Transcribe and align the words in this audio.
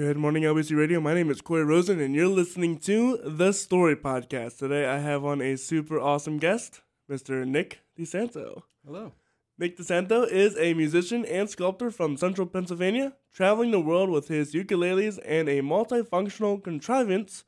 Good 0.00 0.16
morning, 0.16 0.44
LBC 0.44 0.74
Radio. 0.74 0.98
My 0.98 1.12
name 1.12 1.30
is 1.30 1.42
Corey 1.42 1.62
Rosen, 1.62 2.00
and 2.00 2.14
you're 2.14 2.26
listening 2.26 2.78
to 2.78 3.18
The 3.22 3.52
Story 3.52 3.94
Podcast. 3.94 4.56
Today, 4.56 4.86
I 4.86 4.96
have 4.96 5.26
on 5.26 5.42
a 5.42 5.56
super 5.56 6.00
awesome 6.00 6.38
guest, 6.38 6.80
Mr. 7.10 7.46
Nick 7.46 7.80
DiSanto. 7.98 8.62
Hello. 8.82 9.12
Nick 9.58 9.76
DiSanto 9.76 10.26
is 10.26 10.56
a 10.56 10.72
musician 10.72 11.26
and 11.26 11.50
sculptor 11.50 11.90
from 11.90 12.16
central 12.16 12.46
Pennsylvania, 12.46 13.12
traveling 13.30 13.72
the 13.72 13.78
world 13.80 14.08
with 14.08 14.28
his 14.28 14.54
ukuleles 14.54 15.18
and 15.22 15.50
a 15.50 15.60
multifunctional 15.60 16.64
contrivance 16.64 17.44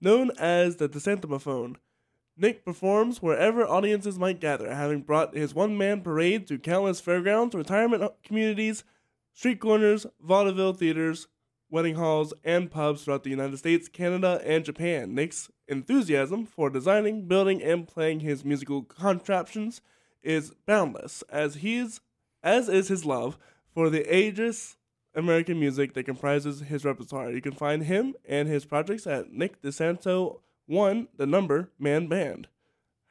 known 0.00 0.30
as 0.38 0.76
the 0.76 0.88
DiSantomophone. 0.88 1.74
Nick 2.36 2.64
performs 2.64 3.20
wherever 3.20 3.66
audiences 3.66 4.16
might 4.16 4.38
gather, 4.38 4.72
having 4.72 5.00
brought 5.00 5.36
his 5.36 5.56
one 5.56 5.76
man 5.76 6.02
parade 6.02 6.46
to 6.46 6.56
countless 6.56 7.00
fairgrounds, 7.00 7.56
retirement 7.56 8.12
communities, 8.22 8.84
street 9.34 9.58
corners, 9.58 10.06
vaudeville 10.20 10.72
theaters, 10.72 11.26
wedding 11.70 11.96
halls, 11.96 12.32
and 12.44 12.70
pubs 12.70 13.04
throughout 13.04 13.24
the 13.24 13.30
United 13.30 13.56
States, 13.56 13.88
Canada, 13.88 14.40
and 14.44 14.64
Japan. 14.64 15.14
Nick's 15.14 15.50
enthusiasm 15.68 16.46
for 16.46 16.70
designing, 16.70 17.26
building, 17.26 17.62
and 17.62 17.88
playing 17.88 18.20
his 18.20 18.44
musical 18.44 18.82
contraptions 18.82 19.80
is 20.22 20.52
boundless, 20.66 21.22
as 21.30 21.56
he's 21.56 22.00
as 22.42 22.68
is 22.68 22.88
his 22.88 23.04
love 23.04 23.38
for 23.74 23.90
the 23.90 24.02
ageless 24.14 24.76
American 25.14 25.58
music 25.58 25.94
that 25.94 26.04
comprises 26.04 26.60
his 26.60 26.84
repertoire. 26.84 27.30
You 27.30 27.40
can 27.40 27.52
find 27.52 27.84
him 27.84 28.14
and 28.24 28.48
his 28.48 28.64
projects 28.64 29.06
at 29.06 29.32
Nick 29.32 29.62
DiSanto 29.62 30.40
One, 30.66 31.08
the 31.16 31.26
number 31.26 31.70
man 31.78 32.06
band. 32.06 32.48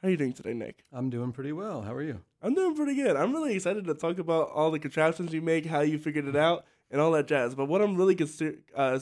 How 0.00 0.08
are 0.08 0.10
you 0.10 0.16
doing 0.16 0.32
today, 0.32 0.54
Nick? 0.54 0.84
I'm 0.92 1.10
doing 1.10 1.32
pretty 1.32 1.52
well. 1.52 1.82
How 1.82 1.92
are 1.94 2.02
you? 2.02 2.20
I'm 2.42 2.54
doing 2.54 2.76
pretty 2.76 2.94
good. 2.94 3.16
I'm 3.16 3.32
really 3.32 3.54
excited 3.54 3.86
to 3.86 3.94
talk 3.94 4.18
about 4.18 4.50
all 4.50 4.70
the 4.70 4.78
contraptions 4.78 5.32
you 5.32 5.40
make, 5.42 5.66
how 5.66 5.80
you 5.80 5.98
figured 5.98 6.28
it 6.28 6.36
out, 6.36 6.64
and 6.90 7.00
all 7.00 7.10
that 7.12 7.26
jazz. 7.26 7.54
But 7.54 7.66
what 7.66 7.80
I'm 7.82 7.96
really 7.96 8.14
consider, 8.14 8.58
uh, 8.74 8.98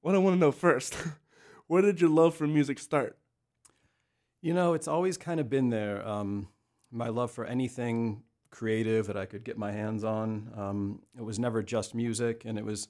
what 0.00 0.14
I 0.14 0.18
want 0.18 0.36
to 0.36 0.40
know 0.40 0.52
first, 0.52 0.96
where 1.66 1.82
did 1.82 2.00
your 2.00 2.10
love 2.10 2.34
for 2.34 2.46
music 2.46 2.78
start? 2.78 3.18
You 4.42 4.54
know, 4.54 4.74
it's 4.74 4.88
always 4.88 5.16
kind 5.16 5.40
of 5.40 5.48
been 5.48 5.70
there. 5.70 6.06
Um, 6.06 6.48
my 6.90 7.08
love 7.08 7.30
for 7.30 7.44
anything 7.44 8.22
creative 8.50 9.06
that 9.06 9.16
I 9.16 9.26
could 9.26 9.44
get 9.44 9.58
my 9.58 9.72
hands 9.72 10.04
on. 10.04 10.52
Um, 10.56 11.02
it 11.16 11.22
was 11.22 11.38
never 11.38 11.62
just 11.62 11.94
music, 11.94 12.44
and 12.44 12.58
it 12.58 12.64
was 12.64 12.88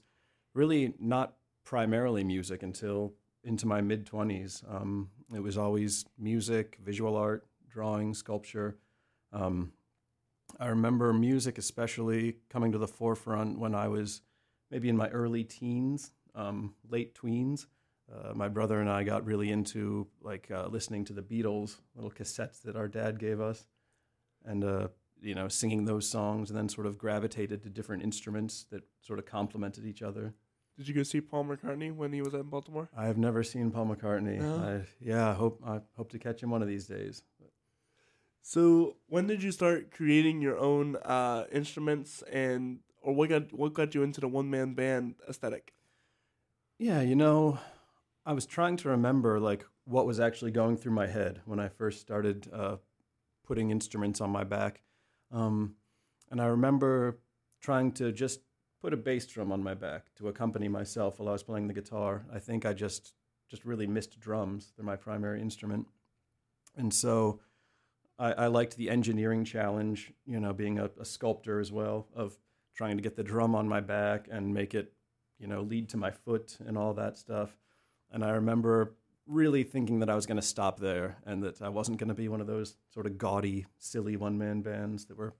really 0.53 0.93
not 0.99 1.33
primarily 1.63 2.23
music 2.23 2.63
until 2.63 3.13
into 3.43 3.65
my 3.65 3.81
mid 3.81 4.05
20s. 4.05 4.63
Um, 4.73 5.09
it 5.33 5.41
was 5.41 5.57
always 5.57 6.05
music, 6.17 6.77
visual 6.83 7.15
art, 7.15 7.45
drawing, 7.69 8.13
sculpture. 8.13 8.77
Um, 9.33 9.71
I 10.59 10.67
remember 10.67 11.13
music, 11.13 11.57
especially 11.57 12.37
coming 12.49 12.71
to 12.71 12.77
the 12.77 12.87
forefront 12.87 13.59
when 13.59 13.75
I 13.75 13.87
was 13.87 14.21
maybe 14.71 14.89
in 14.89 14.97
my 14.97 15.09
early 15.09 15.43
teens, 15.43 16.11
um, 16.35 16.73
late 16.89 17.15
tweens. 17.15 17.67
Uh, 18.11 18.33
my 18.33 18.47
brother 18.47 18.79
and 18.79 18.89
I 18.89 19.03
got 19.03 19.25
really 19.25 19.51
into 19.51 20.07
like 20.21 20.49
uh, 20.49 20.67
listening 20.67 21.05
to 21.05 21.13
the 21.13 21.21
Beatles, 21.21 21.77
little 21.95 22.11
cassettes 22.11 22.61
that 22.63 22.75
our 22.75 22.87
dad 22.87 23.19
gave 23.19 23.41
us, 23.41 23.65
and 24.45 24.63
uh, 24.63 24.87
you 25.21 25.35
know 25.35 25.49
singing 25.49 25.85
those 25.85 26.09
songs, 26.09 26.49
and 26.49 26.57
then 26.57 26.69
sort 26.69 26.87
of 26.87 26.97
gravitated 26.97 27.61
to 27.63 27.69
different 27.69 28.03
instruments 28.03 28.65
that 28.71 28.83
sort 29.01 29.19
of 29.19 29.25
complemented 29.25 29.85
each 29.85 30.01
other. 30.01 30.33
Did 30.77 30.87
you 30.87 30.93
go 30.93 31.03
see 31.03 31.21
Paul 31.21 31.45
McCartney 31.45 31.93
when 31.93 32.13
he 32.13 32.21
was 32.21 32.33
in 32.35 32.43
Baltimore? 32.43 32.87
I 32.95 33.07
have 33.07 33.17
never 33.17 33.43
seen 33.43 33.71
Paul 33.71 33.87
McCartney. 33.87 34.39
No? 34.39 34.57
I, 34.57 34.87
yeah, 35.01 35.29
I 35.29 35.33
hope 35.33 35.61
I 35.65 35.81
hope 35.97 36.11
to 36.11 36.19
catch 36.19 36.41
him 36.41 36.49
one 36.49 36.61
of 36.61 36.67
these 36.67 36.85
days. 36.85 37.23
So 38.49 38.95
when 39.07 39.27
did 39.27 39.43
you 39.43 39.51
start 39.51 39.91
creating 39.91 40.41
your 40.41 40.57
own 40.57 40.95
uh, 40.95 41.47
instruments 41.51 42.23
and 42.31 42.79
or 43.01 43.13
what 43.13 43.27
got 43.27 43.51
what 43.51 43.73
got 43.73 43.93
you 43.93 44.03
into 44.03 44.21
the 44.21 44.29
one 44.29 44.49
man 44.49 44.73
band 44.73 45.15
aesthetic? 45.27 45.73
Yeah, 46.79 47.01
you 47.01 47.13
know, 47.13 47.59
I 48.25 48.31
was 48.31 48.45
trying 48.45 48.77
to 48.77 48.87
remember 48.87 49.37
like 49.41 49.65
what 49.83 50.05
was 50.05 50.21
actually 50.21 50.51
going 50.51 50.77
through 50.77 50.93
my 50.93 51.07
head 51.07 51.41
when 51.43 51.59
I 51.59 51.67
first 51.67 51.99
started 51.99 52.47
uh, 52.53 52.77
putting 53.45 53.69
instruments 53.69 54.21
on 54.21 54.29
my 54.29 54.45
back, 54.45 54.79
um, 55.29 55.75
and 56.31 56.39
I 56.39 56.45
remember 56.45 57.19
trying 57.59 57.91
to 57.93 58.13
just 58.13 58.39
put 58.81 58.93
a 58.93 58.97
bass 58.97 59.25
drum 59.25 59.51
on 59.51 59.61
my 59.61 59.73
back 59.73 60.15
to 60.19 60.29
accompany 60.29 60.69
myself 60.69 61.19
while 61.19 61.27
I 61.27 61.33
was 61.33 61.43
playing 61.43 61.67
the 61.67 61.73
guitar. 61.73 62.25
I 62.33 62.39
think 62.39 62.65
I 62.65 62.71
just 62.71 63.13
just 63.49 63.65
really 63.65 63.87
missed 63.87 64.17
drums; 64.21 64.71
they're 64.77 64.85
my 64.85 64.95
primary 64.95 65.41
instrument, 65.41 65.87
and 66.77 66.93
so 66.93 67.41
I, 68.19 68.33
I 68.33 68.47
liked 68.47 68.77
the 68.77 68.89
engineering 68.89 69.45
challenge. 69.45 70.11
You 70.25 70.39
know, 70.39 70.53
being 70.53 70.79
a, 70.79 70.89
a 70.99 71.05
sculptor 71.05 71.59
as 71.59 71.71
well 71.71 72.07
of 72.15 72.37
trying 72.75 72.97
to 72.97 73.03
get 73.03 73.15
the 73.15 73.23
drum 73.23 73.55
on 73.55 73.67
my 73.67 73.79
back 73.79 74.27
and 74.31 74.53
make 74.53 74.75
it 74.75 74.93
you 75.39 75.47
know, 75.47 75.61
lead 75.61 75.89
to 75.89 75.97
my 75.97 76.11
foot 76.11 76.57
and 76.65 76.77
all 76.77 76.93
that 76.93 77.17
stuff. 77.17 77.55
And 78.11 78.23
I 78.23 78.31
remember 78.31 78.95
really 79.25 79.63
thinking 79.63 79.99
that 79.99 80.09
I 80.09 80.15
was 80.15 80.25
going 80.25 80.37
to 80.39 80.45
stop 80.45 80.79
there 80.79 81.17
and 81.25 81.43
that 81.43 81.61
I 81.61 81.69
wasn't 81.69 81.97
going 81.97 82.07
to 82.09 82.15
be 82.15 82.29
one 82.29 82.41
of 82.41 82.47
those 82.47 82.77
sort 82.93 83.05
of 83.05 83.17
gaudy, 83.17 83.65
silly 83.77 84.15
one 84.15 84.37
man 84.37 84.61
bands 84.61 85.05
that 85.05 85.17
were 85.17 85.33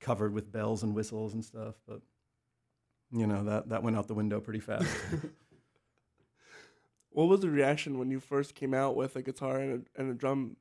covered 0.00 0.32
with 0.32 0.50
bells 0.50 0.82
and 0.82 0.94
whistles 0.94 1.34
and 1.34 1.44
stuff. 1.44 1.74
But, 1.86 2.00
you 3.12 3.26
know, 3.26 3.44
that, 3.44 3.68
that 3.68 3.82
went 3.82 3.96
out 3.96 4.08
the 4.08 4.14
window 4.14 4.40
pretty 4.40 4.60
fast. 4.60 4.88
What 7.10 7.28
was 7.28 7.40
the 7.40 7.48
reaction 7.48 7.98
when 7.98 8.10
you 8.10 8.20
first 8.20 8.54
came 8.54 8.74
out 8.74 8.94
with 8.94 9.16
a 9.16 9.22
guitar 9.22 9.58
and 9.58 9.86
a, 9.96 9.98
and 9.98 10.10
a 10.10 10.14
drum 10.14 10.58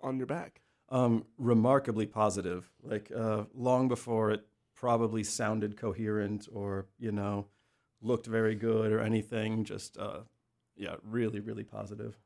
on 0.00 0.16
your 0.16 0.26
back? 0.26 0.62
Um, 0.90 1.24
remarkably 1.36 2.06
positive. 2.06 2.70
Like, 2.82 3.10
uh, 3.14 3.44
long 3.54 3.88
before 3.88 4.30
it 4.30 4.46
probably 4.74 5.24
sounded 5.24 5.76
coherent 5.76 6.48
or, 6.52 6.86
you 6.98 7.12
know, 7.12 7.46
looked 8.00 8.26
very 8.26 8.54
good 8.54 8.92
or 8.92 9.00
anything, 9.00 9.64
just, 9.64 9.98
uh, 9.98 10.20
yeah, 10.76 10.96
really, 11.02 11.40
really 11.40 11.64
positive. 11.64 12.18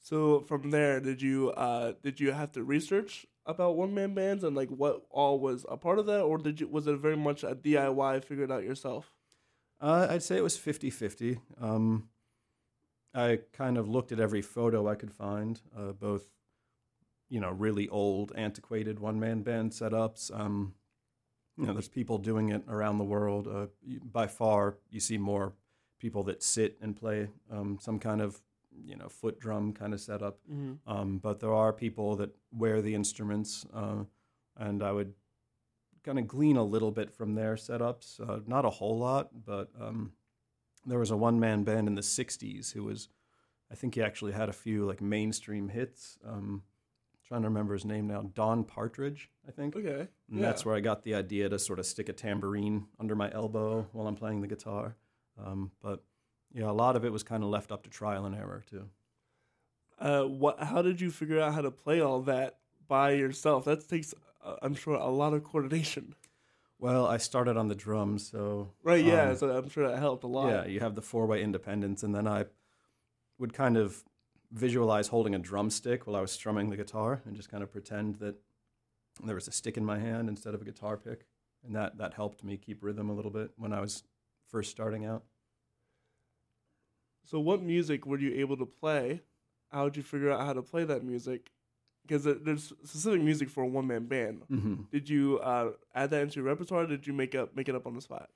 So 0.00 0.40
from 0.40 0.70
there, 0.70 1.00
did 1.00 1.20
you 1.20 1.50
uh, 1.50 1.92
did 2.02 2.20
you 2.20 2.32
have 2.32 2.52
to 2.52 2.62
research 2.62 3.26
about 3.44 3.76
one 3.76 3.94
man 3.94 4.14
bands 4.14 4.44
and 4.44 4.54
like 4.54 4.68
what 4.68 5.02
all 5.10 5.40
was 5.40 5.66
a 5.68 5.76
part 5.76 5.98
of 5.98 6.06
that, 6.06 6.20
or 6.20 6.38
did 6.38 6.60
you 6.60 6.68
was 6.68 6.86
it 6.86 6.98
very 6.98 7.16
much 7.16 7.42
a 7.42 7.54
DIY 7.54 8.24
figured 8.24 8.50
out 8.50 8.62
yourself? 8.62 9.12
Uh, 9.80 10.06
I'd 10.10 10.22
say 10.22 10.36
it 10.36 10.42
was 10.42 10.56
50 10.56 10.90
50. 10.90 11.40
Um, 11.60 12.08
I 13.14 13.40
kind 13.52 13.78
of 13.78 13.88
looked 13.88 14.12
at 14.12 14.20
every 14.20 14.42
photo 14.42 14.88
I 14.88 14.94
could 14.94 15.12
find, 15.12 15.60
uh, 15.76 15.92
both, 15.92 16.28
you 17.28 17.40
know, 17.40 17.50
really 17.50 17.88
old, 17.88 18.32
antiquated 18.36 18.98
one 18.98 19.20
man 19.20 19.42
band 19.42 19.72
setups. 19.72 20.34
Um, 20.38 20.74
you 21.56 21.66
know, 21.66 21.72
there's 21.72 21.88
people 21.88 22.18
doing 22.18 22.50
it 22.50 22.62
around 22.68 22.98
the 22.98 23.04
world. 23.04 23.48
Uh, 23.48 23.66
by 24.12 24.26
far, 24.26 24.76
you 24.90 25.00
see 25.00 25.18
more 25.18 25.54
people 25.98 26.22
that 26.24 26.42
sit 26.42 26.78
and 26.80 26.96
play 26.96 27.28
um, 27.50 27.78
some 27.80 27.98
kind 27.98 28.20
of, 28.20 28.40
you 28.70 28.96
know, 28.96 29.08
foot 29.08 29.40
drum 29.40 29.72
kind 29.72 29.92
of 29.92 30.00
setup. 30.00 30.38
Mm-hmm. 30.50 30.74
Um, 30.90 31.18
but 31.18 31.40
there 31.40 31.52
are 31.52 31.72
people 31.72 32.14
that 32.16 32.30
wear 32.52 32.80
the 32.80 32.94
instruments, 32.94 33.66
uh, 33.74 34.04
and 34.56 34.82
I 34.82 34.92
would 34.92 35.14
kind 36.04 36.18
of 36.18 36.28
glean 36.28 36.56
a 36.56 36.62
little 36.62 36.92
bit 36.92 37.10
from 37.10 37.34
their 37.34 37.56
setups. 37.56 38.20
Uh, 38.20 38.40
not 38.46 38.64
a 38.64 38.70
whole 38.70 38.98
lot, 38.98 39.30
but 39.44 39.70
um, 39.80 40.12
there 40.86 41.00
was 41.00 41.10
a 41.10 41.16
one 41.16 41.40
man 41.40 41.64
band 41.64 41.88
in 41.88 41.96
the 41.96 42.02
60s 42.02 42.72
who 42.72 42.84
was, 42.84 43.08
I 43.70 43.74
think 43.74 43.96
he 43.96 44.02
actually 44.02 44.32
had 44.32 44.48
a 44.48 44.52
few 44.52 44.86
like 44.86 45.00
mainstream 45.00 45.68
hits. 45.68 46.18
Trying 47.28 47.42
to 47.42 47.48
remember 47.48 47.74
his 47.74 47.84
name 47.84 48.06
now, 48.06 48.22
Don 48.34 48.64
Partridge, 48.64 49.28
I 49.46 49.50
think. 49.50 49.76
Okay, 49.76 50.08
And 50.32 50.42
that's 50.42 50.64
where 50.64 50.74
I 50.74 50.80
got 50.80 51.02
the 51.02 51.14
idea 51.14 51.46
to 51.50 51.58
sort 51.58 51.78
of 51.78 51.84
stick 51.84 52.08
a 52.08 52.14
tambourine 52.14 52.86
under 52.98 53.14
my 53.14 53.30
elbow 53.30 53.86
while 53.92 54.06
I'm 54.06 54.16
playing 54.16 54.40
the 54.40 54.46
guitar. 54.46 54.96
Um, 55.38 55.70
but 55.82 56.02
yeah, 56.54 56.70
a 56.70 56.72
lot 56.72 56.96
of 56.96 57.04
it 57.04 57.12
was 57.12 57.22
kind 57.22 57.42
of 57.44 57.50
left 57.50 57.70
up 57.70 57.82
to 57.82 57.90
trial 57.90 58.24
and 58.24 58.34
error 58.34 58.64
too. 58.68 58.88
Uh, 60.00 60.22
what? 60.22 60.58
How 60.62 60.80
did 60.80 61.02
you 61.02 61.10
figure 61.10 61.38
out 61.38 61.52
how 61.52 61.60
to 61.60 61.70
play 61.70 62.00
all 62.00 62.22
that 62.22 62.60
by 62.86 63.10
yourself? 63.10 63.66
That 63.66 63.86
takes, 63.86 64.14
uh, 64.42 64.56
I'm 64.62 64.74
sure, 64.74 64.94
a 64.94 65.08
lot 65.10 65.34
of 65.34 65.44
coordination. 65.44 66.14
Well, 66.78 67.06
I 67.06 67.18
started 67.18 67.56
on 67.58 67.68
the 67.68 67.74
drums, 67.74 68.26
so 68.30 68.70
Right? 68.82 69.04
Yeah. 69.04 69.30
um, 69.30 69.36
so 69.36 69.50
I'm 69.50 69.68
sure 69.68 69.86
that 69.88 69.98
helped 69.98 70.24
a 70.24 70.28
lot. 70.28 70.48
Yeah, 70.48 70.64
you 70.66 70.80
have 70.80 70.94
the 70.94 71.02
four 71.02 71.26
way 71.26 71.42
independence, 71.42 72.02
and 72.04 72.14
then 72.14 72.26
I 72.26 72.46
would 73.38 73.52
kind 73.52 73.76
of 73.76 74.02
visualize 74.50 75.08
holding 75.08 75.34
a 75.34 75.38
drumstick 75.38 76.06
while 76.06 76.16
I 76.16 76.20
was 76.20 76.32
strumming 76.32 76.70
the 76.70 76.76
guitar 76.76 77.22
and 77.26 77.36
just 77.36 77.50
kind 77.50 77.62
of 77.62 77.70
pretend 77.70 78.16
that 78.16 78.36
there 79.22 79.34
was 79.34 79.48
a 79.48 79.52
stick 79.52 79.76
in 79.76 79.84
my 79.84 79.98
hand 79.98 80.28
instead 80.28 80.54
of 80.54 80.62
a 80.62 80.64
guitar 80.64 80.96
pick. 80.96 81.26
And 81.64 81.74
that, 81.74 81.98
that 81.98 82.14
helped 82.14 82.44
me 82.44 82.56
keep 82.56 82.82
rhythm 82.82 83.10
a 83.10 83.14
little 83.14 83.30
bit 83.30 83.50
when 83.56 83.72
I 83.72 83.80
was 83.80 84.04
first 84.48 84.70
starting 84.70 85.04
out. 85.04 85.24
So 87.24 87.38
what 87.40 87.62
music 87.62 88.06
were 88.06 88.18
you 88.18 88.34
able 88.40 88.56
to 88.56 88.64
play? 88.64 89.22
How 89.70 89.84
did 89.84 89.96
you 89.98 90.02
figure 90.02 90.30
out 90.30 90.46
how 90.46 90.54
to 90.54 90.62
play 90.62 90.84
that 90.84 91.04
music? 91.04 91.50
Because 92.06 92.24
there's 92.24 92.72
specific 92.84 93.20
music 93.20 93.50
for 93.50 93.64
a 93.64 93.66
one 93.66 93.86
man 93.86 94.06
band. 94.06 94.44
Mm-hmm. 94.50 94.74
Did 94.90 95.10
you 95.10 95.38
uh, 95.40 95.72
add 95.94 96.08
that 96.10 96.22
into 96.22 96.36
your 96.36 96.44
repertoire? 96.44 96.84
Or 96.84 96.86
did 96.86 97.06
you 97.06 97.12
make 97.12 97.34
up 97.34 97.54
make 97.54 97.68
it 97.68 97.74
up 97.74 97.86
on 97.86 97.94
the 97.94 98.00
spot? 98.00 98.30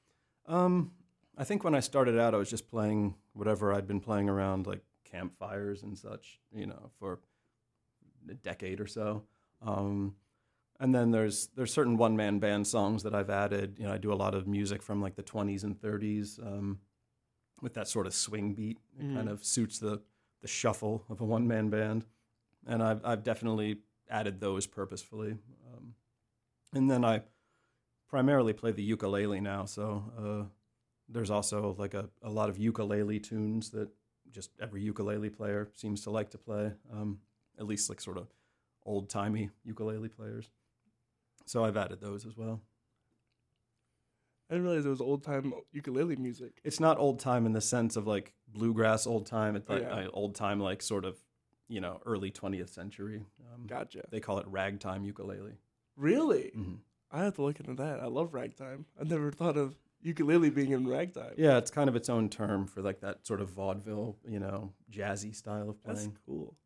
Um, 0.47 0.91
I 1.39 1.45
think 1.45 1.65
when 1.65 1.75
I 1.75 1.81
started 1.81 2.19
out, 2.19 2.35
I 2.35 2.37
was 2.37 2.51
just 2.51 2.69
playing 2.69 3.15
whatever 3.33 3.73
I'd 3.73 3.87
been 3.87 4.01
playing 4.01 4.29
around, 4.29 4.67
like 4.67 4.83
campfires 5.13 5.83
and 5.83 5.99
such, 5.99 6.41
you 6.55 6.67
know, 6.67 6.91
for 6.99 7.21
a 8.31 8.35
decade 8.35 8.81
or 8.81 8.87
so. 8.87 9.25
Um, 9.61 10.17
and 10.81 10.95
then 10.95 11.11
there's 11.11 11.49
there's 11.57 11.73
certain 11.73 11.97
one 11.97 12.17
man 12.17 12.39
band 12.39 12.67
songs 12.67 13.03
that 13.05 13.15
I've 13.15 13.31
added. 13.31 13.77
You 13.79 13.87
know, 13.87 13.93
I 13.93 13.99
do 13.99 14.13
a 14.13 14.15
lot 14.15 14.35
of 14.35 14.47
music 14.47 14.83
from 14.83 15.01
like 15.01 15.17
the 15.17 15.23
20s 15.23 15.65
and 15.65 15.81
30s. 15.81 16.39
Um, 16.43 16.81
with 17.63 17.75
that 17.75 17.89
sort 17.89 18.07
of 18.07 18.15
swing 18.15 18.55
beat. 18.55 18.79
It 18.99 19.05
Mhm. 19.05 19.15
kind 19.15 19.29
of 19.29 19.45
suits 19.45 19.79
the 19.79 20.03
the 20.43 20.49
shuffle 20.49 21.05
of 21.09 21.21
a 21.21 21.25
one 21.25 21.47
man 21.49 21.71
band, 21.71 22.07
and 22.67 22.83
I've 22.83 23.05
I've 23.05 23.23
definitely 23.25 23.79
added 24.11 24.41
those 24.41 24.67
purposefully. 24.67 25.39
Um, 25.73 25.95
and 26.75 26.91
then 26.91 27.05
I 27.05 27.23
primarily 28.09 28.53
play 28.53 28.73
the 28.73 28.83
ukulele 28.83 29.41
now, 29.41 29.65
so 29.65 30.05
uh, 30.19 30.49
there's 31.09 31.31
also 31.31 31.75
like 31.79 31.95
a, 31.95 32.11
a 32.23 32.31
lot 32.31 32.49
of 32.49 32.59
ukulele 32.59 33.21
tunes 33.21 33.71
that 33.71 33.91
just 34.33 34.51
every 34.61 34.83
ukulele 34.83 35.31
player 35.31 35.71
seems 35.75 36.03
to 36.03 36.11
like 36.11 36.31
to 36.31 36.39
play. 36.39 36.73
Um, 36.93 37.19
at 37.59 37.67
least 37.67 37.89
like 37.89 38.01
sort 38.01 38.17
of 38.17 38.29
old 38.85 39.09
timey 39.09 39.51
ukulele 39.65 40.09
players. 40.09 40.51
So 41.47 41.65
I've 41.65 41.77
added 41.77 42.01
those 42.01 42.27
as 42.27 42.37
well. 42.37 42.61
I 44.51 44.55
didn't 44.55 44.67
realize 44.67 44.85
it 44.85 44.91
was 44.91 45.01
old 45.01 45.23
time 45.25 45.55
ukulele 45.73 46.17
music. 46.17 46.61
It's 46.65 46.81
not 46.81 46.99
old 46.99 47.21
time 47.21 47.47
in 47.47 47.53
the 47.53 47.61
sense 47.61 47.97
of 47.97 48.07
like 48.07 48.35
bluegrass 48.49 49.07
old 49.07 49.27
time. 49.27 49.57
It's 49.57 49.69
like 49.69 49.83
yeah. 49.83 49.95
uh, 49.95 50.09
old 50.13 50.35
time, 50.35 50.61
like 50.61 50.83
sort 50.83 51.05
of, 51.05 51.19
you 51.69 51.81
know, 51.81 52.01
early 52.05 52.31
20th 52.31 52.69
century. 52.69 53.25
Um, 53.53 53.67
Gotcha. 53.67 54.03
They 54.11 54.21
call 54.21 54.39
it 54.39 54.47
ragtime 54.49 55.05
ukulele. 55.05 55.55
Really? 55.97 56.51
hmm 56.55 56.75
I 57.15 57.25
have 57.25 57.35
to 57.35 57.43
look 57.43 57.61
into 57.61 57.75
that. 57.75 58.01
I 58.01 58.07
love 58.07 58.33
ragtime. 58.33 58.87
I 58.99 59.05
never 59.05 59.31
thought 59.31 59.59
of 59.59 59.77
ukulele 60.03 60.51
being 60.51 60.73
in 60.73 60.87
ragtime. 60.87 61.35
Yeah, 61.37 61.59
it's 61.59 61.71
kind 61.71 61.89
of 61.89 61.97
its 61.97 62.09
own 62.09 62.29
term 62.29 62.67
for 62.67 62.83
like 62.83 63.01
that 63.01 63.27
sort 63.27 63.41
of 63.41 63.51
vaudeville, 63.51 64.19
you 64.27 64.41
know, 64.41 64.73
jazzy 64.91 65.35
style 65.35 65.71
of 65.71 65.83
playing. 65.83 65.97
That's 65.97 66.19
cool. 66.27 66.57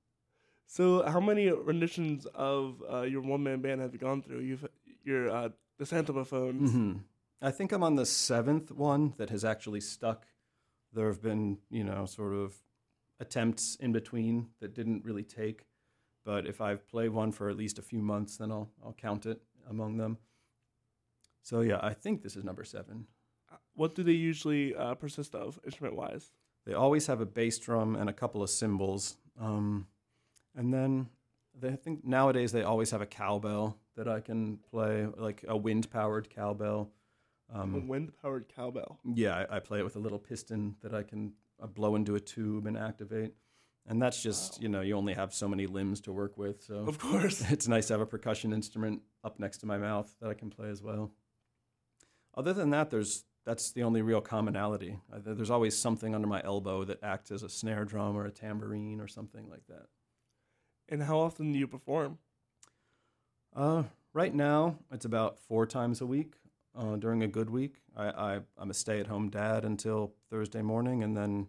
So, 0.66 1.04
how 1.06 1.20
many 1.20 1.48
renditions 1.50 2.26
of 2.34 2.82
uh, 2.90 3.02
your 3.02 3.22
one 3.22 3.42
man 3.42 3.60
band 3.60 3.80
have 3.80 3.92
you 3.92 3.98
gone 3.98 4.22
through? 4.22 4.40
You've 4.40 4.66
your 5.04 5.30
uh, 5.30 5.48
DiSantomophones. 5.80 6.70
hmm 6.70 6.92
I 7.40 7.50
think 7.50 7.70
I'm 7.70 7.82
on 7.82 7.96
the 7.96 8.06
seventh 8.06 8.72
one 8.72 9.12
that 9.18 9.28
has 9.28 9.44
actually 9.44 9.82
stuck. 9.82 10.24
There 10.92 11.06
have 11.06 11.22
been, 11.22 11.58
you 11.70 11.84
know, 11.84 12.06
sort 12.06 12.32
of 12.32 12.54
attempts 13.20 13.76
in 13.76 13.92
between 13.92 14.48
that 14.60 14.74
didn't 14.74 15.04
really 15.04 15.22
take. 15.22 15.66
But 16.24 16.46
if 16.46 16.60
I 16.60 16.76
play 16.76 17.08
one 17.10 17.32
for 17.32 17.50
at 17.50 17.56
least 17.56 17.78
a 17.78 17.82
few 17.82 18.00
months, 18.00 18.38
then 18.38 18.50
I'll 18.50 18.70
I'll 18.84 18.94
count 18.94 19.26
it 19.26 19.40
among 19.68 19.98
them. 19.98 20.18
So 21.42 21.60
yeah, 21.60 21.78
I 21.82 21.92
think 21.92 22.22
this 22.22 22.34
is 22.34 22.42
number 22.42 22.64
seven. 22.64 23.06
What 23.76 23.94
do 23.94 24.02
they 24.02 24.12
usually 24.12 24.75
uh, 24.75 24.94
persist 24.94 25.34
of, 25.34 25.58
instrument 25.64 25.94
wise? 25.94 26.32
They 26.64 26.75
always 26.75 27.06
have 27.06 27.20
a 27.20 27.26
bass 27.26 27.58
drum 27.58 27.94
and 27.94 28.11
a 28.11 28.12
couple 28.12 28.43
of 28.43 28.50
cymbals, 28.50 29.17
um, 29.40 29.87
and 30.56 30.75
then 30.75 31.08
they 31.55 31.69
I 31.69 31.76
think 31.76 32.05
nowadays 32.05 32.50
they 32.52 32.62
always 32.64 32.90
have 32.90 33.00
a 33.02 33.06
cowbell 33.06 33.78
that 33.96 34.08
I 34.08 34.20
can 34.20 34.58
play, 34.70 35.06
like 35.17 35.44
a 35.46 35.56
wind 35.56 35.90
powered 35.90 36.28
cowbell. 36.28 36.90
a 37.55 37.61
Um, 37.61 37.87
wind 37.87 38.12
powered 38.20 38.49
cowbell. 38.49 38.99
Yeah, 39.05 39.46
I, 39.49 39.56
I 39.56 39.61
play 39.61 39.78
it 39.78 39.84
with 39.84 39.96
a 39.96 40.00
little 40.00 40.19
piston 40.19 40.75
that 40.82 40.93
I 40.93 41.02
can 41.05 41.32
uh, 41.62 41.67
blow 41.69 41.94
into 41.94 42.14
a 42.17 42.20
tube 42.20 42.67
and 42.67 42.76
activate. 42.76 43.32
And 43.88 44.02
that's 44.02 44.20
just, 44.20 44.55
Wow. 44.55 44.58
you 44.62 44.69
know, 44.69 44.81
you 44.81 44.96
only 44.96 45.14
have 45.14 45.32
so 45.32 45.46
many 45.49 45.67
limbs 45.69 46.00
to 46.02 46.12
work 46.12 46.37
with. 46.37 46.62
So 46.64 46.75
Of 46.88 46.99
course. 46.99 47.40
it's 47.52 47.69
nice 47.69 47.87
to 47.87 47.94
have 47.94 48.00
a 48.00 48.06
percussion 48.06 48.52
instrument 48.52 49.00
up 49.23 49.38
next 49.38 49.58
to 49.58 49.67
my 49.67 49.78
mouth 49.78 50.12
that 50.20 50.28
I 50.28 50.34
can 50.34 50.50
play 50.50 50.69
as 50.70 50.82
well. 50.82 51.12
Other 52.34 52.52
than 52.52 52.70
that, 52.70 52.90
there's 52.90 53.25
that's 53.46 53.70
the 53.70 53.84
only 53.84 54.02
real 54.02 54.20
commonality. 54.20 54.98
Uh, 55.10 55.20
There's 55.25 55.50
always 55.50 55.78
something 55.78 56.14
under 56.14 56.26
my 56.26 56.43
elbow 56.44 56.84
that 56.84 57.02
acts 57.02 57.31
as 57.31 57.43
a 57.43 57.48
snare 57.48 57.84
drum 57.84 58.16
or 58.16 58.26
a 58.26 58.31
tambourine 58.31 59.00
or 59.00 59.06
something 59.08 59.48
like 59.48 59.66
that. 59.69 59.87
And 60.88 61.02
how 61.04 61.19
often 61.19 61.52
do 61.52 61.58
you 61.58 61.66
perform? 61.69 62.19
Uh, 63.54 63.84
right 64.12 64.34
now, 64.34 64.76
it's 64.93 65.04
about 65.04 65.38
four 65.38 65.64
times 65.66 66.00
a 66.00 66.06
week 66.06 66.34
uh, 66.76 66.96
during 66.96 67.22
a 67.22 67.28
good 67.28 67.48
week. 67.48 67.76
I, 67.96 68.08
I, 68.08 68.40
I'm 68.58 68.70
a 68.70 68.75
stay 68.75 69.00
at 69.00 69.06
home 69.06 69.31
dad 69.31 69.64
until 69.64 70.12
Thursday 70.31 70.62
morning, 70.62 71.02
and 71.02 71.16
then 71.16 71.49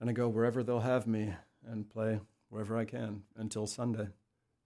and 0.00 0.08
I 0.08 0.12
go 0.12 0.28
wherever 0.28 0.62
they'll 0.62 0.80
have 0.80 1.06
me 1.08 1.34
and 1.66 1.88
play 1.90 2.20
wherever 2.50 2.76
I 2.76 2.84
can 2.84 3.22
until 3.36 3.66
Sunday. 3.66 4.08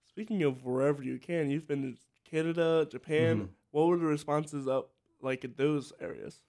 Speaking 0.07 0.43
of 0.43 0.63
wherever 0.63 1.01
you 1.01 1.17
can, 1.17 1.49
you've 1.49 1.67
been 1.67 1.81
to 1.81 1.97
Canada, 2.29 2.85
Japan. 2.89 3.41
Mhm. 3.41 3.49
What 3.71 3.87
were 3.87 3.97
the 3.97 4.05
responses 4.05 4.67
up 4.67 4.92
like 5.23 5.43
in 5.43 5.53
those 5.57 5.93
areas? 5.99 6.41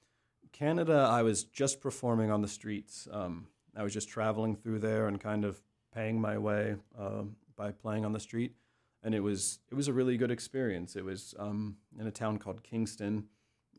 Canada, 0.53 1.09
I 1.11 1.23
was 1.23 1.45
just 1.45 1.81
performing 1.81 2.31
on 2.31 2.43
the 2.43 2.49
streets. 2.49 3.09
Um, 3.11 3.47
I 3.77 3.83
was 3.83 3.93
just 3.93 4.09
traveling 4.09 4.55
through 4.57 4.79
there 4.81 5.09
and 5.09 5.21
kind 5.21 5.45
of 5.45 5.61
paying 5.93 6.21
my 6.21 6.39
way 6.39 6.77
um, 6.99 7.37
by 7.57 7.73
playing 7.73 8.05
on 8.05 8.13
the 8.13 8.21
street, 8.21 8.55
and 9.03 9.15
it 9.15 9.21
was 9.21 9.59
it 9.71 9.75
was 9.75 9.89
a 9.89 9.93
really 9.93 10.17
good 10.17 10.31
experience. 10.31 10.95
It 10.97 11.05
was 11.05 11.35
um, 11.39 11.77
in 11.99 12.07
a 12.07 12.11
town 12.13 12.39
called 12.39 12.63
Kingston, 12.63 13.25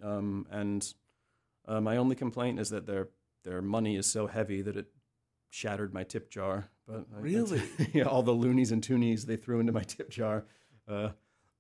um, 0.04 0.48
and 0.50 0.94
uh, 1.68 1.80
my 1.82 1.98
only 1.98 2.16
complaint 2.16 2.60
is 2.60 2.70
that 2.72 2.86
their 2.88 3.08
their 3.44 3.62
money 3.62 3.96
is 3.96 4.06
so 4.08 4.28
heavy 4.28 4.62
that 4.62 4.76
it 4.76 4.88
shattered 5.50 5.94
my 5.94 6.04
tip 6.04 6.30
jar. 6.30 6.70
But 6.88 7.06
I- 7.16 7.20
Really? 7.22 7.62
yeah, 7.94 8.04
all 8.04 8.24
the 8.24 8.32
loonies 8.34 8.72
and 8.72 8.82
toonies 8.86 9.26
they 9.26 9.38
threw 9.38 9.60
into 9.60 9.72
my 9.72 9.84
tip 9.84 10.10
jar 10.10 10.46
uh, 10.90 11.10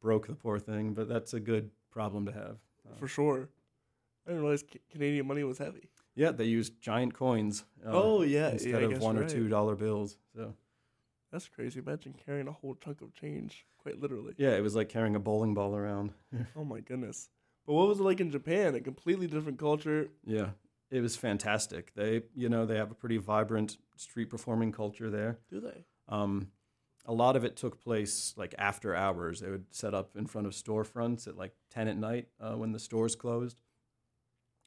broke 0.01 0.27
the 0.27 0.35
poor 0.35 0.59
thing. 0.59 0.93
But 0.93 1.07
that's 1.07 1.33
a 1.33 1.39
good 1.39 1.71
problem 1.89 2.25
to 2.25 2.31
have. 2.33 2.57
Uh, 2.89 2.95
For 2.97 3.07
sure. 3.07 3.49
I 4.25 4.31
didn't 4.31 4.41
realize 4.43 4.63
Ca- 4.63 4.79
Canadian 4.91 5.27
money 5.27 5.43
was 5.43 5.57
heavy. 5.57 5.89
Yeah, 6.15 6.31
they 6.31 6.45
used 6.45 6.81
giant 6.81 7.13
coins. 7.13 7.63
uh, 7.85 7.89
Oh, 7.91 8.21
yeah, 8.21 8.49
instead 8.51 8.81
yeah, 8.81 8.87
of 8.87 9.01
one 9.01 9.15
you're 9.15 9.25
or 9.25 9.29
two 9.29 9.47
dollar 9.49 9.75
bills. 9.75 10.17
So 10.35 10.53
That's 11.31 11.47
crazy. 11.47 11.79
Imagine 11.79 12.13
carrying 12.25 12.47
a 12.47 12.51
whole 12.53 12.75
chunk 12.75 13.01
of 13.01 13.13
change, 13.13 13.65
quite 13.77 13.99
literally. 13.99 14.33
yeah, 14.37 14.51
it 14.55 14.61
was 14.61 14.75
like 14.75 14.89
carrying 14.89 15.15
a 15.15 15.19
bowling 15.19 15.53
ball 15.53 15.75
around. 15.75 16.13
Oh 16.55 16.63
my 16.63 16.79
goodness. 16.79 17.29
But 17.67 17.73
what 17.73 17.87
was 17.87 17.99
it 17.99 18.03
like 18.03 18.21
in 18.21 18.31
Japan? 18.31 18.75
A 18.75 18.79
completely 18.79 19.27
different 19.27 19.59
culture. 19.59 20.07
yeah, 20.23 20.51
it 20.91 21.01
was 21.01 21.15
fantastic. 21.17 21.93
They, 21.95 22.21
you 22.35 22.47
know, 22.47 22.65
they 22.65 22.77
have 22.77 22.91
a 22.91 22.95
pretty 22.95 23.17
vibrant 23.17 23.77
street 23.97 24.29
performing 24.29 24.71
culture 24.71 25.09
there. 25.09 25.39
Do 25.49 25.59
they? 25.59 25.83
Um, 26.07 26.51
a 27.05 27.13
lot 27.13 27.35
of 27.35 27.43
it 27.43 27.55
took 27.55 27.81
place 27.81 28.33
like 28.35 28.55
after 28.57 28.95
hours. 28.95 29.39
They 29.39 29.49
would 29.49 29.65
set 29.73 29.93
up 29.93 30.15
in 30.15 30.25
front 30.25 30.47
of 30.47 30.53
storefronts 30.53 31.27
at 31.27 31.37
like 31.37 31.53
ten 31.69 31.87
at 31.87 31.97
night 31.97 32.27
uh, 32.39 32.53
when 32.53 32.71
the 32.71 32.79
stores 32.79 33.15
closed, 33.15 33.61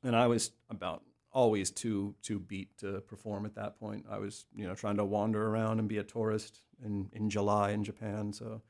and 0.02 0.14
I 0.14 0.26
was 0.26 0.52
about 0.70 1.02
always 1.32 1.70
too 1.70 2.14
too 2.22 2.38
beat 2.38 2.76
to 2.78 3.00
perform 3.02 3.44
at 3.44 3.54
that 3.56 3.78
point. 3.78 4.06
I 4.10 4.18
was 4.18 4.46
you 4.54 4.66
know 4.66 4.74
trying 4.74 4.96
to 4.96 5.04
wander 5.04 5.46
around 5.48 5.78
and 5.78 5.88
be 5.88 5.98
a 5.98 6.04
tourist 6.04 6.60
in 6.84 7.08
in 7.12 7.30
July 7.30 7.72
in 7.72 7.84
Japan, 7.84 8.32
so 8.32 8.62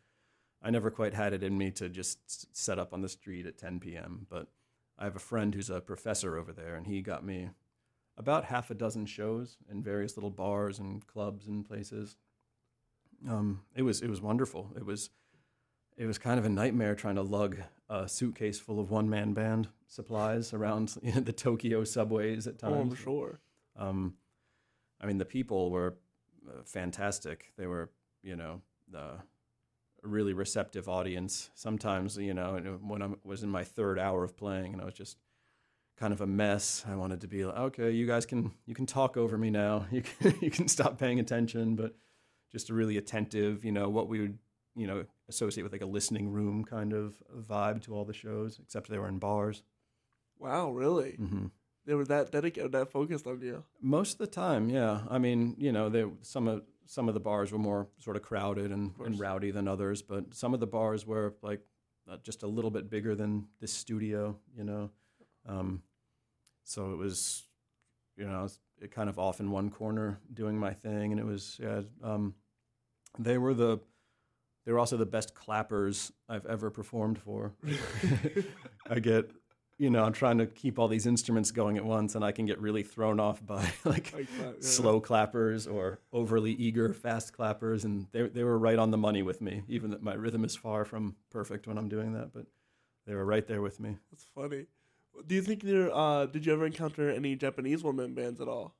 I 0.63 0.71
never 0.71 0.91
quite 0.91 1.15
had 1.15 1.33
it 1.33 1.43
in 1.43 1.57
me 1.57 1.71
to 1.73 1.89
just 1.89 2.57
set 2.57 2.79
up 2.79 2.93
on 2.93 3.01
the 3.01 3.09
street 3.09 3.47
at 3.47 3.59
10 3.59 3.81
p.m. 3.81 4.27
But 4.29 4.49
I 4.99 5.05
have 5.05 5.17
a 5.17 5.21
friend 5.21 5.55
who's 5.55 5.71
a 5.71 5.81
professor 5.81 6.37
over 6.37 6.53
there, 6.53 6.75
and 6.75 6.87
he 6.87 7.01
got 7.01 7.25
me 7.25 7.51
about 8.17 8.47
half 8.47 8.71
a 8.71 8.75
dozen 8.75 9.07
shows 9.07 9.57
in 9.71 9.83
various 9.83 10.17
little 10.17 10.31
bars 10.31 10.81
and 10.81 11.07
clubs 11.07 11.47
and 11.47 11.65
places. 11.65 12.17
Um, 13.29 13.63
it 13.75 13.83
was 13.83 14.03
it 14.03 14.09
was 14.09 14.21
wonderful. 14.21 14.73
It 14.77 14.85
was 14.85 15.11
it 15.97 16.07
was 16.07 16.19
kind 16.19 16.39
of 16.39 16.45
a 16.45 16.49
nightmare 16.49 16.95
trying 16.95 17.17
to 17.17 17.23
lug 17.23 17.59
a 17.89 18.09
suitcase 18.09 18.59
full 18.59 18.79
of 18.79 18.91
one 18.91 19.09
man 19.09 19.33
band 19.33 19.69
supplies 19.87 20.53
around 20.53 20.89
the 21.03 21.33
Tokyo 21.33 21.85
subways 21.85 22.47
at 22.47 22.59
times. 22.59 22.75
Oh, 22.77 22.81
I'm 22.81 22.95
sure. 22.95 23.41
Um, 23.77 24.15
I 25.01 25.07
mean, 25.07 25.19
the 25.19 25.25
people 25.25 25.71
were 25.71 25.97
uh, 26.49 26.63
fantastic. 26.65 27.53
They 27.57 27.67
were, 27.67 27.91
you 28.23 28.37
know, 28.37 28.63
uh, 28.95 29.19
a 30.05 30.09
really 30.09 30.33
receptive 30.33 30.89
audience. 30.89 31.51
Sometimes, 31.55 32.17
you 32.17 32.35
know, 32.35 32.79
when 32.83 33.03
I 33.03 33.09
was 33.25 33.43
in 33.43 33.49
my 33.49 33.65
third 33.65 33.99
hour 33.99 34.25
of 34.25 34.37
playing 34.37 34.73
and 34.73 34.83
I 34.83 34.85
was 34.85 34.95
just 34.95 35.19
kind 35.97 36.13
of 36.13 36.21
a 36.21 36.27
mess, 36.27 36.85
I 36.89 36.95
wanted 36.95 37.21
to 37.23 37.29
be 37.29 37.45
like, 37.45 37.57
okay, 37.57 37.91
you 37.91 38.07
guys 38.07 38.27
can 38.27 38.53
you 38.67 38.75
can 38.75 38.87
talk 38.87 39.17
over 39.17 39.37
me 39.37 39.51
now. 39.51 39.87
You 39.93 40.03
can 40.03 40.35
you 40.41 40.51
can 40.51 40.69
stop 40.69 40.99
paying 40.99 41.19
attention, 41.19 41.75
but 41.75 41.95
just 42.51 42.71
a 42.71 42.75
really 42.75 42.97
attentive, 42.97 43.65
you 43.65 43.73
know, 43.73 43.89
what 43.89 44.09
we 44.09 44.21
would, 44.21 44.39
you 44.75 44.87
know, 44.87 45.05
associate 45.29 45.63
with 45.63 45.73
like 45.73 45.83
a 45.83 45.87
listening 45.87 46.31
room 46.31 46.65
kind 46.65 46.93
of 46.93 47.15
vibe 47.37 47.83
to 47.83 47.95
all 47.95 48.05
the 48.05 48.13
shows, 48.15 48.59
except 48.63 48.89
they 48.89 48.99
were 48.99 49.09
in 49.09 49.19
bars. 49.19 49.63
Wow, 50.39 50.71
really? 50.71 51.13
hmm 51.13 51.47
They 51.87 51.95
were 51.95 52.05
that 52.07 52.31
dedicated, 52.31 52.73
that 52.73 52.91
focused 52.91 53.27
on 53.27 53.41
you. 53.41 53.65
Most 53.81 54.13
of 54.13 54.19
the 54.19 54.27
time, 54.27 54.69
yeah. 54.71 55.01
I 55.09 55.19
mean, 55.19 55.55
you 55.59 55.73
know, 55.73 55.89
they, 55.89 56.05
some 56.23 56.49
of 56.49 56.63
some 56.87 57.07
of 57.07 57.13
the 57.15 57.21
bars 57.21 57.53
were 57.53 57.59
more 57.59 57.89
sort 57.99 58.17
of 58.17 58.23
crowded 58.23 58.73
and, 58.73 58.97
course. 58.97 59.09
and 59.09 59.21
rowdy 59.21 59.51
than 59.51 59.69
others, 59.69 60.01
but 60.01 60.33
some 60.35 60.55
of 60.55 60.61
the 60.61 60.67
bars 60.67 61.07
were 61.07 61.35
like 61.43 61.61
uh, 62.11 62.17
just 62.23 62.43
a 62.43 62.47
little 62.47 62.71
bit 62.71 62.89
bigger 62.89 63.15
than 63.15 63.47
this 63.61 63.73
studio, 63.73 64.39
you 64.57 64.65
know. 64.65 64.91
Um, 65.47 65.83
so 66.65 66.93
it 66.93 66.97
was, 66.97 67.45
you 68.17 68.27
know, 68.27 68.39
I 68.39 68.43
was 68.43 68.55
it 68.55 68.61
kind 68.91 69.09
of 69.09 69.19
off 69.19 69.41
in 69.41 69.51
one 69.51 69.71
corner 69.71 70.21
doing 70.33 70.59
my 70.59 70.73
thing, 70.73 71.13
and 71.13 71.21
it 71.21 71.27
was, 71.27 71.59
yeah. 71.63 71.83
Um, 72.03 72.35
they 73.19 73.39
were 73.39 73.55
the, 73.55 73.79
they 74.65 74.73
were 74.73 74.79
also 74.79 74.97
the 74.97 75.07
best 75.07 75.35
clappers 75.35 76.13
I've 76.29 76.47
ever 76.47 76.71
performed 76.71 77.19
for. 77.19 77.55
I 78.91 78.99
get, 79.01 79.31
you 79.79 79.91
know, 79.91 80.05
I'm 80.05 80.13
trying 80.13 80.39
to 80.39 80.47
keep 80.47 80.79
all 80.79 80.89
these 80.89 81.07
instruments 81.07 81.51
going 81.51 81.77
at 81.79 81.85
once, 81.85 82.15
and 82.15 82.25
I 82.25 82.33
can 82.33 82.47
get 82.47 82.61
really 82.61 82.83
thrown 82.83 83.19
off 83.21 83.45
by 83.45 83.63
like 83.85 84.13
Like 84.13 84.29
that, 84.39 84.57
yeah. 84.57 84.61
slow 84.61 85.01
clappers 85.01 85.67
or 85.67 86.01
overly 86.13 86.53
eager 86.53 86.93
fast 86.93 87.33
clappers, 87.33 87.85
and 87.85 88.07
they 88.13 88.29
they 88.29 88.45
were 88.45 88.59
right 88.59 88.79
on 88.79 88.91
the 88.91 88.99
money 88.99 89.23
with 89.23 89.41
me. 89.41 89.63
Even 89.69 89.91
that 89.91 90.03
my 90.03 90.15
rhythm 90.15 90.45
is 90.45 90.55
far 90.57 90.85
from 90.85 91.17
perfect 91.31 91.67
when 91.67 91.79
I'm 91.79 91.89
doing 91.89 92.13
that, 92.15 92.33
but 92.33 92.47
they 93.07 93.15
were 93.15 93.25
right 93.25 93.47
there 93.47 93.63
with 93.63 93.81
me. 93.81 93.97
That's 94.11 94.25
funny. 94.35 94.67
Do 95.27 95.35
you 95.35 95.43
think 95.43 95.63
there? 95.63 95.95
Uh, 95.95 96.27
did 96.27 96.47
you 96.47 96.53
ever 96.53 96.67
encounter 96.67 97.11
any 97.11 97.37
Japanese 97.37 97.85
man 97.85 98.15
bands 98.15 98.41
at 98.41 98.49
all? 98.49 98.75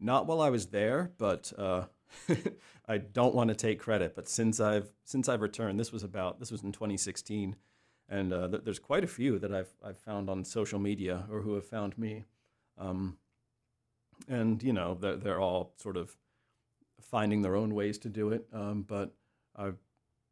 Not 0.00 0.26
while 0.26 0.40
I 0.40 0.50
was 0.50 0.66
there, 0.66 1.12
but 1.16 1.52
uh, 1.56 1.84
I 2.88 2.98
don't 2.98 3.34
want 3.34 3.48
to 3.48 3.54
take 3.54 3.78
credit. 3.78 4.14
But 4.14 4.28
since 4.28 4.60
I've 4.60 4.92
since 5.04 5.28
I've 5.28 5.40
returned, 5.40 5.78
this 5.78 5.92
was 5.92 6.02
about 6.02 6.40
this 6.40 6.50
was 6.50 6.62
in 6.62 6.72
2016, 6.72 7.56
and 8.08 8.32
uh, 8.32 8.48
th- 8.48 8.64
there's 8.64 8.78
quite 8.78 9.04
a 9.04 9.08
few 9.08 9.38
that 9.38 9.54
I've 9.54 9.72
I've 9.84 9.98
found 9.98 10.28
on 10.28 10.44
social 10.44 10.78
media 10.78 11.24
or 11.30 11.40
who 11.40 11.54
have 11.54 11.64
found 11.64 11.96
me, 11.96 12.24
um, 12.78 13.16
and 14.28 14.62
you 14.62 14.72
know 14.72 14.94
they're 14.94 15.16
they're 15.16 15.40
all 15.40 15.74
sort 15.76 15.96
of 15.96 16.16
finding 17.00 17.42
their 17.42 17.56
own 17.56 17.74
ways 17.74 17.98
to 17.98 18.08
do 18.08 18.30
it. 18.30 18.46
Um, 18.52 18.82
but 18.82 19.14
I, 19.56 19.72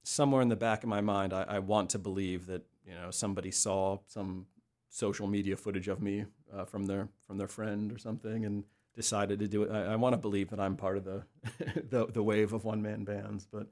somewhere 0.03 0.43
in 0.43 0.49
the 0.49 0.57
back 0.57 0.83
of 0.83 0.89
my 0.89 1.01
mind, 1.01 1.33
I, 1.33 1.43
I 1.43 1.59
want 1.59 1.91
to 1.91 1.99
believe 1.99 2.47
that 2.47 2.63
you 2.85 2.95
know 2.95 3.11
somebody 3.11 3.51
saw 3.51 3.99
some 4.07 4.47
social 4.91 5.27
media 5.27 5.57
footage 5.57 5.89
of 5.89 6.03
me 6.03 6.27
uh, 6.53 6.65
from 6.65 6.87
their 6.87 7.09
from 7.27 7.39
their 7.39 7.49
friend 7.49 7.91
or 7.93 7.99
something 7.99 8.45
and 8.45 8.65
decided 8.95 9.39
to 9.39 9.49
do 9.49 9.63
it. 9.63 9.71
I, 9.71 9.93
I 9.93 9.97
want 9.97 10.13
to 10.13 10.19
believe 10.19 10.51
that 10.51 10.61
I'm 10.61 10.77
part 10.77 10.99
of 10.99 11.05
the 11.05 11.23
the, 11.89 12.07
the 12.07 12.23
wave 12.23 12.53
of 12.53 12.65
one 12.65 12.83
man 12.83 13.05
bands, 13.05 13.47
but 13.51 13.69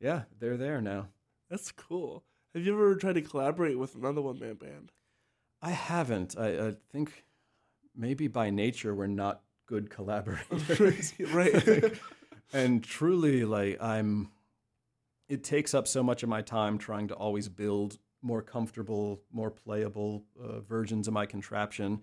yeah, 0.00 0.22
they're 0.38 0.56
there 0.58 0.80
now. 0.80 1.08
That's 1.48 1.72
cool. 1.72 2.24
Have 2.54 2.64
you 2.64 2.74
ever 2.74 2.96
tried 2.96 3.14
to 3.14 3.22
collaborate 3.22 3.78
with 3.78 3.94
another 3.94 4.20
one 4.20 4.38
man 4.38 4.54
band? 4.54 4.92
I 5.62 5.70
haven't. 5.70 6.36
I, 6.38 6.68
I 6.68 6.74
think 6.90 7.24
maybe 7.94 8.28
by 8.28 8.50
nature 8.50 8.94
we're 8.94 9.06
not 9.06 9.42
good 9.66 9.90
collaborators, 9.96 11.14
right? 11.32 11.98
and 12.52 12.82
truly, 12.82 13.44
like 13.44 13.80
I'm, 13.80 14.30
it 15.28 15.44
takes 15.44 15.74
up 15.74 15.88
so 15.88 16.02
much 16.02 16.22
of 16.22 16.28
my 16.28 16.42
time 16.42 16.78
trying 16.78 17.08
to 17.08 17.14
always 17.14 17.48
build 17.48 17.98
more 18.26 18.42
comfortable, 18.42 19.22
more 19.32 19.50
playable 19.50 20.24
uh, 20.42 20.60
versions 20.60 21.06
of 21.06 21.14
my 21.14 21.24
contraption. 21.24 22.02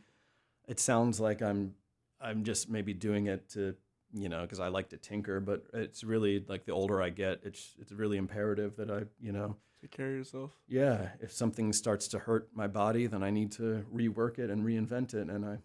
It 0.67 0.79
sounds 0.79 1.19
like 1.19 1.41
I'm 1.41 1.75
I'm 2.21 2.45
just 2.45 2.69
maybe 2.69 2.93
doing 2.93 3.27
it 3.27 3.49
to 3.49 3.75
you 4.13 4.29
know 4.29 4.41
because 4.43 4.61
I 4.61 4.69
like 4.69 4.89
to 4.89 4.97
tinker, 4.97 5.41
but 5.41 5.65
it's 5.73 6.03
really 6.03 6.43
like 6.47 6.65
the 6.65 6.71
older 6.71 7.01
I 7.01 7.09
get, 7.09 7.41
it's 7.43 7.75
it's 7.79 7.91
really 7.91 8.17
imperative 8.17 8.77
that 8.77 8.89
I 8.89 9.01
you 9.19 9.33
know 9.33 9.57
take 9.81 9.91
care 9.91 10.07
of 10.07 10.15
yourself. 10.15 10.51
Yeah, 10.67 11.09
if 11.19 11.33
something 11.33 11.73
starts 11.73 12.07
to 12.09 12.19
hurt 12.19 12.47
my 12.53 12.67
body, 12.67 13.05
then 13.07 13.21
I 13.21 13.29
need 13.29 13.51
to 13.53 13.85
rework 13.93 14.39
it 14.39 14.49
and 14.49 14.63
reinvent 14.63 15.13
it, 15.13 15.29
and 15.29 15.45
I 15.45 15.57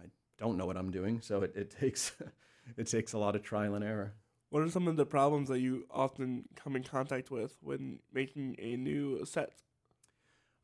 I 0.00 0.06
don't 0.38 0.56
know 0.56 0.66
what 0.66 0.76
I'm 0.76 0.92
doing, 0.92 1.20
so 1.20 1.42
it, 1.42 1.52
it 1.56 1.70
takes 1.80 2.12
it 2.76 2.86
takes 2.86 3.12
a 3.12 3.18
lot 3.18 3.34
of 3.34 3.42
trial 3.42 3.74
and 3.74 3.84
error. 3.84 4.14
What 4.50 4.62
are 4.62 4.70
some 4.70 4.86
of 4.86 4.94
the 4.94 5.06
problems 5.06 5.48
that 5.48 5.58
you 5.58 5.84
often 5.90 6.44
come 6.54 6.76
in 6.76 6.84
contact 6.84 7.28
with 7.28 7.56
when 7.60 7.98
making 8.12 8.54
a 8.60 8.76
new 8.76 9.24
set? 9.24 9.50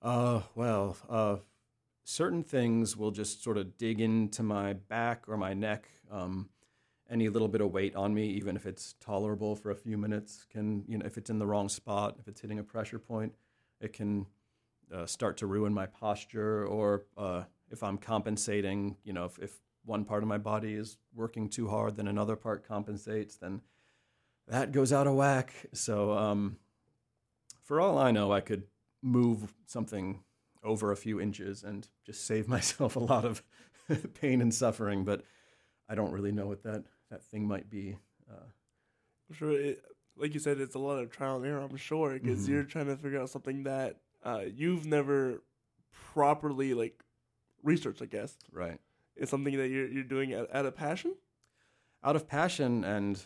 Uh, 0.03 0.41
well, 0.55 0.97
uh, 1.09 1.37
certain 2.05 2.43
things 2.43 2.97
will 2.97 3.11
just 3.11 3.43
sort 3.43 3.59
of 3.59 3.77
dig 3.77 4.01
into 4.01 4.43
my 4.43 4.73
back 4.73 5.25
or 5.29 5.37
my 5.37 5.53
neck. 5.53 5.89
Um, 6.11 6.49
any 7.11 7.29
little 7.29 7.49
bit 7.49 7.61
of 7.61 7.73
weight 7.73 7.97
on 7.97 8.15
me, 8.15 8.29
even 8.29 8.57
if 8.57 8.67
it's 8.67 8.95
tolerable 9.01 9.57
for 9.57 9.71
a 9.71 9.75
few 9.75 9.99
minutes, 9.99 10.47
can 10.49 10.85
you 10.87 10.97
know 10.97 11.05
if 11.05 11.19
it's 11.19 11.29
in 11.29 11.39
the 11.39 11.47
wrong 11.47 11.69
spot, 11.69 12.17
if 12.21 12.29
it's 12.29 12.41
hitting 12.41 12.61
a 12.61 12.63
pressure 12.65 13.01
point, 13.01 13.35
it 13.81 13.93
can 13.93 14.27
uh, 14.95 15.07
start 15.07 15.37
to 15.39 15.47
ruin 15.47 15.75
my 15.75 15.87
posture. 15.87 16.65
Or 16.65 17.05
uh, 17.19 17.45
if 17.69 17.83
I'm 17.83 17.99
compensating, 17.99 18.97
you 19.05 19.13
know, 19.13 19.25
if, 19.25 19.39
if 19.39 19.59
one 19.85 20.05
part 20.05 20.23
of 20.23 20.29
my 20.29 20.39
body 20.39 20.75
is 20.75 20.99
working 21.15 21.49
too 21.49 21.69
hard, 21.69 21.97
then 21.97 22.07
another 22.07 22.37
part 22.37 22.67
compensates, 22.67 23.37
then 23.37 23.61
that 24.47 24.73
goes 24.73 24.93
out 24.93 25.07
of 25.07 25.15
whack. 25.15 25.53
So, 25.73 26.13
um, 26.13 26.57
for 27.63 27.81
all 27.81 27.99
I 27.99 28.13
know, 28.13 28.33
I 28.33 28.41
could 28.41 28.65
move 29.03 29.55
something 29.67 30.21
over 30.63 30.93
a 30.93 30.97
few 30.97 31.21
inches 31.21 31.63
and 31.63 31.89
just 32.05 32.27
save 32.27 32.49
myself 32.57 32.97
a 32.97 33.01
lot 33.01 33.25
of 33.25 33.43
pain 34.21 34.41
and 34.41 34.55
suffering. 34.55 35.05
But 35.05 35.23
I 35.89 35.95
don't 35.95 36.13
really 36.13 36.33
know 36.33 36.47
what 36.47 36.63
that, 36.65 36.85
that 37.11 37.25
thing 37.25 37.47
might 37.47 37.71
be. 37.71 37.97
Uh, 38.31 38.47
sure, 39.33 39.53
it, 39.53 39.83
like 40.17 40.35
you 40.35 40.41
said, 40.41 40.61
it's 40.61 40.75
a 40.75 40.79
lot 40.79 40.99
of 40.99 41.11
trial 41.11 41.37
and 41.37 41.47
error, 41.47 41.61
I'm 41.61 41.77
sure, 41.77 42.13
because 42.13 42.41
mm-hmm. 42.41 42.53
you're 42.53 42.65
trying 42.65 42.87
to 42.87 42.97
figure 42.97 43.21
out 43.21 43.31
something 43.31 43.65
that 43.65 43.97
uh, 44.25 44.43
you've 44.55 44.87
never 44.87 45.43
properly 46.13 46.75
like 46.75 47.03
researched, 47.63 48.03
I 48.03 48.07
guess. 48.07 48.37
Right. 48.53 48.79
It's 49.17 49.31
something 49.31 49.57
that 49.57 49.69
you're, 49.69 49.89
you're 49.89 50.05
doing 50.05 50.35
out, 50.35 50.49
out 50.53 50.67
of 50.67 50.77
passion? 50.77 51.15
Out 52.03 52.17
of 52.17 52.27
passion 52.29 52.85
and 52.85 53.23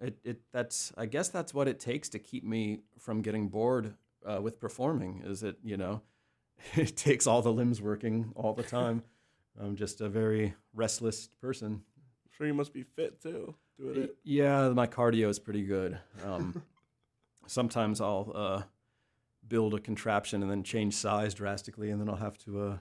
it, 0.00 0.18
it 0.24 0.40
that's 0.52 0.92
I 0.98 1.06
guess 1.06 1.28
that's 1.28 1.54
what 1.54 1.68
it 1.68 1.78
takes 1.78 2.08
to 2.10 2.18
keep 2.18 2.44
me 2.44 2.80
from 2.98 3.22
getting 3.22 3.48
bored 3.48 3.94
uh, 4.26 4.40
with 4.40 4.60
performing 4.60 5.22
is 5.24 5.42
it 5.42 5.56
you 5.62 5.76
know 5.76 6.02
it 6.74 6.96
takes 6.96 7.26
all 7.26 7.42
the 7.42 7.52
limbs 7.52 7.80
working 7.80 8.32
all 8.34 8.52
the 8.52 8.62
time. 8.62 9.02
I'm 9.60 9.76
just 9.76 10.00
a 10.00 10.08
very 10.08 10.54
restless 10.74 11.28
person. 11.40 11.82
I'm 11.96 12.30
sure 12.36 12.46
you 12.46 12.54
must 12.54 12.72
be 12.72 12.82
fit 12.82 13.20
too. 13.20 13.54
Doing 13.78 14.04
it. 14.04 14.16
Yeah, 14.24 14.70
my 14.70 14.86
cardio 14.86 15.28
is 15.28 15.38
pretty 15.38 15.62
good. 15.62 15.98
Um, 16.24 16.62
sometimes 17.46 18.00
I'll 18.00 18.32
uh, 18.34 18.62
build 19.46 19.74
a 19.74 19.80
contraption 19.80 20.42
and 20.42 20.50
then 20.50 20.62
change 20.62 20.94
size 20.94 21.34
drastically, 21.34 21.90
and 21.90 22.00
then 22.00 22.08
I'll 22.08 22.16
have 22.16 22.38
to 22.38 22.60
uh, 22.60 22.76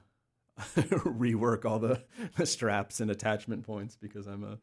rework 0.60 1.66
all 1.66 1.80
the, 1.80 2.02
the 2.38 2.46
straps 2.46 3.02
and 3.02 3.12
attachment 3.12 3.64
points 3.64 3.98
because 3.98 4.28
I'm 4.28 4.44
a 4.44 4.58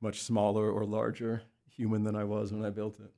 much 0.00 0.22
smaller 0.22 0.70
or 0.70 0.84
larger 0.84 1.42
human 1.68 2.04
than 2.04 2.14
I 2.14 2.24
was 2.24 2.52
when 2.52 2.64
I 2.64 2.70
built 2.70 3.00
it. 3.00 3.10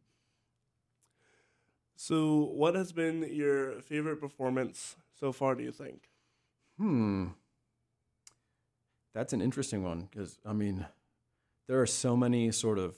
So, 2.03 2.51
what 2.55 2.77
has 2.77 2.93
been 2.93 3.29
your 3.31 3.83
favorite 3.83 4.23
performance 4.23 4.97
so 5.13 5.33
far, 5.33 5.55
do 5.55 5.63
you 5.63 5.71
think? 5.71 6.09
Hmm. 6.79 7.27
That's 9.13 9.35
an 9.35 9.43
interesting 9.43 9.85
one 9.85 10.09
because, 10.11 10.39
I 10.47 10.55
mean, 10.55 10.87
there 11.69 11.79
are 11.79 11.87
so 11.87 12.17
many 12.17 12.53
sort 12.53 12.79
of 12.79 12.97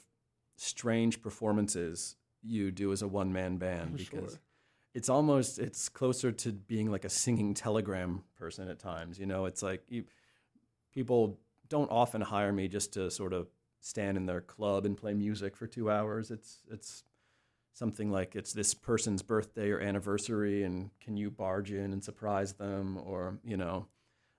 strange 0.55 1.21
performances 1.21 2.15
you 2.45 2.71
do 2.71 2.93
as 2.93 3.03
a 3.03 3.09
one 3.09 3.33
man 3.33 3.57
band 3.57 3.97
because 3.97 4.31
sure. 4.31 4.41
it's 4.95 5.09
almost 5.09 5.59
it's 5.59 5.89
closer 5.89 6.31
to 6.31 6.53
being 6.53 6.89
like 6.89 7.05
a 7.05 7.11
singing 7.11 7.55
telegram 7.55 8.23
person 8.37 8.69
at 8.69 8.79
times 8.79 9.19
you 9.19 9.27
know 9.27 9.47
it's 9.47 9.63
like 9.63 9.83
you, 9.89 10.05
people 10.93 11.41
don't 11.69 11.91
often 11.91 12.21
hire 12.21 12.53
me 12.53 12.69
just 12.69 12.93
to 12.93 13.11
sort 13.11 13.33
of 13.33 13.49
stand 13.81 14.17
in 14.17 14.27
their 14.27 14.41
club 14.41 14.85
and 14.85 14.97
play 14.97 15.15
music 15.15 15.57
for 15.57 15.67
two 15.67 15.91
hours 15.91 16.31
it's 16.31 16.59
it's 16.71 17.05
something 17.73 18.11
like 18.11 18.37
it's 18.37 18.53
this 18.53 18.75
person's 18.75 19.23
birthday 19.23 19.71
or 19.71 19.81
anniversary 19.81 20.63
and 20.63 20.91
can 21.01 21.17
you 21.17 21.31
barge 21.31 21.73
in 21.73 21.93
and 21.93 22.05
surprise 22.05 22.55
them? 22.55 22.99
Or 23.05 23.39
you 23.45 23.57
know 23.57 23.87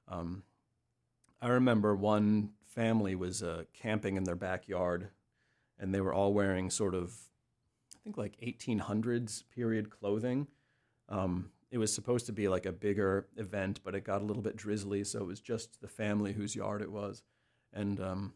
um, 0.07 0.43
i 1.41 1.47
remember 1.47 1.95
one 1.95 2.49
family 2.65 3.15
was 3.15 3.43
uh, 3.43 3.63
camping 3.73 4.15
in 4.15 4.23
their 4.23 4.35
backyard 4.35 5.09
and 5.79 5.93
they 5.93 6.01
were 6.01 6.13
all 6.13 6.33
wearing 6.33 6.69
sort 6.69 6.95
of 6.95 7.13
i 7.93 7.97
think 8.03 8.17
like 8.17 8.37
1800s 8.41 9.43
period 9.53 9.89
clothing. 9.89 10.47
Um, 11.09 11.51
it 11.71 11.77
was 11.79 11.93
supposed 11.93 12.27
to 12.27 12.31
be 12.31 12.47
like 12.47 12.65
a 12.65 12.71
bigger 12.71 13.27
event 13.37 13.79
but 13.83 13.95
it 13.95 14.03
got 14.03 14.21
a 14.21 14.25
little 14.25 14.43
bit 14.43 14.55
drizzly 14.55 15.03
so 15.03 15.19
it 15.19 15.27
was 15.27 15.39
just 15.39 15.81
the 15.81 15.87
family 15.87 16.33
whose 16.33 16.55
yard 16.55 16.81
it 16.81 16.91
was. 16.91 17.23
And 17.71 17.99
um, 17.99 18.33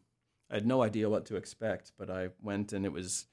i 0.50 0.56
had 0.56 0.68
no 0.68 0.82
idea 0.82 1.10
what 1.10 1.26
to 1.26 1.36
expect 1.36 1.92
but 1.98 2.10
i 2.10 2.30
went 2.42 2.74
and 2.74 2.86
it 2.86 2.92
was 2.92 3.28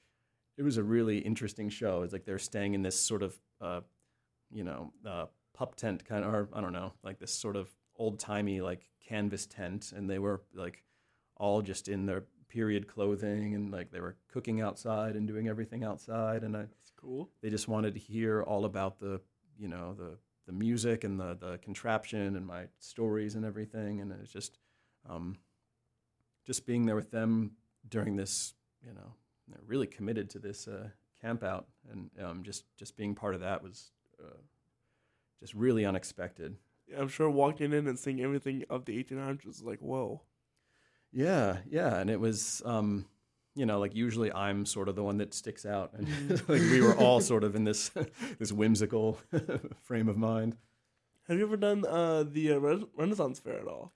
it 0.57 0.63
was 0.63 0.77
a 0.77 0.83
really 0.83 1.19
interesting 1.19 1.69
show. 1.69 2.03
It's 2.03 2.13
like 2.13 2.25
they're 2.25 2.39
staying 2.39 2.73
in 2.73 2.81
this 2.81 2.99
sort 2.99 3.23
of, 3.23 3.39
uh, 3.61 3.81
you 4.51 4.63
know, 4.63 4.93
uh, 5.05 5.25
pup 5.53 5.75
tent 5.75 6.05
kind 6.05 6.23
of, 6.23 6.33
or 6.33 6.49
I 6.53 6.61
don't 6.61 6.73
know, 6.73 6.93
like 7.03 7.19
this 7.19 7.33
sort 7.33 7.55
of 7.55 7.69
old 7.97 8.19
timey 8.19 8.61
like 8.61 8.89
canvas 9.07 9.45
tent, 9.45 9.93
and 9.95 10.09
they 10.09 10.19
were 10.19 10.41
like 10.53 10.83
all 11.37 11.61
just 11.61 11.87
in 11.87 12.05
their 12.05 12.23
period 12.49 12.87
clothing, 12.87 13.55
and 13.55 13.71
like 13.71 13.91
they 13.91 13.99
were 13.99 14.15
cooking 14.27 14.61
outside 14.61 15.15
and 15.15 15.27
doing 15.27 15.47
everything 15.47 15.83
outside, 15.83 16.43
and 16.43 16.55
I, 16.55 16.61
that's 16.61 16.91
cool. 16.95 17.29
They 17.41 17.49
just 17.49 17.67
wanted 17.67 17.93
to 17.93 17.99
hear 17.99 18.43
all 18.43 18.65
about 18.65 18.99
the, 18.99 19.21
you 19.57 19.67
know, 19.67 19.93
the 19.93 20.17
the 20.45 20.53
music 20.53 21.03
and 21.03 21.19
the 21.19 21.35
the 21.39 21.57
contraption 21.57 22.35
and 22.35 22.45
my 22.45 22.65
stories 22.79 23.35
and 23.35 23.43
everything, 23.45 24.01
and 24.01 24.11
it's 24.11 24.31
just, 24.31 24.57
um, 25.09 25.37
just 26.45 26.65
being 26.65 26.85
there 26.85 26.95
with 26.95 27.11
them 27.11 27.51
during 27.89 28.15
this, 28.15 28.53
you 28.85 28.93
know, 28.93 29.13
they're 29.47 29.61
really 29.65 29.87
committed 29.87 30.29
to 30.31 30.39
this 30.39 30.67
uh, 30.67 30.89
camp 31.21 31.43
out, 31.43 31.67
and 31.91 32.09
um, 32.23 32.43
just 32.43 32.65
just 32.77 32.97
being 32.97 33.15
part 33.15 33.35
of 33.35 33.41
that 33.41 33.63
was 33.63 33.91
uh, 34.23 34.37
just 35.39 35.53
really 35.53 35.85
unexpected. 35.85 36.55
Yeah, 36.87 36.99
I'm 36.99 37.07
sure 37.07 37.29
walking 37.29 37.73
in 37.73 37.87
and 37.87 37.97
seeing 37.97 38.21
everything 38.21 38.63
of 38.69 38.85
the 38.85 39.03
1800s 39.03 39.45
was 39.45 39.63
like, 39.63 39.79
whoa. 39.79 40.21
Yeah, 41.11 41.57
yeah, 41.67 41.95
and 41.95 42.09
it 42.09 42.19
was, 42.19 42.61
um, 42.65 43.05
you 43.55 43.65
know, 43.65 43.79
like 43.79 43.95
usually 43.95 44.31
I'm 44.31 44.65
sort 44.65 44.89
of 44.89 44.95
the 44.95 45.03
one 45.03 45.17
that 45.17 45.33
sticks 45.33 45.65
out, 45.65 45.93
and 45.93 46.07
mm-hmm. 46.07 46.51
like 46.51 46.61
we 46.61 46.81
were 46.81 46.95
all 46.95 47.21
sort 47.21 47.43
of 47.43 47.55
in 47.55 47.63
this 47.63 47.89
this 48.39 48.51
whimsical 48.51 49.19
frame 49.81 50.09
of 50.09 50.17
mind. 50.17 50.57
Have 51.27 51.37
you 51.37 51.43
ever 51.43 51.57
done 51.57 51.85
uh, 51.87 52.23
the 52.23 52.53
uh, 52.53 52.59
Renaissance 52.95 53.39
Fair 53.39 53.59
at 53.59 53.67
all? 53.67 53.93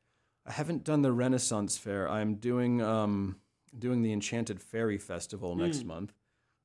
I 0.48 0.54
haven't 0.54 0.84
done 0.84 1.04
the 1.04 1.12
Renaissance 1.12 1.78
Fair. 1.78 2.10
I'm 2.10 2.36
doing. 2.36 2.82
Um, 2.82 3.36
doing 3.78 4.02
the 4.02 4.12
Enchanted 4.14 4.62
Fairy 4.62 4.98
Festival 4.98 5.56
next 5.56 5.80
mm. 5.80 5.88
month, 5.88 6.14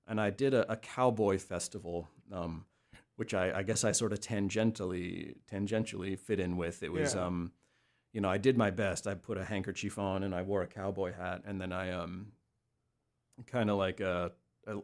and 0.07 0.21
I 0.21 0.31
did 0.31 0.55
a, 0.55 0.71
a 0.71 0.77
cowboy 0.77 1.39
festival 1.39 2.09
um, 2.33 2.65
which 3.17 3.33
I, 3.35 3.59
I 3.59 3.63
guess 3.63 3.85
I 3.85 3.93
sort 3.93 4.13
of 4.13 4.21
tangentially 4.21 5.35
tangentially 5.51 6.19
fit 6.19 6.41
in 6.41 6.57
with. 6.57 6.83
It 6.83 6.93
was 6.93 7.15
Yeah. 7.15 7.27
um, 7.27 7.53
you 8.13 8.21
know, 8.21 8.29
I 8.31 8.39
did 8.39 8.57
my 8.57 8.71
best. 8.71 9.07
I 9.09 9.15
put 9.15 9.39
a 9.39 9.45
handkerchief 9.45 9.99
on 9.99 10.23
and 10.23 10.35
I 10.35 10.43
wore 10.43 10.63
a 10.63 10.67
cowboy 10.69 11.13
hat, 11.15 11.43
and 11.47 11.61
then 11.61 11.73
I 11.73 11.91
um, 11.91 12.33
kind 13.47 13.71
of 13.71 13.77
like 13.77 14.01
uh, 14.01 14.31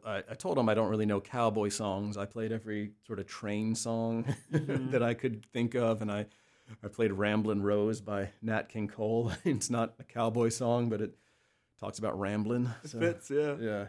I, 0.05 0.23
I 0.31 0.35
told 0.35 0.59
him 0.59 0.69
I 0.69 0.75
don't 0.75 0.89
really 0.91 1.07
know 1.07 1.21
cowboy 1.21 1.69
songs. 1.69 2.17
I 2.17 2.27
played 2.27 2.53
every 2.53 2.93
sort 3.07 3.19
of 3.19 3.27
train 3.27 3.75
song 3.75 4.25
Mhm. 4.53 4.91
that 4.91 5.03
I 5.03 5.15
could 5.15 5.47
think 5.53 5.75
of, 5.75 6.03
and 6.03 6.11
I 6.11 6.27
I 6.85 6.89
played 6.89 7.13
"Ramblin' 7.13 7.63
Rose" 7.63 8.01
by 8.01 8.31
Nat 8.43 8.69
King 8.69 8.89
Cole. 8.89 9.33
it's 9.45 9.71
not 9.71 9.95
a 9.99 10.05
cowboy 10.05 10.49
song, 10.51 10.89
but 10.89 11.01
it 11.01 11.17
talks 11.81 11.99
about 11.99 12.19
rambling. 12.21 12.71
It 12.85 12.91
fits, 12.91 13.31
yeah. 13.31 13.57
yeah. 13.61 13.87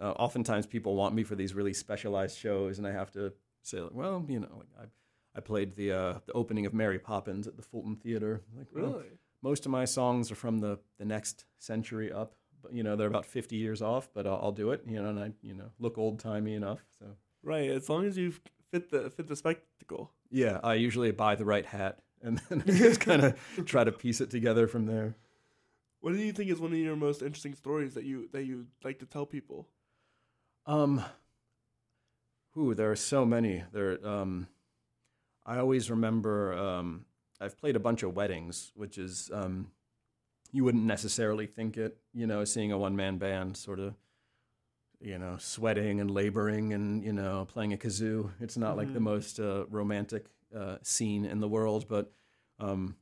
Uh, 0.00 0.12
oftentimes, 0.12 0.66
people 0.66 0.94
want 0.94 1.14
me 1.14 1.24
for 1.24 1.34
these 1.34 1.54
really 1.54 1.72
specialized 1.74 2.38
shows, 2.38 2.78
and 2.78 2.86
I 2.86 2.92
have 2.92 3.10
to 3.12 3.32
say, 3.62 3.80
like, 3.80 3.92
well, 3.94 4.24
you 4.28 4.38
know, 4.40 4.48
like 4.56 4.68
I, 4.80 5.38
I 5.38 5.40
played 5.40 5.74
the 5.74 5.92
uh, 5.92 6.14
the 6.26 6.32
opening 6.34 6.66
of 6.66 6.72
Mary 6.74 6.98
Poppins 7.00 7.46
at 7.48 7.56
the 7.56 7.62
Fulton 7.62 7.96
Theater. 7.96 8.42
Like, 8.56 8.68
well, 8.72 8.92
Really? 8.92 9.06
most 9.42 9.66
of 9.66 9.72
my 9.72 9.84
songs 9.84 10.30
are 10.30 10.36
from 10.36 10.58
the 10.60 10.78
the 10.98 11.04
next 11.04 11.46
century 11.58 12.12
up, 12.12 12.34
but 12.62 12.72
you 12.72 12.84
know, 12.84 12.94
they're 12.94 13.08
about 13.08 13.26
fifty 13.26 13.56
years 13.56 13.82
off. 13.82 14.08
But 14.14 14.26
I'll, 14.26 14.38
I'll 14.40 14.52
do 14.52 14.70
it, 14.70 14.82
you 14.86 15.02
know, 15.02 15.08
and 15.10 15.18
I, 15.18 15.32
you 15.42 15.54
know, 15.54 15.70
look 15.80 15.98
old 15.98 16.20
timey 16.20 16.54
enough. 16.54 16.80
So 17.00 17.06
Right. 17.42 17.68
As 17.70 17.88
long 17.88 18.04
as 18.04 18.16
you 18.16 18.32
fit 18.70 18.90
the 18.90 19.10
fit 19.10 19.26
the 19.26 19.34
spectacle. 19.36 20.12
yeah, 20.30 20.60
I 20.62 20.74
usually 20.74 21.10
buy 21.10 21.34
the 21.34 21.44
right 21.44 21.66
hat, 21.66 21.98
and 22.22 22.38
then 22.48 22.62
just 22.66 23.00
kind 23.00 23.24
of 23.24 23.36
try 23.66 23.82
to 23.82 23.90
piece 23.90 24.20
it 24.20 24.30
together 24.30 24.68
from 24.68 24.86
there. 24.86 25.16
What 26.00 26.12
do 26.12 26.18
you 26.18 26.32
think 26.32 26.50
is 26.50 26.60
one 26.60 26.72
of 26.72 26.78
your 26.78 26.96
most 26.96 27.22
interesting 27.22 27.54
stories 27.54 27.94
that 27.94 28.04
you 28.04 28.28
that 28.32 28.44
you 28.44 28.66
like 28.84 28.98
to 29.00 29.06
tell 29.06 29.26
people? 29.26 29.68
Um, 30.66 31.04
who 32.52 32.74
there 32.74 32.90
are 32.90 32.96
so 32.96 33.24
many. 33.24 33.64
There, 33.72 34.04
um, 34.06 34.48
I 35.44 35.58
always 35.58 35.90
remember. 35.90 36.52
Um, 36.54 37.04
I've 37.40 37.56
played 37.56 37.76
a 37.76 37.80
bunch 37.80 38.02
of 38.02 38.14
weddings, 38.16 38.72
which 38.74 38.98
is 38.98 39.30
um, 39.32 39.70
you 40.52 40.64
wouldn't 40.64 40.84
necessarily 40.84 41.46
think 41.46 41.76
it. 41.76 41.98
You 42.12 42.26
know, 42.26 42.44
seeing 42.44 42.72
a 42.72 42.78
one 42.78 42.96
man 42.96 43.18
band 43.18 43.56
sort 43.56 43.78
of, 43.80 43.94
you 45.00 45.18
know, 45.18 45.36
sweating 45.38 46.00
and 46.00 46.10
laboring 46.10 46.72
and 46.72 47.04
you 47.04 47.12
know 47.12 47.44
playing 47.46 47.72
a 47.72 47.76
kazoo. 47.76 48.30
It's 48.40 48.56
not 48.56 48.76
like 48.76 48.92
the 48.92 48.98
Mhm. 48.98 49.02
most 49.02 49.40
uh, 49.40 49.66
romantic 49.68 50.26
uh, 50.54 50.78
scene 50.82 51.24
in 51.24 51.40
the 51.40 51.48
world, 51.48 51.86
but 51.88 52.12
um, 52.58 52.96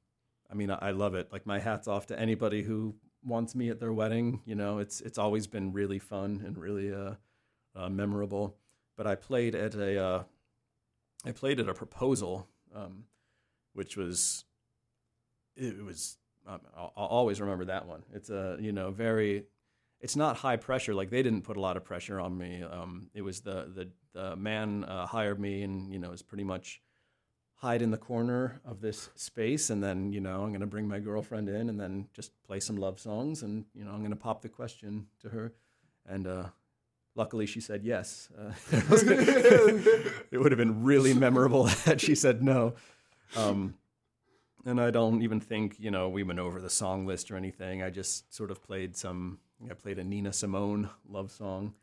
I 0.50 0.54
mean, 0.54 0.70
I, 0.70 0.90
love 0.90 1.14
it. 1.14 1.32
Like 1.32 1.46
my 1.46 1.58
hats 1.58 1.88
off 1.88 2.06
to 2.06 2.18
anybody 2.18 2.62
who 2.62 2.94
wants 3.24 3.54
me 3.54 3.68
at 3.70 3.80
their 3.80 3.92
wedding. 3.92 4.42
You 4.44 4.54
know, 4.54 4.78
it's 4.78 5.00
it's 5.00 5.18
always 5.18 5.46
been 5.46 5.72
really 5.72 5.98
fun 5.98 6.42
and 6.44 6.56
really 6.56 6.92
uh, 6.92 7.14
uh, 7.74 7.88
memorable. 7.88 8.56
But 8.96 9.06
I 9.06 9.14
played 9.14 9.54
at 9.54 9.74
a 9.74 10.02
uh, 10.02 10.22
I 11.24 11.32
played 11.32 11.60
at 11.60 11.68
a 11.68 11.74
proposal, 11.74 12.48
um, 12.74 13.04
which 13.72 13.96
was 13.96 14.44
it 15.56 15.84
was 15.84 16.18
um, 16.46 16.60
I'll, 16.76 16.92
I'll 16.96 17.06
always 17.06 17.40
remember 17.40 17.64
that 17.66 17.86
one. 17.86 18.04
It's 18.12 18.30
a 18.30 18.56
you 18.60 18.72
know 18.72 18.90
very 18.90 19.44
it's 20.00 20.16
not 20.16 20.36
high 20.36 20.56
pressure. 20.56 20.94
Like 20.94 21.10
they 21.10 21.22
didn't 21.22 21.42
put 21.42 21.56
a 21.56 21.60
lot 21.60 21.76
of 21.76 21.84
pressure 21.84 22.20
on 22.20 22.36
me. 22.36 22.62
Um, 22.62 23.10
it 23.14 23.22
was 23.22 23.40
the 23.40 23.70
the 23.74 23.88
the 24.12 24.36
man 24.36 24.84
uh, 24.84 25.06
hired 25.06 25.40
me 25.40 25.62
and 25.62 25.92
you 25.92 25.98
know 25.98 26.12
is 26.12 26.22
pretty 26.22 26.44
much 26.44 26.80
hide 27.56 27.80
in 27.80 27.90
the 27.90 27.96
corner 27.96 28.60
of 28.66 28.80
this 28.80 29.08
space 29.14 29.70
and 29.70 29.82
then 29.82 30.12
you 30.12 30.20
know 30.20 30.42
i'm 30.42 30.50
going 30.50 30.60
to 30.60 30.66
bring 30.66 30.86
my 30.86 30.98
girlfriend 30.98 31.48
in 31.48 31.70
and 31.70 31.80
then 31.80 32.06
just 32.12 32.30
play 32.46 32.60
some 32.60 32.76
love 32.76 33.00
songs 33.00 33.42
and 33.42 33.64
you 33.74 33.84
know 33.84 33.90
i'm 33.90 34.00
going 34.00 34.10
to 34.10 34.16
pop 34.16 34.42
the 34.42 34.48
question 34.48 35.06
to 35.20 35.28
her. 35.30 35.52
And 36.08 36.26
uh, 36.26 36.44
luckily 37.16 37.46
she 37.46 37.60
said 37.60 37.82
yes. 37.82 38.28
Uh, 38.38 38.52
it 40.30 40.38
would 40.38 40.52
have 40.52 40.58
been 40.58 40.84
really 40.84 41.14
memorable 41.14 41.64
had 41.84 42.00
she 42.00 42.14
said 42.14 42.42
no. 42.42 42.74
Um, 43.36 43.74
and 44.64 44.80
i 44.80 44.90
don't 44.90 45.22
even 45.22 45.40
think 45.40 45.76
you 45.78 45.90
know 45.90 46.08
we 46.08 46.22
went 46.22 46.38
over 46.38 46.60
the 46.60 46.70
song 46.70 47.06
list 47.06 47.30
or 47.30 47.36
anything. 47.36 47.82
I 47.82 47.90
just 47.90 48.32
sort 48.34 48.50
of 48.50 48.62
played 48.62 48.96
some 48.96 49.38
i 49.70 49.74
played 49.74 49.98
a 49.98 50.04
nina 50.04 50.32
simone 50.32 50.90
love 51.08 51.30
song. 51.30 51.74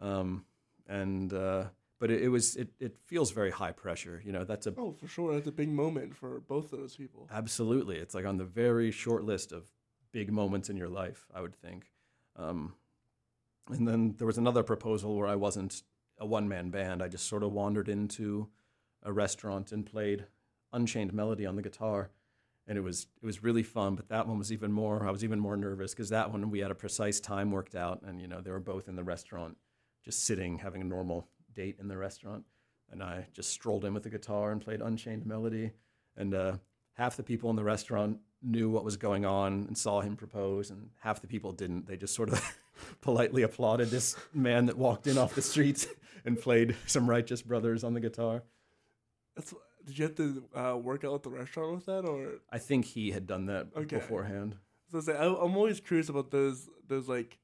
Um, 0.00 0.44
and 0.88 1.32
uh, 1.32 1.64
but 2.04 2.10
it, 2.10 2.24
it 2.24 2.28
was 2.28 2.54
it, 2.56 2.68
it 2.78 2.98
feels 3.06 3.30
very 3.30 3.50
high 3.50 3.72
pressure 3.72 4.20
you 4.26 4.30
know 4.30 4.44
that's 4.44 4.66
a 4.66 4.74
Oh, 4.76 4.92
for 4.92 5.08
sure. 5.08 5.32
That's 5.32 5.46
a 5.46 5.52
big 5.52 5.70
moment 5.70 6.14
for 6.14 6.40
both 6.40 6.70
of 6.70 6.78
those 6.78 6.96
people. 6.96 7.26
Absolutely. 7.32 7.96
It's 7.96 8.14
like 8.14 8.26
on 8.26 8.36
the 8.36 8.44
very 8.44 8.90
short 8.90 9.24
list 9.24 9.52
of 9.52 9.70
big 10.12 10.30
moments 10.30 10.68
in 10.68 10.76
your 10.76 10.90
life, 10.90 11.26
I 11.34 11.40
would 11.40 11.54
think. 11.54 11.86
Um, 12.36 12.74
and 13.70 13.88
then 13.88 14.16
there 14.18 14.26
was 14.26 14.36
another 14.36 14.62
proposal 14.62 15.16
where 15.16 15.28
I 15.28 15.36
wasn't 15.36 15.82
a 16.18 16.26
one 16.26 16.46
man 16.46 16.68
band. 16.68 17.02
I 17.02 17.08
just 17.08 17.26
sort 17.26 17.42
of 17.42 17.52
wandered 17.52 17.88
into 17.88 18.48
a 19.02 19.10
restaurant 19.10 19.72
and 19.72 19.86
played 19.86 20.26
Unchained 20.74 21.14
Melody 21.14 21.46
on 21.46 21.56
the 21.56 21.62
guitar. 21.62 22.10
And 22.66 22.76
it 22.76 22.82
was 22.82 23.06
it 23.22 23.24
was 23.24 23.42
really 23.42 23.62
fun, 23.62 23.94
but 23.94 24.10
that 24.10 24.28
one 24.28 24.38
was 24.38 24.52
even 24.52 24.72
more. 24.72 25.06
I 25.06 25.10
was 25.10 25.24
even 25.24 25.40
more 25.40 25.56
nervous 25.56 25.94
because 25.94 26.10
that 26.10 26.30
one 26.30 26.50
we 26.50 26.58
had 26.58 26.70
a 26.70 26.74
precise 26.74 27.18
time 27.20 27.50
worked 27.50 27.74
out, 27.74 28.02
and 28.02 28.20
you 28.20 28.28
know 28.28 28.42
they 28.42 28.50
were 28.50 28.60
both 28.60 28.88
in 28.88 28.96
the 28.96 29.04
restaurant, 29.04 29.56
just 30.04 30.24
sitting 30.24 30.58
having 30.58 30.82
a 30.82 30.84
normal 30.84 31.28
date 31.54 31.76
in 31.80 31.88
the 31.88 31.96
restaurant, 31.96 32.44
and 32.90 33.02
I 33.02 33.26
just 33.32 33.50
strolled 33.50 33.84
in 33.84 33.94
with 33.94 34.02
the 34.02 34.10
guitar 34.10 34.52
and 34.52 34.60
played 34.60 34.80
Unchained 34.80 35.26
Melody, 35.26 35.72
and 36.16 36.34
uh, 36.34 36.56
half 36.94 37.16
the 37.16 37.22
people 37.22 37.50
in 37.50 37.56
the 37.56 37.64
restaurant 37.64 38.18
knew 38.42 38.68
what 38.68 38.84
was 38.84 38.96
going 38.96 39.24
on 39.24 39.64
and 39.66 39.76
saw 39.78 40.00
him 40.00 40.16
propose, 40.16 40.70
and 40.70 40.90
half 41.00 41.20
the 41.20 41.26
people 41.26 41.52
didn't. 41.52 41.86
They 41.86 41.96
just 41.96 42.14
sort 42.14 42.28
of 42.30 42.58
politely 43.00 43.42
applauded 43.42 43.88
this 43.90 44.16
man 44.32 44.66
that 44.66 44.76
walked 44.76 45.06
in 45.06 45.16
off 45.18 45.34
the 45.34 45.42
streets 45.42 45.86
and 46.24 46.40
played 46.40 46.76
some 46.86 47.08
Righteous 47.08 47.42
Brothers 47.42 47.84
on 47.84 47.94
the 47.94 48.00
guitar. 48.00 48.42
That's 49.36 49.54
did 49.86 49.98
you 49.98 50.04
have 50.04 50.14
to 50.14 50.44
uh, 50.54 50.76
work 50.78 51.04
out 51.04 51.14
at 51.14 51.22
the 51.24 51.30
restaurant 51.30 51.74
with 51.74 51.86
that, 51.86 52.06
or 52.06 52.40
I 52.50 52.58
think 52.58 52.86
he 52.86 53.10
had 53.10 53.26
done 53.26 53.46
that 53.46 53.68
Okay. 53.76 53.96
beforehand. 53.96 54.56
so 54.90 55.00
say, 55.00 55.14
I, 55.14 55.26
I'm 55.26 55.56
always 55.56 55.80
curious 55.80 56.08
about 56.08 56.30
those 56.30 56.68
those 56.86 57.06
like 57.08 57.38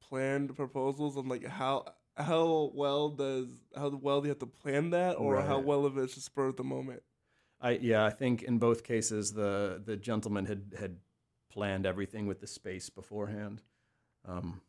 planned 0.00 0.54
proposals 0.56 1.16
and 1.16 1.28
like 1.28 1.44
how 1.46 1.84
how 2.16 2.70
well 2.74 3.10
does 3.10 3.48
how 3.74 3.90
well 3.90 4.20
do 4.20 4.26
you 4.26 4.30
have 4.30 4.38
to 4.38 4.46
plan 4.46 4.90
that, 4.90 5.14
or 5.14 5.40
how 5.42 5.58
well 5.58 5.84
of 5.84 5.98
it's 5.98 6.14
just 6.14 6.26
spur 6.26 6.48
of 6.48 6.56
the 6.56 6.64
moment. 6.64 7.02
I 7.60 7.72
yeah, 7.72 8.04
I 8.04 8.10
think 8.10 8.42
in 8.42 8.58
both 8.58 8.84
cases 8.84 9.32
the 9.32 9.80
the 9.84 9.96
gentleman 9.96 10.46
had 10.46 10.74
had 10.78 10.96
planned 11.50 11.86
everything 11.86 12.26
with 12.26 12.40
the 12.40 12.46
space 12.46 12.90
beforehand, 12.90 13.62
um, 14.26 14.60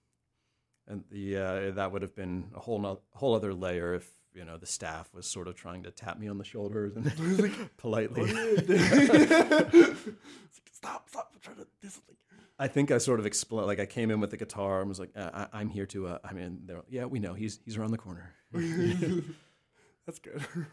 and 0.88 1.04
the 1.10 1.38
uh, 1.38 1.72
that 1.72 1.92
would 1.92 2.02
have 2.02 2.16
been 2.16 2.52
a 2.56 2.60
whole 2.60 2.80
no, 2.80 3.00
whole 3.14 3.36
other 3.36 3.54
layer 3.54 3.94
if 3.94 4.10
you 4.34 4.46
know 4.46 4.58
the 4.58 4.66
staff 4.66 5.14
was 5.14 5.26
sort 5.26 5.48
of 5.48 5.56
trying 5.56 5.84
to 5.84 5.92
tap 5.92 6.20
me 6.20 6.28
on 6.28 6.38
the 6.38 6.44
shoulders 6.44 6.96
and 6.96 7.06
politely. 7.78 8.22
What 8.22 8.30
are 8.32 8.50
you 8.50 8.58
doing? 8.58 8.80
It's 8.80 10.06
like, 10.06 10.70
stop! 10.72 11.10
Stop! 11.10 11.32
I'm 11.34 11.40
trying 11.42 11.58
to 11.58 11.68
do 11.82 11.90
something. 11.90 12.16
I 12.60 12.68
think 12.68 12.90
I 12.92 12.98
sort 12.98 13.20
of 13.20 13.26
explained, 13.26 13.68
like 13.68 13.80
I 13.80 13.86
came 13.86 14.10
in 14.10 14.20
with 14.20 14.32
the 14.32 14.38
guitar 14.38 14.80
and 14.80 14.90
was 14.90 15.00
like, 15.00 15.12
uh, 15.16 15.30
I, 15.34 15.60
I'm 15.60 15.70
here 15.70 15.86
to. 15.88 16.08
Uh, 16.08 16.18
I 16.24 16.34
mean, 16.34 16.62
they're 16.66 16.84
yeah, 16.90 17.06
we 17.06 17.20
know 17.20 17.34
he's 17.34 17.60
he's 17.66 17.78
around 17.78 17.92
the 17.92 17.98
corner. 17.98 18.34
That's 20.06 20.20
good. 20.20 20.44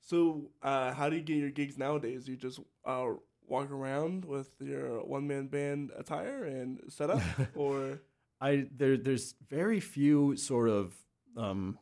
so, 0.00 0.50
uh, 0.62 0.92
how 0.92 1.08
do 1.08 1.16
you 1.16 1.22
get 1.22 1.36
your 1.36 1.50
gigs 1.50 1.78
nowadays? 1.78 2.28
You 2.28 2.36
just 2.36 2.60
uh, 2.84 3.06
walk 3.46 3.70
around 3.70 4.24
with 4.24 4.50
your 4.60 5.02
one 5.04 5.26
man 5.26 5.46
band 5.46 5.90
attire 5.96 6.44
and 6.44 6.80
set 6.88 7.10
up, 7.10 7.22
or 7.54 8.00
I 8.40 8.66
there 8.76 8.96
there's 8.96 9.34
very 9.48 9.80
few 9.80 10.36
sort 10.36 10.68
of 10.68 10.94
um, 11.36 11.78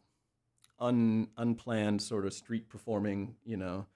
un 0.79 1.29
unplanned 1.37 2.03
sort 2.03 2.27
of 2.27 2.35
street 2.35 2.69
performing 2.69 3.35
you 3.45 3.57
know 3.57 3.87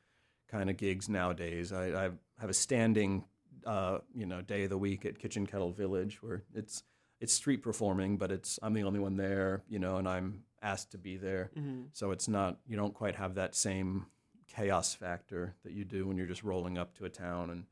kind 0.50 0.68
of 0.68 0.76
gigs 0.76 1.08
nowadays. 1.08 1.72
I, 1.72 2.06
I 2.06 2.10
have 2.40 2.50
a 2.50 2.54
standing 2.54 3.24
uh, 3.68 3.98
you 4.14 4.26
know 4.26 4.40
day 4.40 4.64
of 4.64 4.70
the 4.70 4.78
week 4.78 5.04
at 5.04 5.18
Kitchen 5.18 5.46
Kettle 5.46 5.72
Village 5.72 6.22
where 6.22 6.42
it's 6.54 6.82
it's 7.20 7.32
street 7.32 7.62
performing, 7.62 8.16
but 8.16 8.30
it's 8.32 8.58
I'm 8.62 8.74
the 8.74 8.84
only 8.84 9.00
one 9.00 9.16
there, 9.16 9.62
you 9.68 9.78
know, 9.78 9.96
and 9.98 10.08
I'm 10.08 10.44
asked 10.62 10.92
to 10.92 10.98
be 10.98 11.16
there. 11.16 11.50
So 11.92 12.10
it's 12.12 12.28
not 12.28 12.58
you 12.66 12.76
don't 12.76 12.94
quite 12.94 13.16
have 13.16 13.34
that 13.34 13.54
same 13.54 14.06
chaos 14.46 14.94
factor 14.94 15.54
that 15.64 15.72
you 15.72 15.84
do 15.84 16.06
when 16.06 16.16
you're 16.16 16.26
just 16.26 16.42
rolling 16.42 16.78
up 16.78 16.94
to 16.96 17.04
a 17.04 17.10
town 17.10 17.50
and 17.50 17.64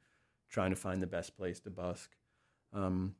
trying 0.50 0.70
to 0.70 0.76
find 0.76 1.02
the 1.02 1.06
best 1.06 1.36
place 1.36 1.60
to 1.60 1.70
busk. 1.70 2.10
Um, 2.74 3.14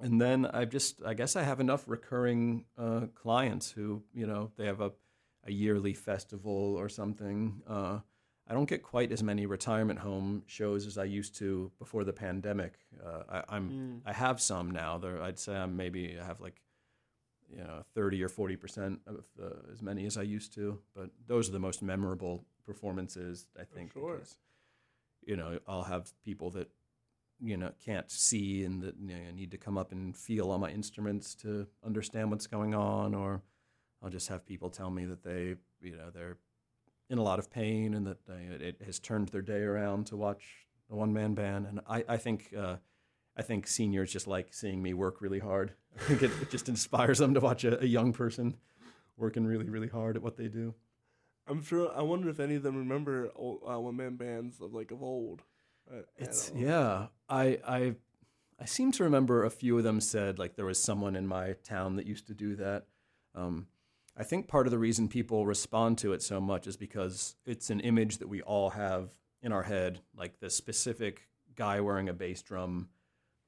and 0.00 0.20
then 0.20 0.46
I've 0.46 0.70
just 0.70 1.02
I 1.04 1.14
guess 1.14 1.36
I 1.36 1.42
have 1.44 1.60
enough 1.60 1.84
recurring 1.86 2.64
uh, 2.76 3.06
clients 3.14 3.70
who 3.70 4.02
you 4.12 4.26
know 4.26 4.50
they 4.56 4.66
have 4.66 4.80
a, 4.80 4.90
a 5.46 5.52
yearly 5.52 5.94
festival 5.94 6.74
or 6.76 6.88
something. 6.88 7.62
Uh, 7.68 8.00
I 8.52 8.54
don't 8.54 8.68
get 8.68 8.82
quite 8.82 9.12
as 9.12 9.22
many 9.22 9.46
retirement 9.46 9.98
home 9.98 10.42
shows 10.46 10.86
as 10.86 10.98
I 10.98 11.04
used 11.04 11.34
to 11.36 11.72
before 11.78 12.04
the 12.04 12.12
pandemic. 12.12 12.74
Uh, 13.02 13.22
I, 13.26 13.56
I'm 13.56 14.02
I 14.04 14.12
have 14.12 14.42
some 14.42 14.70
now. 14.70 14.98
There, 14.98 15.22
I'd 15.22 15.38
say 15.38 15.56
I'm 15.56 15.74
maybe 15.74 16.18
I 16.20 16.26
have 16.26 16.38
like 16.38 16.60
you 17.48 17.64
know 17.64 17.82
thirty 17.94 18.22
or 18.22 18.28
forty 18.28 18.56
percent 18.56 19.00
of 19.06 19.24
the, 19.38 19.56
as 19.72 19.80
many 19.80 20.04
as 20.04 20.18
I 20.18 20.22
used 20.22 20.52
to. 20.56 20.78
But 20.94 21.08
those 21.26 21.48
are 21.48 21.52
the 21.52 21.60
most 21.60 21.80
memorable 21.80 22.44
performances 22.66 23.46
I 23.58 23.64
think. 23.64 23.94
sure. 23.94 24.16
because, 24.16 24.36
you 25.24 25.34
know, 25.34 25.58
I'll 25.66 25.84
have 25.84 26.12
people 26.22 26.50
that 26.50 26.68
you 27.40 27.56
know 27.56 27.72
can't 27.82 28.10
see 28.10 28.64
and 28.64 28.82
that 28.82 28.96
you 29.00 29.14
know, 29.14 29.30
need 29.34 29.52
to 29.52 29.56
come 29.56 29.78
up 29.78 29.92
and 29.92 30.14
feel 30.14 30.50
on 30.50 30.60
my 30.60 30.68
instruments 30.68 31.34
to 31.36 31.66
understand 31.86 32.30
what's 32.30 32.48
going 32.48 32.74
on, 32.74 33.14
or 33.14 33.40
I'll 34.02 34.10
just 34.10 34.28
have 34.28 34.44
people 34.44 34.68
tell 34.68 34.90
me 34.90 35.06
that 35.06 35.22
they, 35.24 35.54
you 35.80 35.96
know, 35.96 36.10
they're 36.12 36.36
in 37.12 37.18
a 37.18 37.22
lot 37.22 37.38
of 37.38 37.50
pain 37.50 37.92
and 37.94 38.06
that 38.06 38.26
they, 38.26 38.66
it 38.66 38.80
has 38.84 38.98
turned 38.98 39.28
their 39.28 39.42
day 39.42 39.60
around 39.60 40.06
to 40.06 40.16
watch 40.16 40.66
a 40.90 40.96
one 40.96 41.12
man 41.12 41.34
band. 41.34 41.66
And 41.66 41.80
I, 41.86 42.04
I 42.08 42.16
think, 42.16 42.52
uh, 42.58 42.76
I 43.36 43.42
think 43.42 43.66
seniors 43.66 44.10
just 44.10 44.26
like 44.26 44.52
seeing 44.52 44.82
me 44.82 44.94
work 44.94 45.20
really 45.20 45.38
hard. 45.38 45.74
I 46.00 46.02
think 46.04 46.22
it, 46.22 46.30
it 46.40 46.50
just 46.50 46.70
inspires 46.70 47.18
them 47.18 47.34
to 47.34 47.40
watch 47.40 47.64
a, 47.64 47.80
a 47.82 47.86
young 47.86 48.14
person 48.14 48.56
working 49.18 49.44
really, 49.44 49.68
really 49.68 49.88
hard 49.88 50.16
at 50.16 50.22
what 50.22 50.38
they 50.38 50.48
do. 50.48 50.74
I'm 51.46 51.62
sure. 51.62 51.92
I 51.94 52.02
wonder 52.02 52.30
if 52.30 52.40
any 52.40 52.54
of 52.54 52.62
them 52.62 52.76
remember 52.76 53.30
old, 53.36 53.60
uh, 53.68 53.78
one 53.78 53.96
man 53.96 54.16
bands 54.16 54.60
of 54.60 54.72
like 54.72 54.90
of 54.90 55.02
old. 55.02 55.42
It's 56.16 56.52
yeah. 56.54 57.08
I 57.28 57.58
I 57.66 57.94
I 58.60 58.64
seem 58.64 58.92
to 58.92 59.04
remember 59.04 59.44
a 59.44 59.50
few 59.50 59.76
of 59.76 59.84
them 59.84 60.00
said 60.00 60.38
like 60.38 60.54
there 60.54 60.64
was 60.64 60.80
someone 60.80 61.16
in 61.16 61.26
my 61.26 61.54
town 61.64 61.96
that 61.96 62.06
used 62.06 62.28
to 62.28 62.34
do 62.34 62.54
that. 62.56 62.86
Um, 63.34 63.66
I 64.16 64.24
think 64.24 64.46
part 64.48 64.66
of 64.66 64.70
the 64.70 64.78
reason 64.78 65.08
people 65.08 65.46
respond 65.46 65.98
to 65.98 66.12
it 66.12 66.22
so 66.22 66.40
much 66.40 66.66
is 66.66 66.76
because 66.76 67.36
it's 67.46 67.70
an 67.70 67.80
image 67.80 68.18
that 68.18 68.28
we 68.28 68.42
all 68.42 68.70
have 68.70 69.10
in 69.42 69.52
our 69.52 69.62
head, 69.62 70.00
like 70.16 70.38
the 70.38 70.50
specific 70.50 71.28
guy 71.56 71.80
wearing 71.80 72.08
a 72.08 72.12
bass 72.12 72.42
drum 72.42 72.88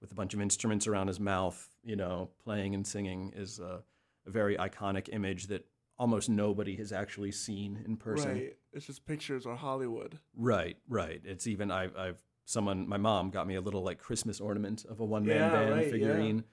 with 0.00 0.10
a 0.10 0.14
bunch 0.14 0.34
of 0.34 0.40
instruments 0.40 0.86
around 0.86 1.08
his 1.08 1.20
mouth, 1.20 1.68
you 1.82 1.96
know, 1.96 2.30
playing 2.42 2.74
and 2.74 2.86
singing 2.86 3.32
is 3.36 3.58
a, 3.58 3.82
a 4.26 4.30
very 4.30 4.56
iconic 4.56 5.08
image 5.12 5.46
that 5.48 5.66
almost 5.98 6.28
nobody 6.28 6.76
has 6.76 6.92
actually 6.92 7.30
seen 7.30 7.82
in 7.86 7.96
person. 7.96 8.32
Right. 8.32 8.56
It's 8.72 8.86
just 8.86 9.06
pictures 9.06 9.46
or 9.46 9.54
Hollywood. 9.56 10.18
Right, 10.36 10.76
right. 10.88 11.20
It's 11.24 11.46
even 11.46 11.70
I've 11.70 11.96
I've 11.96 12.22
someone 12.46 12.88
my 12.88 12.96
mom 12.96 13.30
got 13.30 13.46
me 13.46 13.54
a 13.54 13.60
little 13.60 13.82
like 13.82 13.98
Christmas 13.98 14.40
ornament 14.40 14.84
of 14.88 15.00
a 15.00 15.04
one 15.04 15.24
man 15.24 15.36
Yeah, 15.36 15.50
band 15.50 15.70
right, 15.70 15.84
yeah. 15.86 15.92
figurine. 15.92 16.44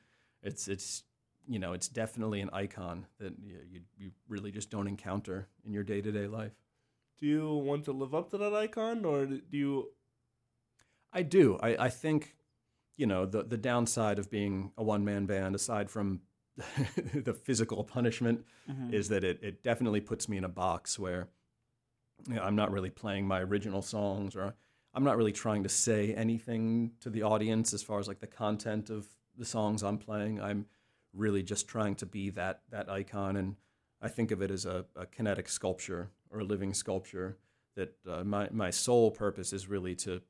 It's 0.43 0.67
it's 0.67 1.03
you 1.47 1.59
know 1.59 1.73
it's 1.73 1.87
definitely 1.87 2.41
an 2.41 2.49
icon 2.53 3.05
that 3.19 3.33
you, 3.41 3.81
you 3.97 4.11
really 4.27 4.51
just 4.51 4.69
don't 4.69 4.87
encounter 4.87 5.47
in 5.65 5.73
your 5.73 5.83
day 5.83 6.01
to 6.01 6.11
day 6.11 6.27
life. 6.27 6.53
Do 7.19 7.27
you 7.27 7.53
want 7.53 7.85
to 7.85 7.91
live 7.91 8.15
up 8.15 8.31
to 8.31 8.37
that 8.39 8.53
icon, 8.53 9.05
or 9.05 9.25
do 9.25 9.41
you? 9.51 9.89
I 11.13 11.23
do. 11.23 11.59
I, 11.61 11.85
I 11.85 11.89
think, 11.89 12.35
you 12.97 13.05
know, 13.05 13.25
the 13.25 13.43
the 13.43 13.57
downside 13.57 14.17
of 14.17 14.29
being 14.29 14.71
a 14.77 14.83
one 14.83 15.05
man 15.05 15.25
band, 15.25 15.55
aside 15.55 15.89
from 15.89 16.21
the 17.13 17.33
physical 17.33 17.83
punishment, 17.83 18.45
mm-hmm. 18.69 18.93
is 18.93 19.09
that 19.09 19.23
it, 19.23 19.39
it 19.43 19.63
definitely 19.63 20.01
puts 20.01 20.27
me 20.27 20.37
in 20.37 20.43
a 20.43 20.49
box 20.49 20.97
where 20.97 21.27
you 22.27 22.35
know, 22.35 22.43
I'm 22.43 22.55
not 22.55 22.71
really 22.71 22.89
playing 22.89 23.27
my 23.27 23.41
original 23.41 23.81
songs 23.81 24.35
or 24.35 24.55
I'm 24.93 25.03
not 25.03 25.17
really 25.17 25.31
trying 25.31 25.63
to 25.63 25.69
say 25.69 26.13
anything 26.13 26.91
to 27.01 27.09
the 27.09 27.23
audience 27.23 27.73
as 27.73 27.81
far 27.81 27.99
as 27.99 28.07
like 28.07 28.19
the 28.19 28.27
content 28.27 28.89
of 28.89 29.07
the 29.37 29.45
songs 29.45 29.83
I'm 29.83 29.97
playing. 29.97 30.41
I'm 30.41 30.65
really 31.13 31.43
just 31.43 31.67
trying 31.67 31.95
to 31.95 32.05
be 32.05 32.29
that 32.31 32.61
that 32.69 32.89
icon 32.89 33.35
and 33.35 33.55
I 34.01 34.09
think 34.09 34.31
of 34.31 34.41
it 34.41 34.49
as 34.49 34.65
a, 34.65 34.85
a 34.95 35.05
kinetic 35.05 35.47
sculpture 35.47 36.09
or 36.31 36.39
a 36.39 36.43
living 36.43 36.73
sculpture 36.73 37.37
that 37.75 37.95
uh, 38.09 38.23
my 38.23 38.49
my 38.51 38.69
sole 38.69 39.11
purpose 39.11 39.53
is 39.53 39.67
really 39.67 39.95
to 39.95 40.21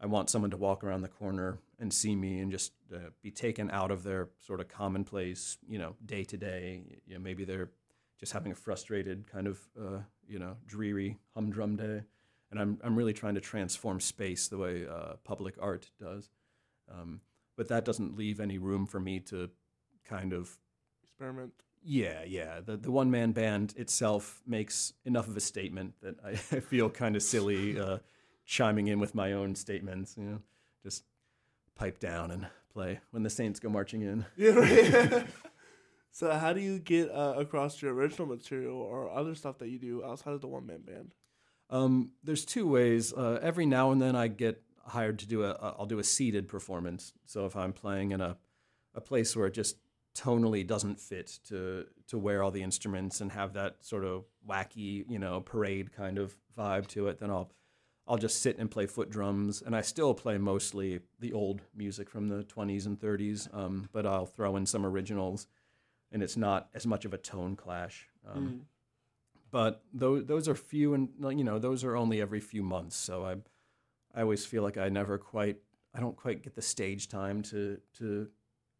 I 0.00 0.06
want 0.06 0.28
someone 0.28 0.50
to 0.50 0.56
walk 0.56 0.84
around 0.84 1.02
the 1.02 1.08
corner 1.08 1.58
and 1.78 1.92
see 1.92 2.14
me 2.14 2.40
and 2.40 2.50
just 2.50 2.72
uh, 2.94 3.10
be 3.22 3.30
taken 3.30 3.70
out 3.70 3.90
of 3.90 4.02
their 4.02 4.28
sort 4.38 4.60
of 4.60 4.68
commonplace, 4.68 5.56
you 5.66 5.78
know, 5.78 5.94
day 6.04 6.24
to 6.24 6.36
day. 6.36 6.82
You 7.06 7.14
know, 7.14 7.20
maybe 7.20 7.44
they're 7.44 7.70
just 8.18 8.32
having 8.32 8.52
a 8.52 8.54
frustrated 8.54 9.30
kind 9.30 9.46
of, 9.46 9.60
uh, 9.80 9.98
you 10.26 10.38
know, 10.38 10.56
dreary 10.66 11.18
humdrum 11.34 11.76
day, 11.76 12.02
and 12.50 12.60
I'm 12.60 12.78
I'm 12.82 12.96
really 12.96 13.12
trying 13.12 13.34
to 13.36 13.40
transform 13.40 14.00
space 14.00 14.48
the 14.48 14.58
way 14.58 14.86
uh, 14.86 15.14
public 15.24 15.54
art 15.60 15.90
does. 16.00 16.30
Um, 16.90 17.20
but 17.56 17.68
that 17.68 17.84
doesn't 17.84 18.16
leave 18.16 18.40
any 18.40 18.58
room 18.58 18.84
for 18.84 19.00
me 19.00 19.20
to 19.20 19.48
kind 20.04 20.32
of 20.32 20.58
Experiment. 21.02 21.52
yeah, 21.82 22.24
yeah. 22.26 22.60
The 22.64 22.76
the 22.76 22.90
one 22.90 23.10
man 23.10 23.32
band 23.32 23.74
itself 23.76 24.42
makes 24.46 24.92
enough 25.04 25.28
of 25.28 25.36
a 25.36 25.40
statement 25.40 25.94
that 26.02 26.16
I, 26.24 26.30
I 26.56 26.60
feel 26.60 26.90
kind 26.90 27.16
of 27.16 27.22
silly 27.22 27.78
uh, 27.78 27.98
chiming 28.46 28.88
in 28.88 28.98
with 29.00 29.14
my 29.14 29.32
own 29.32 29.54
statements. 29.54 30.16
You 30.16 30.24
know, 30.24 30.38
just 30.82 31.04
pipe 31.74 31.98
down 31.98 32.30
and 32.30 32.46
play 32.72 33.00
when 33.10 33.22
the 33.22 33.30
Saints 33.30 33.60
go 33.60 33.68
marching 33.68 34.02
in. 34.02 34.26
Yeah. 34.36 34.50
Right. 34.52 35.26
so, 36.10 36.32
how 36.32 36.52
do 36.52 36.60
you 36.60 36.78
get 36.78 37.10
uh, 37.10 37.34
across 37.36 37.80
your 37.82 37.94
original 37.94 38.26
material 38.26 38.80
or 38.80 39.10
other 39.10 39.34
stuff 39.34 39.58
that 39.58 39.68
you 39.68 39.78
do 39.78 40.04
outside 40.04 40.32
of 40.34 40.40
the 40.40 40.48
one 40.48 40.66
man 40.66 40.80
band? 40.82 41.14
Um, 41.70 42.10
there's 42.22 42.44
two 42.44 42.68
ways. 42.68 43.12
Uh, 43.12 43.38
every 43.42 43.66
now 43.66 43.90
and 43.90 44.00
then 44.02 44.14
I 44.16 44.28
get 44.28 44.62
hired 44.86 45.18
to 45.20 45.26
do 45.26 45.44
a, 45.44 45.52
I'll 45.78 45.86
do 45.86 45.98
a 45.98 46.04
seated 46.04 46.46
performance. 46.46 47.12
So 47.24 47.46
if 47.46 47.56
I'm 47.56 47.72
playing 47.72 48.12
in 48.12 48.20
a 48.20 48.36
a 48.96 49.00
place 49.00 49.34
where 49.34 49.46
it 49.46 49.54
just 49.54 49.76
tonally 50.14 50.66
doesn't 50.66 51.00
fit 51.00 51.38
to 51.48 51.86
to 52.06 52.18
wear 52.18 52.42
all 52.42 52.50
the 52.50 52.62
instruments 52.62 53.20
and 53.20 53.32
have 53.32 53.54
that 53.54 53.76
sort 53.80 54.04
of 54.04 54.24
wacky, 54.48 55.04
you 55.08 55.18
know, 55.18 55.40
parade 55.40 55.92
kind 55.92 56.18
of 56.18 56.34
vibe 56.56 56.86
to 56.88 57.08
it, 57.08 57.18
then 57.18 57.30
I'll 57.30 57.50
I'll 58.06 58.18
just 58.18 58.42
sit 58.42 58.58
and 58.58 58.70
play 58.70 58.86
foot 58.86 59.10
drums, 59.10 59.62
and 59.62 59.74
I 59.74 59.80
still 59.80 60.12
play 60.14 60.36
mostly 60.36 61.00
the 61.20 61.32
old 61.32 61.62
music 61.74 62.10
from 62.10 62.28
the 62.28 62.44
20s 62.44 62.84
and 62.84 63.00
30s, 63.00 63.48
um, 63.56 63.88
but 63.92 64.04
I'll 64.04 64.26
throw 64.26 64.56
in 64.56 64.66
some 64.66 64.84
originals, 64.84 65.46
and 66.12 66.22
it's 66.22 66.36
not 66.36 66.68
as 66.74 66.86
much 66.86 67.06
of 67.06 67.14
a 67.14 67.18
tone 67.18 67.56
clash. 67.56 68.06
Um, 68.26 68.66
but 69.54 69.84
those 69.92 70.26
those 70.26 70.48
are 70.48 70.56
few 70.56 70.94
and 70.94 71.10
you 71.38 71.44
know 71.44 71.60
those 71.60 71.84
are 71.84 71.96
only 71.96 72.20
every 72.20 72.40
few 72.40 72.60
months 72.60 72.96
so 72.96 73.24
i 73.24 73.36
i 74.12 74.22
always 74.22 74.44
feel 74.44 74.64
like 74.64 74.76
i 74.76 74.88
never 74.88 75.16
quite 75.16 75.58
i 75.94 76.00
don't 76.00 76.16
quite 76.16 76.42
get 76.42 76.56
the 76.56 76.62
stage 76.62 77.08
time 77.08 77.40
to 77.40 77.78
to 77.96 78.26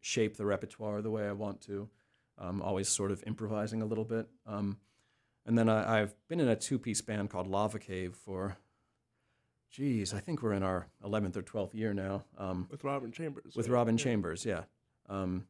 shape 0.05 0.37
the 0.37 0.45
repertoire 0.45 1.01
the 1.01 1.09
way 1.09 1.27
i 1.27 1.31
want 1.31 1.59
to 1.61 1.89
i'm 2.37 2.61
always 2.61 2.87
sort 2.87 3.09
of 3.11 3.23
improvising 3.25 3.81
a 3.81 3.85
little 3.85 4.03
bit 4.05 4.27
um, 4.45 4.77
and 5.47 5.57
then 5.57 5.67
I, 5.67 6.01
i've 6.01 6.13
been 6.27 6.39
in 6.39 6.47
a 6.47 6.55
two-piece 6.55 7.01
band 7.01 7.31
called 7.31 7.47
lava 7.47 7.79
cave 7.79 8.15
for 8.23 8.57
geez 9.71 10.13
i 10.13 10.19
think 10.19 10.43
we're 10.43 10.53
in 10.53 10.61
our 10.61 10.87
11th 11.03 11.37
or 11.37 11.41
12th 11.41 11.73
year 11.73 11.91
now 11.93 12.23
um, 12.37 12.67
With 12.69 12.83
Robin 12.83 13.11
Chambers. 13.11 13.55
with 13.55 13.67
right? 13.67 13.73
Robin 13.73 13.97
Yeah. 13.97 14.03
Chambers, 14.03 14.45
yeah. 14.45 14.63
Um, 15.09 15.45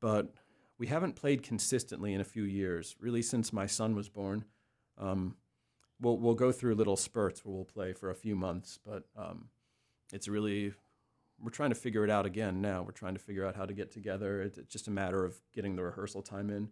but 0.00 0.34
we 0.78 0.86
haven't 0.88 1.14
played 1.16 1.42
consistently 1.42 2.12
in 2.12 2.20
a 2.20 2.24
few 2.24 2.42
years, 2.44 2.96
really 3.00 3.22
since 3.22 3.52
my 3.52 3.66
son 3.66 3.94
was 3.94 4.08
born. 4.10 4.44
Um, 4.98 5.36
we'll 6.00 6.18
we'll 6.18 6.34
go 6.34 6.52
through 6.52 6.74
little 6.74 6.96
spurts 6.96 7.42
where 7.44 7.54
we'll 7.54 7.64
play 7.64 7.92
for 7.94 8.10
a 8.10 8.14
few 8.14 8.34
months, 8.36 8.78
but 8.84 9.04
um, 9.16 9.48
it's 10.12 10.28
really 10.28 10.74
we're 11.40 11.50
trying 11.50 11.70
to 11.70 11.74
figure 11.76 12.04
it 12.04 12.10
out 12.10 12.26
again 12.26 12.60
now. 12.60 12.82
We're 12.82 12.92
trying 12.92 13.14
to 13.14 13.20
figure 13.20 13.44
out 13.46 13.56
how 13.56 13.66
to 13.66 13.74
get 13.74 13.90
together. 13.90 14.40
It's 14.42 14.58
it's 14.58 14.72
just 14.72 14.88
a 14.88 14.90
matter 14.90 15.24
of 15.24 15.36
getting 15.52 15.76
the 15.76 15.82
rehearsal 15.82 16.22
time 16.22 16.50
in, 16.50 16.70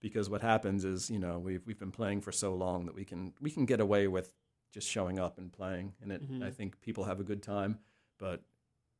because 0.00 0.28
what 0.30 0.42
happens 0.42 0.84
is 0.84 1.10
you 1.10 1.18
know 1.18 1.38
we've 1.38 1.66
we've 1.66 1.78
been 1.78 1.92
playing 1.92 2.20
for 2.20 2.32
so 2.32 2.54
long 2.54 2.86
that 2.86 2.94
we 2.94 3.04
can 3.04 3.32
we 3.40 3.50
can 3.50 3.64
get 3.66 3.80
away 3.80 4.06
with 4.08 4.32
just 4.72 4.88
showing 4.88 5.18
up 5.18 5.38
and 5.38 5.52
playing, 5.52 5.94
and 6.00 6.10
it 6.12 6.22
Mhm. 6.30 6.42
I 6.42 6.50
think 6.50 6.80
people 6.80 7.04
have 7.04 7.20
a 7.20 7.24
good 7.24 7.42
time, 7.42 7.78
but 8.18 8.42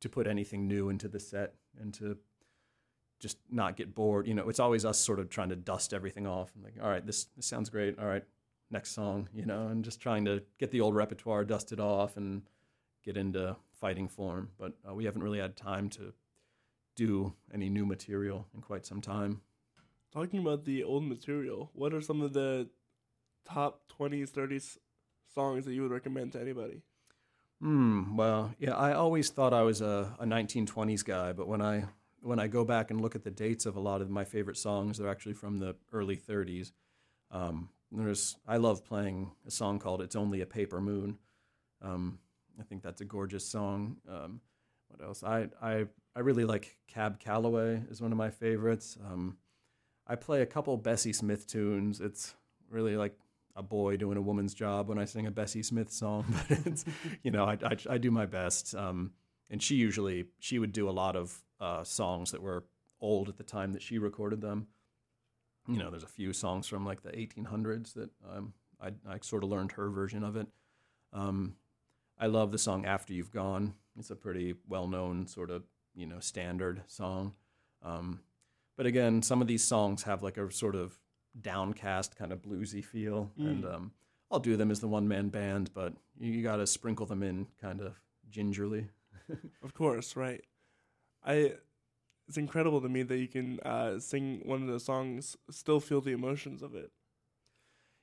to 0.01 0.09
put 0.09 0.27
anything 0.27 0.67
new 0.67 0.89
into 0.89 1.07
the 1.07 1.19
set 1.19 1.55
and 1.79 1.93
to 1.95 2.17
just 3.19 3.37
not 3.49 3.77
get 3.77 3.95
bored. 3.95 4.27
You 4.27 4.33
know, 4.33 4.49
it's 4.49 4.59
always 4.59 4.83
us 4.83 4.99
sort 4.99 5.19
of 5.19 5.29
trying 5.29 5.49
to 5.49 5.55
dust 5.55 5.93
everything 5.93 6.27
off. 6.27 6.53
and 6.55 6.63
like, 6.63 6.75
all 6.81 6.89
right, 6.89 7.05
this 7.05 7.25
this 7.37 7.45
sounds 7.45 7.69
great. 7.69 7.97
All 7.97 8.05
right, 8.07 8.25
next 8.69 8.91
song. 8.91 9.29
You 9.33 9.45
know, 9.45 9.67
and 9.67 9.83
just 9.85 10.01
trying 10.01 10.25
to 10.25 10.43
get 10.57 10.71
the 10.71 10.81
old 10.81 10.93
repertoire 10.95 11.45
dusted 11.45 11.79
off 11.79 12.17
and 12.17 12.43
get 13.03 13.15
into 13.17 13.55
fighting 13.83 14.07
form. 14.07 14.49
But 14.57 14.71
uh, 14.87 14.93
we 14.93 15.03
haven't 15.03 15.23
really 15.23 15.39
had 15.39 15.57
time 15.57 15.89
to 15.89 16.13
do 16.95 17.33
any 17.53 17.69
new 17.69 17.85
material 17.85 18.47
in 18.55 18.61
quite 18.61 18.85
some 18.85 19.01
time. 19.01 19.41
Talking 20.13 20.39
about 20.39 20.63
the 20.63 20.85
old 20.85 21.03
material, 21.03 21.69
what 21.73 21.93
are 21.93 21.99
some 21.99 22.21
of 22.21 22.31
the 22.31 22.69
top 23.43 23.81
20s, 23.99 24.31
30s 24.31 24.77
songs 25.35 25.65
that 25.65 25.73
you 25.73 25.81
would 25.81 25.91
recommend 25.91 26.31
to 26.31 26.39
anybody? 26.39 26.81
Hmm. 27.59 28.15
Well, 28.15 28.53
yeah, 28.57 28.73
I 28.73 28.93
always 28.93 29.29
thought 29.29 29.53
I 29.53 29.63
was 29.63 29.81
a, 29.81 30.15
a 30.17 30.25
1920s 30.25 31.03
guy, 31.03 31.33
but 31.33 31.49
when 31.49 31.61
I 31.61 31.85
when 32.21 32.39
I 32.39 32.47
go 32.47 32.63
back 32.63 32.89
and 32.89 33.01
look 33.01 33.15
at 33.15 33.25
the 33.25 33.31
dates 33.31 33.65
of 33.65 33.75
a 33.75 33.81
lot 33.81 34.01
of 34.01 34.09
my 34.09 34.23
favorite 34.23 34.55
songs, 34.55 34.97
they're 34.97 35.09
actually 35.09 35.33
from 35.33 35.59
the 35.59 35.75
early 35.91 36.15
30s. 36.15 36.71
Um, 37.31 37.69
there's 37.91 38.37
I 38.47 38.57
love 38.57 38.85
playing 38.85 39.31
a 39.45 39.51
song 39.51 39.79
called 39.79 40.01
"It's 40.01 40.15
Only 40.15 40.39
a 40.39 40.45
Paper 40.45 40.79
Moon." 40.79 41.17
Um, 41.81 42.19
I 42.59 42.63
think 42.63 42.83
that's 42.83 43.01
a 43.01 43.05
gorgeous 43.05 43.45
song. 43.45 43.97
Um, 44.09 44.41
what 44.87 45.05
else? 45.05 45.23
I 45.23 45.49
I 45.61 45.85
I 46.15 46.19
really 46.19 46.45
like 46.45 46.77
Cab 46.87 47.19
Calloway 47.19 47.81
is 47.89 48.01
one 48.01 48.11
of 48.11 48.17
my 48.17 48.29
favorites. 48.29 48.97
Um, 49.05 49.37
I 50.05 50.15
play 50.15 50.41
a 50.41 50.45
couple 50.45 50.75
Bessie 50.77 51.13
Smith 51.13 51.47
tunes. 51.47 52.01
It's 52.01 52.35
really 52.69 52.97
like 52.97 53.17
a 53.55 53.63
boy 53.63 53.97
doing 53.97 54.17
a 54.17 54.21
woman's 54.21 54.53
job 54.53 54.89
when 54.89 54.97
I 54.97 55.05
sing 55.05 55.27
a 55.27 55.31
Bessie 55.31 55.63
Smith 55.63 55.91
song, 55.91 56.25
but 56.49 56.59
it's 56.65 56.85
you 57.23 57.31
know 57.31 57.45
I, 57.45 57.57
I, 57.63 57.77
I 57.91 57.97
do 57.97 58.11
my 58.11 58.25
best. 58.25 58.75
Um, 58.75 59.11
and 59.49 59.61
she 59.61 59.75
usually 59.75 60.25
she 60.39 60.59
would 60.59 60.73
do 60.73 60.89
a 60.89 60.91
lot 60.91 61.15
of 61.15 61.41
uh, 61.59 61.83
songs 61.83 62.31
that 62.31 62.41
were 62.41 62.65
old 62.99 63.29
at 63.29 63.37
the 63.37 63.43
time 63.43 63.73
that 63.73 63.81
she 63.81 63.97
recorded 63.97 64.41
them. 64.41 64.67
You 65.67 65.77
know, 65.77 65.89
there's 65.89 66.03
a 66.03 66.07
few 66.07 66.33
songs 66.33 66.67
from 66.67 66.85
like 66.85 67.03
the 67.03 67.11
1800s 67.11 67.93
that 67.93 68.09
um, 68.29 68.53
I, 68.81 68.87
I 69.07 69.19
sort 69.21 69.43
of 69.43 69.49
learned 69.49 69.73
her 69.73 69.89
version 69.89 70.23
of 70.23 70.35
it. 70.35 70.47
Um, 71.13 71.55
I 72.19 72.27
love 72.27 72.51
the 72.51 72.57
song 72.57 72.85
"After 72.85 73.13
You've 73.13 73.31
Gone." 73.31 73.73
It's 73.97 74.09
a 74.09 74.15
pretty 74.15 74.55
well-known 74.67 75.27
sort 75.27 75.49
of 75.49 75.63
you 75.93 76.05
know 76.05 76.19
standard 76.19 76.81
song. 76.87 77.33
Um, 77.83 78.21
but 78.75 78.85
again, 78.85 79.21
some 79.21 79.41
of 79.41 79.47
these 79.47 79.63
songs 79.63 80.03
have 80.03 80.23
like 80.23 80.37
a 80.37 80.51
sort 80.51 80.75
of 80.75 80.99
downcast 81.39 82.15
kind 82.15 82.31
of 82.31 82.41
bluesy 82.41 82.83
feel, 82.83 83.31
and 83.37 83.65
um, 83.65 83.91
I'll 84.31 84.39
do 84.39 84.57
them 84.57 84.71
as 84.71 84.79
the 84.79 84.87
one 84.87 85.07
man 85.07 85.29
band, 85.29 85.71
but 85.73 85.93
you, 86.17 86.31
you 86.31 86.43
got 86.43 86.57
to 86.57 86.67
sprinkle 86.67 87.05
them 87.05 87.23
in 87.23 87.47
kind 87.61 87.81
of 87.81 87.99
gingerly. 88.29 88.87
Of 89.63 89.73
course, 89.73 90.17
right. 90.17 90.43
I 91.23 91.53
it's 92.27 92.37
incredible 92.37 92.81
to 92.81 92.89
me 92.89 93.03
that 93.03 93.17
you 93.17 93.27
can 93.27 93.59
uh, 93.61 93.99
sing 93.99 94.41
one 94.43 94.61
of 94.61 94.67
the 94.67 94.79
songs, 94.79 95.37
still 95.49 95.79
feel 95.79 96.01
the 96.01 96.11
emotions 96.11 96.61
of 96.61 96.75
it. 96.75 96.91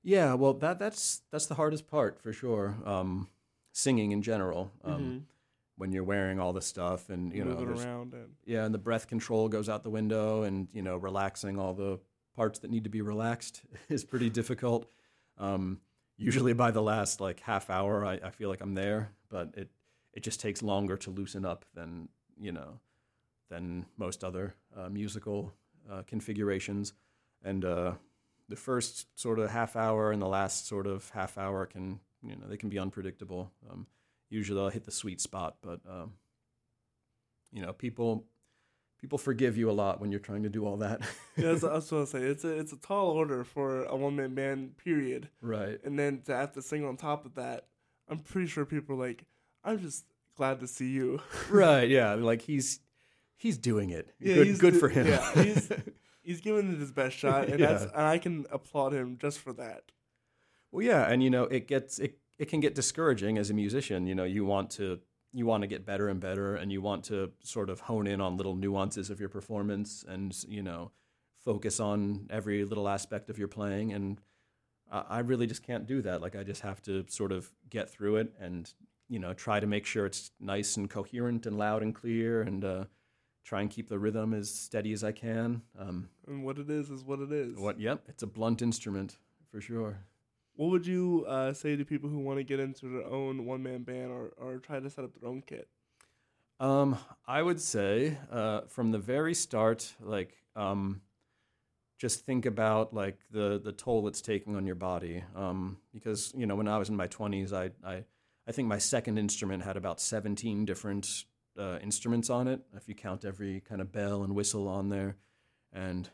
Yeah, 0.03 0.35
well, 0.35 0.55
that 0.55 0.79
that's 0.79 1.23
that's 1.31 1.46
the 1.46 1.57
hardest 1.57 1.87
part 1.87 2.23
for 2.23 2.33
sure. 2.33 2.77
Um, 2.85 3.29
singing 3.72 4.12
in 4.12 4.22
general, 4.22 4.70
um, 4.85 5.26
when 5.76 5.92
you're 5.92 6.04
wearing 6.04 6.38
all 6.38 6.52
the 6.52 6.61
stuff 6.61 7.09
and 7.09 7.33
you 7.33 7.44
know, 7.44 7.56
moving 7.56 7.68
around 7.68 8.12
and 8.12 8.28
yeah, 8.44 8.64
and 8.64 8.74
the 8.74 8.78
breath 8.78 9.06
control 9.06 9.48
goes 9.48 9.68
out 9.68 9.83
the 9.83 9.90
window, 9.90 10.42
and 10.42 10.68
you 10.72 10.83
know, 10.83 10.96
relaxing 10.96 11.59
all 11.59 11.74
the 11.74 11.98
parts 12.37 12.59
that 12.61 12.70
need 12.70 12.85
to 12.85 12.90
be 12.90 13.00
relaxed 13.00 13.62
is 13.88 14.04
pretty 14.04 14.30
difficult. 14.30 14.90
Um, 15.38 15.80
usually, 16.16 16.52
by 16.52 16.70
the 16.70 16.83
last 16.83 17.20
like 17.20 17.40
half 17.40 17.70
hour, 17.70 18.04
I, 18.04 18.14
I 18.22 18.30
feel 18.30 18.48
like 18.48 18.61
I'm 18.61 18.74
there, 18.74 19.12
but 19.28 19.54
it 19.56 19.70
it 20.12 20.22
just 20.22 20.40
takes 20.40 20.62
longer 20.62 20.96
to 20.98 21.11
loosen 21.11 21.44
up 21.44 21.64
than 21.74 22.09
you 22.38 22.52
know 22.52 22.80
than 23.48 23.87
most 23.96 24.22
other 24.22 24.54
uh, 24.76 24.88
musical 24.88 25.52
uh, 25.90 26.02
configurations, 26.06 26.92
and 27.42 27.64
uh, 27.64 27.92
the 28.48 28.56
first 28.56 29.06
sort 29.18 29.38
of 29.38 29.50
half 29.50 29.76
hour 29.76 30.12
and 30.12 30.20
the 30.20 30.28
last 30.28 30.66
sort 30.66 30.87
of 30.87 31.09
half 31.11 31.38
hour 31.38 31.66
can 31.66 32.00
you 32.22 32.37
know 32.37 32.46
they 32.48 32.56
can 32.56 32.68
be 32.68 32.78
unpredictable. 32.78 33.52
Um, 33.70 33.87
usually, 34.28 34.61
I'll 34.61 34.68
hit 34.70 34.85
the 34.85 34.90
sweet 34.92 35.20
spot, 35.20 35.56
but 35.62 35.80
um, 35.88 36.12
you 37.52 37.62
know, 37.62 37.72
people 37.72 38.24
people 39.00 39.18
forgive 39.18 39.56
you 39.56 39.70
a 39.70 39.72
lot 39.72 40.00
when 40.00 40.11
you're 40.11 40.20
trying 40.20 40.42
to 40.42 40.48
do 40.50 40.66
all 40.66 40.76
that. 40.78 41.00
yeah, 41.37 41.48
that's, 41.52 41.62
that's 41.62 41.90
what 41.92 42.02
I 42.02 42.04
say. 42.04 42.18
It's 42.22 42.44
a 42.44 42.59
it's 42.59 42.72
a 42.72 42.76
tall 42.76 43.09
order 43.11 43.44
for 43.44 43.85
a 43.85 43.96
one 43.96 44.16
man 44.16 44.35
band. 44.35 44.76
Period. 44.76 45.28
right. 45.40 45.78
And 45.85 45.98
then 45.98 46.20
to 46.26 46.35
have 46.37 46.52
to 46.52 46.62
sing 46.62 46.85
on 46.85 46.96
top 46.96 47.24
of 47.24 47.35
that, 47.35 47.66
I'm 48.09 48.18
pretty 48.18 48.46
sure 48.48 48.64
people 48.64 48.96
are 48.96 49.06
like, 49.09 49.24
I'm 49.64 49.78
just 49.78 50.04
glad 50.37 50.61
to 50.61 50.66
see 50.66 50.90
you. 50.90 51.20
Right. 51.50 51.88
Yeah. 51.88 52.14
Like 52.14 52.42
he's 52.42 52.80
he's 53.37 53.59
doing 53.59 53.90
it. 53.90 54.12
Yeah, 54.20 54.35
good. 54.37 54.59
Good 54.59 54.76
for 54.76 54.88
him. 54.88 55.06
yeah, 55.06 55.33
he's- 55.42 55.68
He's 56.22 56.42
giving 56.42 56.70
it 56.70 56.78
his 56.78 56.92
best 56.92 57.16
shot, 57.16 57.48
and 57.48 57.59
that's 57.59 57.83
and 57.83 58.02
I 58.02 58.18
can 58.18 58.44
applaud 58.52 58.92
him 58.92 59.16
just 59.18 59.38
for 59.38 59.54
that. 59.54 59.85
Well, 60.72 60.85
yeah, 60.85 61.11
and 61.11 61.22
you 61.22 61.30
know, 61.30 61.44
it 61.44 61.66
gets 61.66 61.98
it. 61.98 62.18
It 62.38 62.48
can 62.48 62.61
get 62.61 62.74
discouraging 62.74 63.38
as 63.38 63.50
a 63.50 63.54
musician. 63.54 64.06
You 64.06 64.14
know, 64.14 64.24
you 64.24 64.44
want 64.44 64.70
to 64.72 65.00
you 65.33 65.46
want 65.46 65.62
to 65.62 65.66
get 65.66 65.87
better 65.87 66.09
and 66.09 66.20
better, 66.20 66.56
and 66.56 66.72
you 66.72 66.80
want 66.80 67.04
to 67.04 67.33
sort 67.42 67.70
of 67.70 67.80
hone 67.80 68.06
in 68.06 68.20
on 68.20 68.37
little 68.37 68.56
nuances 68.56 69.11
of 69.11 69.20
your 69.20 69.28
performance, 69.28 70.04
and 70.06 70.37
you 70.48 70.62
know, 70.62 70.90
focus 71.44 71.80
on 71.80 72.26
every 72.30 72.64
little 72.64 72.88
aspect 72.88 73.30
of 73.30 73.38
your 73.38 73.48
playing. 73.48 73.92
And 73.92 74.20
I, 74.90 75.04
I 75.09 75.18
really 75.20 75.46
just 75.46 75.62
can't 75.62 75.87
do 75.87 76.02
that. 76.02 76.20
Like 76.20 76.37
I 76.37 76.42
just 76.42 76.62
have 76.62 76.83
to 76.83 77.04
sort 77.09 77.33
of 77.33 77.50
get 77.68 77.90
through 77.90 78.16
it, 78.16 78.33
and 78.40 78.72
you 79.09 79.18
know, 79.18 79.35
try 79.35 79.61
to 79.61 79.66
make 79.66 79.87
sure 79.87 80.06
it's 80.06 80.30
nice 80.40 80.76
and 80.76 80.88
coherent 80.88 81.46
and 81.46 81.59
loud 81.59 81.83
and 81.83 81.94
clear, 81.94 82.42
and 82.42 82.64
uh, 82.64 82.85
try 83.44 83.61
and 83.61 83.70
keep 83.70 83.88
the 83.88 83.98
rhythm 83.98 84.33
as 84.33 84.52
steady 84.52 84.92
as 84.92 85.02
I 85.02 85.12
can. 85.12 85.62
Um, 85.78 86.09
And 86.26 86.44
what 86.44 86.59
it 86.59 86.70
is 86.70 86.90
is 86.90 87.04
what 87.04 87.20
it 87.20 87.33
is. 87.33 87.59
What? 87.59 87.80
Yep, 87.80 88.04
it's 88.09 88.22
a 88.22 88.26
blunt 88.26 88.62
instrument 88.62 89.18
for 89.50 89.61
sure. 89.61 89.98
What 90.61 90.73
would 90.73 90.87
you 90.87 91.25
uh, 91.27 91.55
say 91.55 91.75
to 91.75 91.87
people 91.87 92.11
who 92.11 92.18
want 92.18 92.38
to 92.38 92.44
get 92.44 92.61
into 92.61 92.87
their 92.90 93.07
own 93.07 93.46
one 93.46 93.62
man 93.62 93.83
band 93.83 94.11
or, 94.11 94.35
or 94.37 94.59
try 94.59 94.79
to 94.79 94.90
set 94.90 95.05
up 95.05 95.18
their 95.18 95.27
own 95.27 95.40
kit? 95.40 95.70
Um, 96.61 96.99
I 97.27 97.40
would 97.40 97.59
say 97.59 98.18
uh, 98.31 98.61
from 98.68 98.90
the 98.90 98.99
very 98.99 99.33
start, 99.33 99.94
like, 100.03 100.35
um, 100.55 101.01
just 101.96 102.27
think 102.27 102.44
about 102.44 102.92
like 102.92 103.20
the 103.31 103.59
the 103.59 103.73
toll 103.73 104.07
it's 104.07 104.20
taking 104.20 104.55
on 104.55 104.66
your 104.66 104.75
body. 104.75 105.25
Um, 105.35 105.79
because 105.94 106.31
you 106.37 106.44
know, 106.44 106.57
when 106.57 106.68
I 106.68 106.77
was 106.77 106.90
in 106.90 106.96
my 106.96 107.07
twenties, 107.07 107.55
I, 107.55 107.70
I 107.83 108.05
I 108.46 108.53
think 108.53 108.68
my 108.68 108.77
second 108.77 109.16
instrument 109.16 109.62
had 109.62 109.79
about 109.79 109.99
seventeen 109.99 110.66
different 110.66 111.25
uh, 111.59 111.79
instruments 111.83 112.29
on 112.29 112.49
it, 112.49 112.61
if 112.77 112.87
you 112.87 112.94
count 112.94 113.25
every 113.25 113.61
kind 113.61 113.81
of 113.81 113.92
bell 113.92 114.25
and 114.25 114.35
whistle 114.35 114.68
on 114.68 114.90
there, 114.90 115.16
and 115.73 116.11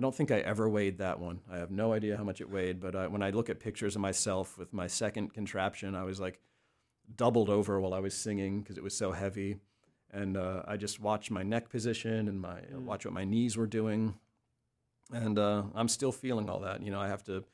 I 0.00 0.02
don't 0.02 0.14
think 0.14 0.30
I 0.30 0.38
ever 0.38 0.66
weighed 0.66 0.96
that 0.96 1.20
one. 1.20 1.40
I 1.52 1.58
have 1.58 1.70
no 1.70 1.92
idea 1.92 2.16
how 2.16 2.24
much 2.24 2.40
it 2.40 2.48
weighed, 2.48 2.80
but 2.80 2.96
I, 2.96 3.06
when 3.06 3.22
I 3.22 3.28
look 3.28 3.50
at 3.50 3.60
pictures 3.60 3.96
of 3.96 4.00
myself 4.00 4.56
with 4.56 4.72
my 4.72 4.86
second 4.86 5.34
contraption, 5.34 5.94
I 5.94 6.04
was 6.04 6.18
like 6.18 6.40
doubled 7.16 7.50
over 7.50 7.78
while 7.78 7.92
I 7.92 7.98
was 7.98 8.14
singing 8.14 8.62
because 8.62 8.78
it 8.78 8.82
was 8.82 8.96
so 8.96 9.12
heavy. 9.12 9.58
And 10.10 10.38
uh, 10.38 10.62
I 10.66 10.78
just 10.78 11.00
watched 11.00 11.30
my 11.30 11.42
neck 11.42 11.68
position 11.68 12.28
and 12.28 12.40
my 12.40 12.60
Mm. 12.62 12.84
watch 12.84 13.04
what 13.04 13.12
my 13.12 13.24
knees 13.24 13.58
were 13.58 13.66
doing, 13.66 14.14
and 15.12 15.38
uh, 15.38 15.64
I'm 15.74 15.88
still 15.88 16.12
feeling 16.12 16.48
all 16.48 16.60
that. 16.60 16.82
You 16.82 16.90
know, 16.90 17.00
I 17.00 17.08
have 17.08 17.22
to. 17.24 17.44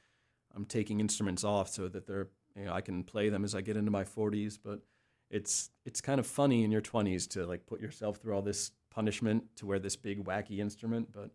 I'm 0.55 0.67
taking 0.67 1.01
instruments 1.01 1.43
off 1.43 1.69
so 1.69 1.89
that 1.89 2.07
they're. 2.07 2.29
You 2.55 2.67
know, 2.67 2.73
I 2.73 2.81
can 2.81 3.03
play 3.03 3.29
them 3.29 3.43
as 3.43 3.57
I 3.57 3.61
get 3.61 3.77
into 3.77 3.91
my 3.91 4.05
40s, 4.05 4.57
but 4.63 4.83
it's 5.31 5.71
it's 5.85 6.01
kind 6.01 6.21
of 6.21 6.29
funny 6.29 6.63
in 6.63 6.71
your 6.71 6.81
20s 6.81 7.29
to 7.31 7.45
like 7.45 7.67
put 7.67 7.81
yourself 7.81 8.19
through 8.19 8.37
all 8.37 8.43
this 8.43 8.71
punishment 8.89 9.57
to 9.57 9.67
wear 9.67 9.81
this 9.81 9.97
big 9.97 10.25
wacky 10.25 10.61
instrument. 10.61 11.09
But 11.13 11.31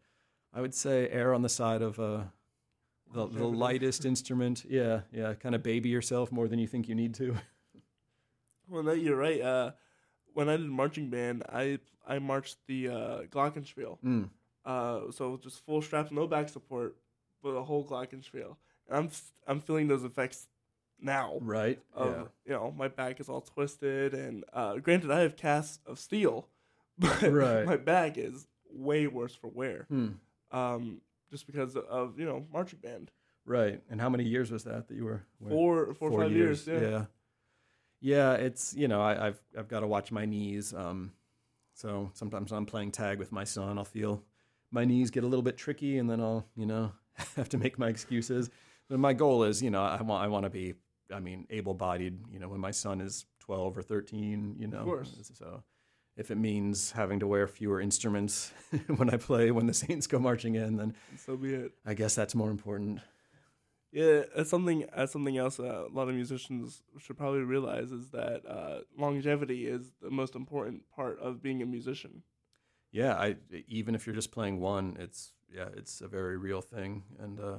I 0.54 0.62
would 0.62 0.74
say 0.74 1.08
err 1.10 1.34
on 1.34 1.42
the 1.42 1.50
side 1.50 1.82
of 1.82 2.00
uh, 2.00 2.24
the, 3.14 3.28
the 3.28 3.46
lightest 3.46 4.06
instrument. 4.06 4.66
Yeah, 4.70 5.02
yeah, 5.12 5.34
kind 5.34 5.56
of 5.56 5.64
baby 5.64 5.90
yourself 5.90 6.32
more 6.32 6.48
than 6.48 6.60
you 6.60 6.68
think 6.68 6.88
you 6.90 6.96
need 6.96 7.14
to. 7.16 7.36
Well, 8.70 8.84
no, 8.84 8.94
you're 8.94 9.18
right. 9.18 9.42
Uh, 9.42 9.72
when 10.34 10.48
I 10.50 10.58
did 10.58 10.68
marching 10.70 11.10
band, 11.10 11.44
I 11.50 11.80
I 12.08 12.20
marched 12.20 12.58
the 12.68 12.88
uh, 12.90 13.22
Glockenspiel. 13.30 13.98
Mm. 14.04 14.30
Uh, 14.64 15.12
so 15.12 15.38
just 15.42 15.66
full 15.66 15.82
straps, 15.82 16.12
no 16.12 16.28
back 16.28 16.48
support, 16.50 16.96
but 17.44 17.50
a 17.50 17.64
whole 17.64 17.86
Glockenspiel. 17.86 18.56
And 18.88 18.98
I'm 18.98 19.10
I'm 19.48 19.60
feeling 19.62 19.88
those 19.88 20.04
effects 20.04 20.48
now. 21.00 21.38
Right. 21.42 21.80
Of 21.94 22.08
yeah. 22.12 22.24
you 22.46 22.54
know 22.54 22.74
my 22.78 22.88
back 22.88 23.20
is 23.20 23.28
all 23.30 23.42
twisted, 23.42 24.14
and 24.14 24.44
uh, 24.54 24.76
granted 24.78 25.12
I 25.12 25.22
have 25.22 25.36
casts 25.36 25.80
of 25.86 26.00
steel, 26.00 26.48
but 26.98 27.22
Right. 27.24 27.66
my 27.66 27.78
back 27.78 28.18
is 28.18 28.48
way 28.70 29.08
worse 29.08 29.36
for 29.36 29.48
wear. 29.48 29.86
Hmm. 29.90 30.10
Um, 30.52 31.02
just 31.30 31.48
because 31.48 31.76
of 31.76 32.20
you 32.20 32.26
know 32.26 32.46
marching 32.52 32.80
band. 32.80 33.12
Right. 33.46 33.82
And 33.90 34.00
how 34.00 34.10
many 34.10 34.24
years 34.24 34.52
was 34.52 34.64
that 34.66 34.88
that 34.88 34.96
you 34.96 35.06
were? 35.06 35.24
wearing? 35.40 35.58
Four, 35.58 35.94
four, 35.96 36.26
years. 36.26 36.68
yeah. 36.68 36.80
yeah. 36.80 37.06
Yeah, 38.04 38.34
it's 38.34 38.74
you 38.74 38.88
know 38.88 39.02
I, 39.02 39.28
I've 39.28 39.42
I've 39.58 39.68
got 39.68 39.82
to 39.82 39.88
watch 39.88 40.12
my 40.12 40.26
knees. 40.26 40.74
Um, 40.74 41.12
so 41.74 42.12
sometimes 42.14 42.52
I'm 42.52 42.66
playing 42.66 42.92
tag 42.92 43.20
with 43.20 43.32
my 43.32 43.44
son, 43.44 43.78
I'll 43.78 43.86
feel 43.86 44.24
my 44.72 44.86
knees 44.86 45.12
get 45.12 45.24
a 45.24 45.28
little 45.28 45.44
bit 45.44 45.58
tricky, 45.58 45.98
and 46.00 46.10
then 46.10 46.20
I'll 46.20 46.48
you 46.56 46.66
know 46.66 46.92
have 47.36 47.50
to 47.50 47.58
make 47.58 47.78
my 47.78 47.90
excuses. 47.90 48.50
But 48.90 49.00
my 49.00 49.14
goal 49.14 49.44
is 49.44 49.62
you 49.62 49.70
know 49.70 49.84
I 49.84 50.02
want 50.02 50.24
I 50.24 50.28
want 50.28 50.46
to 50.46 50.50
be 50.50 50.74
I 51.14 51.20
mean 51.20 51.46
able-bodied. 51.52 52.20
You 52.32 52.40
know 52.40 52.50
when 52.50 52.60
my 52.60 52.72
son 52.72 53.02
is 53.02 53.26
12 53.40 53.78
or 53.78 53.82
13. 53.82 54.56
You 54.58 54.68
know. 54.68 54.84
course. 54.84 55.32
So 55.34 55.64
if 56.18 56.32
it 56.32 56.38
means 56.38 56.92
having 56.92 57.20
to 57.20 57.28
wear 57.28 57.48
fewer 57.48 57.80
instruments 57.82 58.52
when 58.98 59.10
I 59.10 59.18
play 59.18 59.52
when 59.52 59.68
the 59.68 59.74
Saints 59.74 60.08
go 60.08 60.20
marching 60.20 60.56
in, 60.56 60.78
then 60.78 60.96
So 61.18 61.38
be 61.38 61.54
it. 61.54 61.72
I 61.86 61.94
guess 61.94 62.16
that's 62.16 62.36
more 62.36 62.50
important. 62.50 63.00
Yeah, 63.92 64.24
that's 64.36 64.50
something. 64.50 64.86
That's 64.96 65.12
something 65.12 65.38
else. 65.38 65.60
Uh, 65.60 65.86
a 65.86 65.94
lot 65.94 66.08
of 66.08 66.16
musicians 66.16 66.82
should 66.98 67.18
probably 67.18 67.42
realize 67.42 67.92
is 67.92 68.10
that 68.12 68.42
uh, 68.48 68.80
longevity 68.98 69.68
is 69.68 69.92
the 70.02 70.10
most 70.10 70.36
important 70.36 70.84
part 70.96 71.20
of 71.20 71.42
being 71.42 71.62
a 71.62 71.66
musician. 71.66 72.24
Yeah, 72.92 73.16
I 73.16 73.36
even 73.68 73.94
if 73.96 74.06
you're 74.06 74.16
just 74.16 74.32
playing 74.32 74.62
one, 74.62 74.96
it's 74.98 75.34
yeah, 75.54 75.68
it's 75.76 76.00
a 76.00 76.08
very 76.08 76.38
real 76.38 76.62
thing, 76.62 77.04
and 77.20 77.40
uh, 77.40 77.58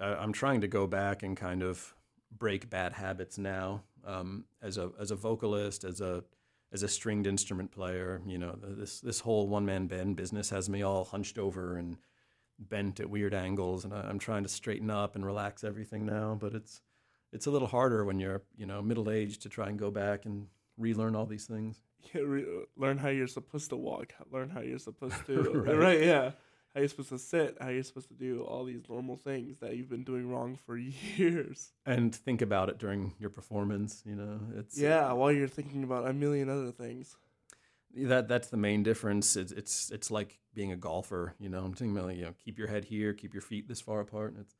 I, 0.00 0.14
I'm 0.14 0.32
trying 0.32 0.62
to 0.62 0.68
go 0.68 0.88
back 0.88 1.22
and 1.22 1.36
kind 1.36 1.62
of 1.62 1.94
break 2.36 2.68
bad 2.68 2.92
habits 2.92 3.38
now. 3.38 3.82
Um, 4.04 4.46
as 4.60 4.78
a 4.78 4.90
as 4.98 5.12
a 5.12 5.16
vocalist, 5.16 5.84
as 5.84 6.00
a 6.00 6.24
as 6.72 6.82
a 6.82 6.88
stringed 6.88 7.26
instrument 7.26 7.70
player, 7.70 8.20
you 8.26 8.38
know, 8.38 8.56
this 8.60 9.00
this 9.00 9.20
whole 9.20 9.48
one 9.48 9.64
man 9.64 9.86
band 9.86 10.16
business 10.16 10.50
has 10.50 10.68
me 10.68 10.82
all 10.82 11.04
hunched 11.04 11.38
over 11.38 11.76
and 11.76 11.96
bent 12.58 13.00
at 13.00 13.10
weird 13.10 13.34
angles, 13.34 13.84
and 13.84 13.94
I, 13.94 14.00
I'm 14.00 14.18
trying 14.18 14.42
to 14.42 14.48
straighten 14.48 14.90
up 14.90 15.14
and 15.14 15.24
relax 15.24 15.64
everything 15.64 16.06
now. 16.06 16.36
But 16.38 16.54
it's 16.54 16.80
it's 17.32 17.46
a 17.46 17.50
little 17.50 17.68
harder 17.68 18.04
when 18.04 18.18
you're 18.18 18.42
you 18.56 18.66
know 18.66 18.82
middle 18.82 19.10
aged 19.10 19.42
to 19.42 19.48
try 19.48 19.68
and 19.68 19.78
go 19.78 19.90
back 19.90 20.26
and 20.26 20.48
relearn 20.76 21.14
all 21.14 21.26
these 21.26 21.46
things. 21.46 21.80
Yeah, 22.14 22.22
re- 22.22 22.64
learn 22.76 22.98
how 22.98 23.08
you're 23.08 23.26
supposed 23.26 23.70
to 23.70 23.76
walk. 23.76 24.12
Learn 24.30 24.50
how 24.50 24.60
you're 24.60 24.78
supposed 24.78 25.26
to. 25.26 25.42
Right. 25.66 25.76
right. 25.76 26.02
Yeah. 26.02 26.32
How 26.76 26.80
you're 26.80 26.90
supposed 26.90 27.08
to 27.08 27.18
sit. 27.18 27.56
How 27.58 27.70
you're 27.70 27.82
supposed 27.82 28.08
to 28.08 28.14
do 28.14 28.42
all 28.42 28.62
these 28.66 28.82
normal 28.86 29.16
things 29.16 29.60
that 29.60 29.74
you've 29.78 29.88
been 29.88 30.04
doing 30.04 30.30
wrong 30.30 30.58
for 30.66 30.76
years. 31.16 31.70
and 31.86 32.14
think 32.14 32.42
about 32.42 32.68
it 32.68 32.76
during 32.76 33.14
your 33.18 33.30
performance. 33.30 34.02
You 34.04 34.14
know, 34.14 34.40
it's 34.58 34.78
Yeah, 34.78 35.10
while 35.12 35.32
you're 35.32 35.48
thinking 35.48 35.84
about 35.84 36.06
a 36.06 36.12
million 36.12 36.50
other 36.50 36.72
things. 36.72 37.16
that 37.94 38.28
that's 38.28 38.48
the 38.48 38.58
main 38.58 38.82
difference. 38.82 39.36
It's 39.36 39.52
it's 39.52 39.90
it's 39.90 40.10
like 40.10 40.38
being 40.52 40.70
a 40.70 40.76
golfer. 40.76 41.34
You 41.40 41.48
know, 41.48 41.64
I'm 41.64 41.72
thinking 41.72 41.96
about 41.96 42.14
you 42.14 42.26
know 42.26 42.34
keep 42.44 42.58
your 42.58 42.68
head 42.68 42.84
here, 42.84 43.14
keep 43.14 43.32
your 43.32 43.40
feet 43.40 43.68
this 43.68 43.80
far 43.80 44.00
apart. 44.00 44.34
It's 44.38 44.54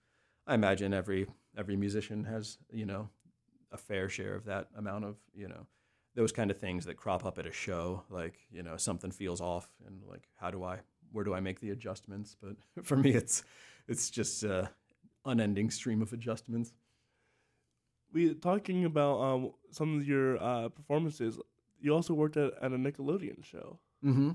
I 0.47 0.55
imagine 0.55 0.95
every 0.95 1.27
every 1.55 1.77
musician 1.77 2.25
has 2.25 2.57
you 2.73 2.87
know 2.87 3.11
a 3.71 3.77
fair 3.77 4.09
share 4.09 4.35
of 4.35 4.47
that 4.47 4.69
amount 4.75 5.05
of 5.05 5.17
you 5.35 5.49
know 5.49 5.67
those 6.15 6.33
kind 6.33 6.51
of 6.51 6.59
things 6.59 6.87
that 6.87 6.97
crop 6.97 7.27
up 7.27 7.39
at 7.39 7.45
a 7.47 7.53
show. 7.53 8.05
Like 8.09 8.39
you 8.51 8.63
know 8.63 8.79
something 8.79 9.11
feels 9.11 9.43
off, 9.43 9.69
and 9.87 10.01
like 10.09 10.31
how 10.37 10.51
do 10.51 10.65
I 10.65 10.79
where 11.13 11.25
do 11.25 11.35
I 11.35 11.41
make 11.41 11.61
the 11.61 11.71
adjustments? 11.71 12.37
But 12.41 12.57
for 12.85 12.97
me, 12.97 13.13
it's 13.13 13.43
it's 13.89 14.11
just 14.11 14.45
uh, 14.45 14.67
unending 15.25 15.71
stream 15.71 16.03
of 16.03 16.13
adjustments. 16.13 16.73
We 18.13 18.35
talking 18.35 18.85
about 18.85 19.21
um, 19.21 19.53
some 19.71 19.99
of 19.99 20.07
your 20.07 20.43
uh, 20.43 20.69
performances. 20.69 21.39
You 21.81 21.95
also 21.95 22.15
worked 22.15 22.37
at, 22.37 22.53
at 22.63 22.73
a 22.73 22.77
Nickelodeon 22.77 23.45
show. 23.45 23.79
Mm-hmm. 24.05 24.31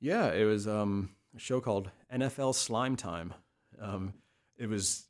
Yeah, 0.00 0.32
it 0.32 0.44
was 0.44 0.68
um, 0.68 1.10
a 1.34 1.38
show 1.38 1.60
called 1.60 1.90
NFL 2.12 2.54
Slime 2.54 2.96
Time. 2.96 3.34
Um, 3.80 4.14
it 4.58 4.68
was 4.68 5.06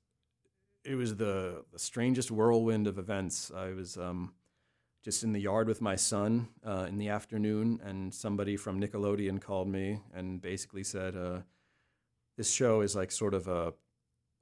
it 0.84 0.94
was 0.94 1.16
the, 1.16 1.64
the 1.72 1.78
strangest 1.78 2.30
whirlwind 2.30 2.86
of 2.86 2.98
events. 2.98 3.50
I 3.54 3.70
was 3.72 3.96
um, 3.96 4.32
just 5.02 5.24
in 5.24 5.32
the 5.32 5.40
yard 5.40 5.66
with 5.66 5.80
my 5.80 5.96
son 5.96 6.48
uh, 6.64 6.86
in 6.88 6.98
the 6.98 7.08
afternoon, 7.08 7.80
and 7.84 8.12
somebody 8.12 8.56
from 8.56 8.80
Nickelodeon 8.80 9.40
called 9.40 9.68
me 9.68 10.00
and 10.14 10.40
basically 10.40 10.84
said, 10.84 11.16
uh, 11.16 11.40
"This 12.36 12.52
show 12.52 12.82
is 12.82 12.94
like 12.94 13.10
sort 13.10 13.34
of 13.34 13.48
a, 13.48 13.72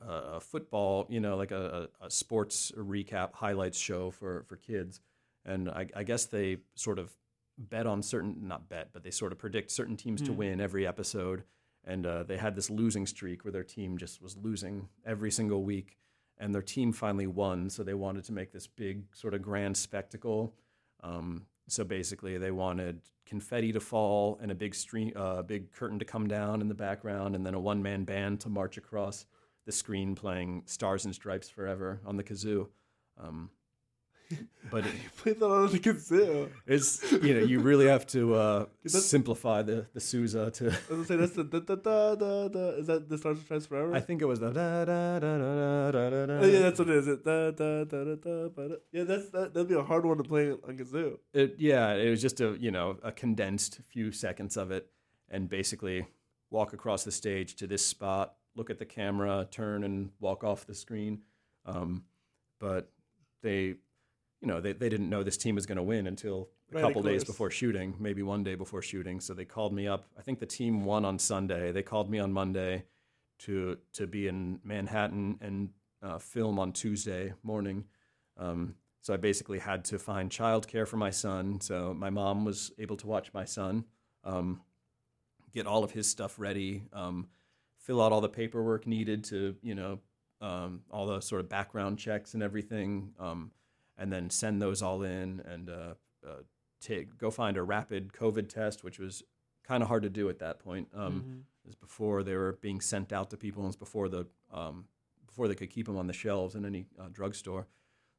a 0.01 0.41
football, 0.41 1.07
you 1.09 1.21
know, 1.21 1.37
like 1.37 1.53
a, 1.53 1.89
a, 2.01 2.11
sports 2.11 2.73
recap 2.77 3.35
highlights 3.35 3.79
show 3.79 4.11
for 4.11 4.45
for 4.49 4.57
kids." 4.57 5.01
And 5.45 5.71
I, 5.71 5.87
I, 5.95 6.03
guess 6.03 6.27
they 6.27 6.59
sort 6.75 6.99
of 6.99 7.11
bet 7.57 7.87
on 7.87 8.03
certain, 8.03 8.37
not 8.49 8.69
bet, 8.69 8.91
but 8.93 9.03
they 9.03 9.11
sort 9.11 9.33
of 9.33 9.39
predict 9.39 9.71
certain 9.71 9.97
teams 9.97 10.21
mm. 10.21 10.27
to 10.27 10.33
hmm. 10.33 10.39
win 10.39 10.61
every 10.61 10.87
episode. 10.87 11.45
And 11.85 12.05
uh, 12.05 12.25
they 12.25 12.37
had 12.37 12.55
this 12.55 12.69
losing 12.69 13.07
streak 13.07 13.45
where 13.45 13.53
their 13.53 13.65
team 13.65 13.97
just 13.97 14.21
was 14.21 14.37
losing 14.37 14.89
every 15.07 15.31
single 15.31 15.63
week 15.63 15.97
and 16.39 16.55
their 16.55 16.63
team 16.63 16.93
finally 16.93 17.27
won. 17.27 17.71
So 17.71 17.83
they 17.83 17.95
wanted 17.95 18.25
to 18.25 18.33
make 18.33 18.53
this 18.53 18.67
big 18.67 19.05
sort 19.15 19.35
of 19.35 19.43
grand 19.43 19.77
spectacle. 19.77 20.55
Um, 21.03 21.47
so 21.69 21.85
basically, 21.85 22.39
they 22.39 22.51
wanted 22.51 23.01
confetti 23.27 23.73
to 23.73 23.81
fall 23.81 24.39
and 24.41 24.51
a 24.51 24.55
big 24.55 24.75
stream, 24.75 25.13
uh, 25.15 25.43
big 25.43 25.71
curtain 25.73 25.99
to 25.99 26.05
come 26.05 26.27
down 26.27 26.61
in 26.61 26.69
the 26.69 26.75
background, 26.75 27.35
and 27.35 27.45
then 27.45 27.55
a 27.55 27.61
one-man 27.61 28.05
band 28.05 28.41
to 28.41 28.49
march 28.49 28.79
across 28.79 29.27
the 29.67 29.73
screen 29.73 30.15
playing 30.15 30.63
"Stars 30.67 31.05
and 31.05 31.15
Stripes 31.15 31.49
Forever" 31.49 32.01
on 32.07 32.17
the 32.17 32.25
kazoo. 32.25 32.69
Um, 33.19 33.51
but 34.71 34.87
it, 34.87 34.93
you 34.93 35.11
play 35.17 35.33
that 35.33 35.45
on 35.45 35.73
the 35.73 35.79
kazoo. 35.79 36.51
It's 36.67 37.13
you 37.13 37.35
know 37.35 37.41
you 37.41 37.61
really 37.61 37.87
have 37.87 38.07
to 38.09 38.35
uh, 38.35 38.67
simplify 38.87 39.63
the 39.63 39.87
the 39.95 40.01
Sousa 40.01 40.51
to. 40.51 40.77
I 40.91 40.95
was 40.95 41.09
say 41.09 41.17
that's 41.17 41.33
the 41.33 41.45
da 41.45 41.61
da 41.61 41.75
da 41.77 42.15
da 42.15 42.49
da. 42.49 42.59
Is 42.79 42.87
that 42.89 43.09
the 43.09 43.17
Stars 43.17 43.39
and 43.39 43.45
Stripes 43.45 43.67
Forever? 43.67 43.95
I 43.95 44.01
think 44.01 44.21
it 44.21 44.27
was 44.27 44.41
the 44.41 44.51
da 44.51 44.85
da 44.85 45.19
da 45.19 45.39
da 45.39 45.91
da 45.91 46.11
da 46.11 46.27
da. 46.27 46.33
Oh, 46.35 46.47
yeah, 46.47 46.61
that's 46.61 46.79
what 46.79 46.89
it 46.91 46.97
is. 46.97 47.09
It 47.09 47.25
da 47.25 47.51
da 47.51 47.85
da 47.85 48.05
da 48.05 48.15
da. 48.17 48.49
da. 48.49 48.75
Yeah, 48.93 49.05
that's 49.05 49.31
that. 49.31 49.55
That'd 49.55 49.69
be 49.69 49.75
a 49.75 49.83
hard 49.83 50.05
one 50.05 50.19
to 50.19 50.25
play 50.25 50.51
on 50.51 50.77
kazoo. 50.77 51.19
It 51.33 51.55
yeah, 51.59 51.95
it 51.95 52.11
was 52.11 52.21
just 52.21 52.41
a 52.41 52.57
you 52.61 52.71
know 52.71 52.99
a 53.03 53.13
condensed 53.13 53.81
few 53.89 54.13
seconds 54.13 54.57
of 54.57 54.71
it, 54.71 54.91
and 55.31 55.49
basically 55.49 56.07
walk 56.51 56.73
across 56.73 57.05
the 57.05 57.13
stage 57.13 57.57
to 57.57 57.67
this 57.67 57.85
spot, 57.85 58.35
look 58.57 58.71
at 58.71 58.79
the 58.79 58.87
camera, 58.87 59.47
turn 59.51 59.85
and 59.85 60.11
walk 60.21 60.45
off 60.45 60.67
the 60.67 60.75
screen. 60.75 61.21
Um, 61.67 62.05
but 62.59 62.91
they 63.43 63.75
you 64.41 64.47
know, 64.47 64.61
they, 64.61 64.73
they 64.73 64.89
didn't 64.89 65.11
know 65.11 65.23
this 65.23 65.37
team 65.37 65.55
was 65.55 65.67
going 65.67 65.77
to 65.77 65.83
win 65.83 66.07
until 66.07 66.49
a 66.71 66.77
right, 66.77 66.83
couple 66.83 67.03
days 67.03 67.25
before 67.25 67.51
shooting, 67.51 67.95
maybe 67.99 68.23
one 68.23 68.45
day 68.45 68.55
before 68.55 68.83
shooting. 68.83 69.21
So 69.21 69.35
they 69.35 69.45
called 69.45 69.73
me 69.73 69.89
up. 69.89 70.05
I 70.19 70.23
think 70.23 70.39
the 70.39 70.47
team 70.47 70.85
won 70.85 71.05
on 71.05 71.19
Sunday. 71.19 71.73
They 71.73 71.83
called 71.83 72.09
me 72.09 72.19
on 72.19 72.33
Monday 72.33 72.85
to 73.41 73.79
to 73.95 74.07
be 74.07 74.29
in 74.29 74.61
Manhattan 74.65 75.39
and 75.41 75.71
uh, 76.03 76.19
film 76.19 76.59
on 76.59 76.73
Tuesday 76.73 77.35
morning. 77.43 77.85
Um, 78.37 78.75
so 79.01 79.15
I 79.15 79.17
basically 79.17 79.59
had 79.59 79.85
to 79.87 79.99
find 79.99 80.31
childcare 80.31 80.87
for 80.87 80.97
my 80.97 81.11
son. 81.11 81.61
So 81.61 81.95
my 81.95 82.11
mom 82.11 82.45
was 82.45 82.73
able 82.79 82.97
to 82.99 83.07
watch 83.07 83.33
my 83.33 83.45
son, 83.45 83.85
um, 84.25 84.61
get 85.53 85.67
all 85.67 85.83
of 85.83 85.93
his 85.93 86.09
stuff 86.09 86.39
ready, 86.39 86.85
um, 86.93 87.29
fill 87.79 88.03
out 88.03 88.13
all 88.13 88.21
the 88.21 88.29
paperwork 88.29 88.87
needed 88.87 89.25
to, 89.25 89.57
you 89.63 89.75
know, 89.75 89.99
um, 90.41 90.83
all 90.91 91.07
the 91.07 91.21
sort 91.21 91.41
of 91.41 91.49
background 91.49 91.99
checks 91.99 92.35
and 92.35 92.43
everything. 92.43 93.13
And 94.01 94.13
then 94.13 94.31
send 94.31 94.63
those 94.63 94.81
all 94.81 95.03
in 95.03 95.43
and 95.45 95.69
uh, 95.69 95.95
uh, 96.25 96.43
take 96.81 97.19
go 97.19 97.31
find 97.31 97.57
a 97.57 97.63
rapid 97.63 98.13
COVID 98.13 98.49
test, 98.49 98.85
which 98.85 99.01
was 99.01 99.25
kind 99.65 99.83
of 99.83 99.89
hard 99.89 100.05
to 100.05 100.09
do 100.09 100.29
at 100.29 100.39
that 100.39 100.61
point. 100.61 100.89
Um, 100.95 101.13
mm-hmm. 101.13 101.39
It 101.65 101.67
was 101.67 101.75
before 101.75 102.23
they 102.23 102.37
were 102.37 102.59
being 102.61 102.81
sent 102.81 103.13
out 103.13 103.31
to 103.31 103.37
people, 103.37 103.61
and 103.63 103.67
it 103.67 103.75
was 103.75 103.77
before 103.77 104.09
the 104.09 104.27
um, 104.53 104.85
before 105.27 105.49
they 105.49 105.57
could 105.57 105.71
keep 105.71 105.87
them 105.87 105.99
on 105.99 106.07
the 106.07 106.13
shelves 106.13 106.55
in 106.55 106.65
any 106.65 106.87
uh, 106.99 107.09
drugstore. 107.13 107.67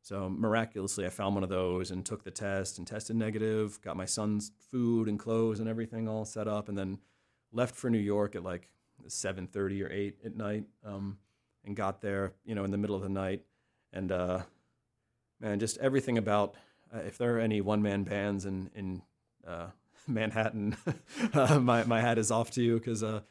So 0.01 0.29
miraculously, 0.29 1.05
I 1.05 1.09
found 1.09 1.35
one 1.35 1.43
of 1.43 1.49
those 1.49 1.91
and 1.91 2.05
took 2.05 2.23
the 2.23 2.31
test 2.31 2.77
and 2.77 2.85
tested 2.85 3.15
negative. 3.15 3.79
Got 3.81 3.97
my 3.97 4.05
son's 4.05 4.51
food 4.71 5.07
and 5.07 5.17
clothes 5.17 5.59
and 5.59 5.69
everything 5.69 6.07
all 6.07 6.25
set 6.25 6.47
up, 6.47 6.69
and 6.69 6.77
then 6.77 6.99
left 7.51 7.75
for 7.75 7.89
New 7.89 7.97
York 7.97 8.35
at 8.35 8.43
like 8.43 8.69
seven 9.07 9.47
thirty 9.47 9.81
or 9.81 9.89
eight 9.89 10.17
at 10.25 10.35
night, 10.35 10.65
um, 10.85 11.17
and 11.63 11.75
got 11.75 12.01
there, 12.01 12.33
you 12.43 12.53
know, 12.53 12.65
in 12.65 12.71
the 12.71 12.77
middle 12.77 12.95
of 12.95 13.01
the 13.01 13.09
night, 13.09 13.43
and 13.93 14.11
uh, 14.11 14.41
man, 15.39 15.60
just 15.60 15.78
everything 15.80 16.17
about 16.17 16.56
uh, 16.93 16.99
if 16.99 17.17
there 17.17 17.36
are 17.36 17.39
any 17.39 17.62
one 17.62 17.82
man 17.82 18.04
bands 18.04 18.45
in 18.45 18.69
in 18.75 19.02
uh, 19.47 19.67
Manhattan, 20.08 20.75
uh, 21.34 21.60
my 21.60 21.84
my 21.84 22.02
hat 22.02 22.17
is 22.17 22.32
off 22.32 22.52
to 22.52 22.62
you 22.62 22.78
because 22.78 23.04
uh, 23.04 23.21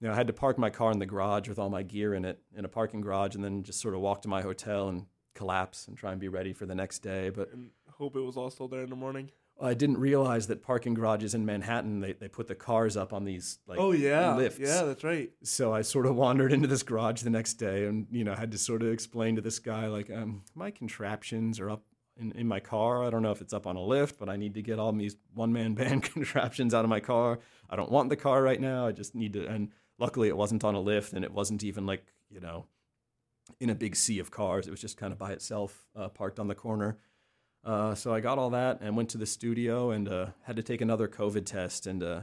you 0.00 0.08
know 0.08 0.12
I 0.12 0.16
had 0.16 0.26
to 0.28 0.32
park 0.32 0.58
my 0.58 0.70
car 0.70 0.90
in 0.92 0.98
the 0.98 1.06
garage 1.06 1.48
with 1.48 1.58
all 1.58 1.70
my 1.70 1.82
gear 1.82 2.14
in 2.14 2.24
it 2.24 2.40
in 2.56 2.64
a 2.64 2.68
parking 2.68 3.00
garage, 3.00 3.34
and 3.34 3.44
then 3.44 3.62
just 3.62 3.80
sort 3.80 3.94
of 3.94 4.00
walk 4.00 4.22
to 4.22 4.28
my 4.28 4.42
hotel 4.42 4.88
and 4.88 5.06
collapse 5.34 5.88
and 5.88 5.96
try 5.96 6.12
and 6.12 6.20
be 6.20 6.28
ready 6.28 6.52
for 6.52 6.66
the 6.66 6.74
next 6.74 7.00
day. 7.00 7.30
But 7.30 7.52
and 7.52 7.70
hope 7.90 8.16
it 8.16 8.20
was 8.20 8.36
all 8.36 8.50
still 8.50 8.68
there 8.68 8.82
in 8.82 8.90
the 8.90 8.96
morning. 8.96 9.30
I 9.62 9.74
didn't 9.74 9.98
realize 9.98 10.48
that 10.48 10.62
parking 10.62 10.94
garages 10.94 11.34
in 11.34 11.46
Manhattan 11.46 12.00
they, 12.00 12.12
they 12.12 12.28
put 12.28 12.48
the 12.48 12.54
cars 12.54 12.96
up 12.96 13.12
on 13.12 13.24
these 13.24 13.58
like 13.66 13.78
oh 13.78 13.92
yeah 13.92 14.34
lifts. 14.34 14.58
yeah 14.58 14.82
that's 14.82 15.04
right. 15.04 15.30
So 15.42 15.72
I 15.72 15.82
sort 15.82 16.06
of 16.06 16.16
wandered 16.16 16.52
into 16.52 16.68
this 16.68 16.82
garage 16.82 17.22
the 17.22 17.30
next 17.30 17.54
day 17.54 17.86
and 17.86 18.06
you 18.10 18.24
know 18.24 18.34
had 18.34 18.52
to 18.52 18.58
sort 18.58 18.82
of 18.82 18.92
explain 18.92 19.36
to 19.36 19.42
this 19.42 19.58
guy 19.58 19.86
like 19.86 20.10
um, 20.10 20.42
my 20.54 20.70
contraptions 20.70 21.60
are 21.60 21.70
up 21.70 21.84
in, 22.18 22.32
in 22.32 22.46
my 22.46 22.60
car. 22.60 23.04
I 23.04 23.10
don't 23.10 23.22
know 23.22 23.30
if 23.30 23.40
it's 23.40 23.52
up 23.52 23.66
on 23.66 23.76
a 23.76 23.82
lift, 23.82 24.18
but 24.18 24.28
I 24.28 24.36
need 24.36 24.54
to 24.54 24.62
get 24.62 24.78
all 24.78 24.92
these 24.92 25.16
one 25.34 25.52
man 25.52 25.74
band 25.80 26.02
contraptions 26.02 26.74
out 26.74 26.84
of 26.84 26.90
my 26.90 27.00
car. 27.00 27.38
I 27.70 27.76
don't 27.76 27.90
want 27.90 28.08
the 28.08 28.16
car 28.16 28.42
right 28.42 28.60
now. 28.60 28.86
I 28.86 28.92
just 28.92 29.14
need 29.14 29.32
to 29.34 29.46
and 29.46 29.70
luckily 29.98 30.28
it 30.28 30.36
wasn't 30.36 30.64
on 30.64 30.74
a 30.74 30.80
lift 30.80 31.12
and 31.12 31.24
it 31.24 31.32
wasn't 31.32 31.62
even 31.62 31.86
like 31.86 32.04
you 32.30 32.40
know 32.40 32.66
in 33.60 33.70
a 33.70 33.74
big 33.74 33.96
sea 33.96 34.18
of 34.18 34.30
cars. 34.30 34.66
It 34.66 34.70
was 34.70 34.80
just 34.80 34.96
kind 34.96 35.12
of 35.12 35.18
by 35.18 35.32
itself 35.32 35.86
uh, 35.94 36.08
parked 36.08 36.38
on 36.38 36.48
the 36.48 36.54
corner. 36.54 36.98
Uh, 37.64 37.94
so 37.94 38.12
I 38.12 38.20
got 38.20 38.38
all 38.38 38.50
that 38.50 38.80
and 38.80 38.96
went 38.96 39.10
to 39.10 39.18
the 39.18 39.26
studio 39.26 39.90
and 39.90 40.08
uh, 40.08 40.26
had 40.42 40.56
to 40.56 40.62
take 40.62 40.80
another 40.80 41.06
COVID 41.06 41.46
test. 41.46 41.86
And 41.86 42.02
uh, 42.02 42.22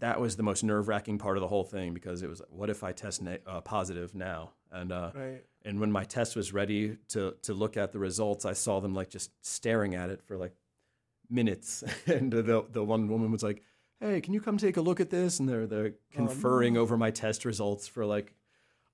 that 0.00 0.20
was 0.20 0.36
the 0.36 0.42
most 0.42 0.64
nerve 0.64 0.88
wracking 0.88 1.18
part 1.18 1.36
of 1.36 1.40
the 1.40 1.48
whole 1.48 1.64
thing 1.64 1.94
because 1.94 2.22
it 2.22 2.28
was, 2.28 2.42
what 2.50 2.70
if 2.70 2.82
I 2.82 2.92
test 2.92 3.22
uh, 3.46 3.60
positive 3.60 4.14
now? 4.14 4.52
And 4.72 4.92
uh, 4.92 5.10
right. 5.14 5.44
and 5.64 5.80
when 5.80 5.92
my 5.92 6.04
test 6.04 6.36
was 6.36 6.52
ready 6.52 6.98
to 7.10 7.34
to 7.42 7.54
look 7.54 7.76
at 7.76 7.92
the 7.92 7.98
results, 7.98 8.44
I 8.44 8.52
saw 8.52 8.80
them 8.80 8.94
like 8.94 9.08
just 9.08 9.30
staring 9.42 9.94
at 9.94 10.10
it 10.10 10.22
for 10.22 10.36
like 10.36 10.52
minutes. 11.30 11.84
and 12.06 12.32
the 12.32 12.64
the 12.70 12.84
one 12.84 13.08
woman 13.08 13.30
was 13.30 13.42
like, 13.42 13.62
"Hey, 14.00 14.20
can 14.20 14.34
you 14.34 14.40
come 14.40 14.58
take 14.58 14.76
a 14.76 14.80
look 14.80 15.00
at 15.00 15.10
this?" 15.10 15.38
And 15.38 15.48
they're 15.48 15.66
they're 15.66 15.92
conferring 16.12 16.76
oh, 16.76 16.80
no. 16.80 16.82
over 16.82 16.96
my 16.96 17.10
test 17.10 17.44
results 17.44 17.86
for 17.86 18.04
like 18.04 18.34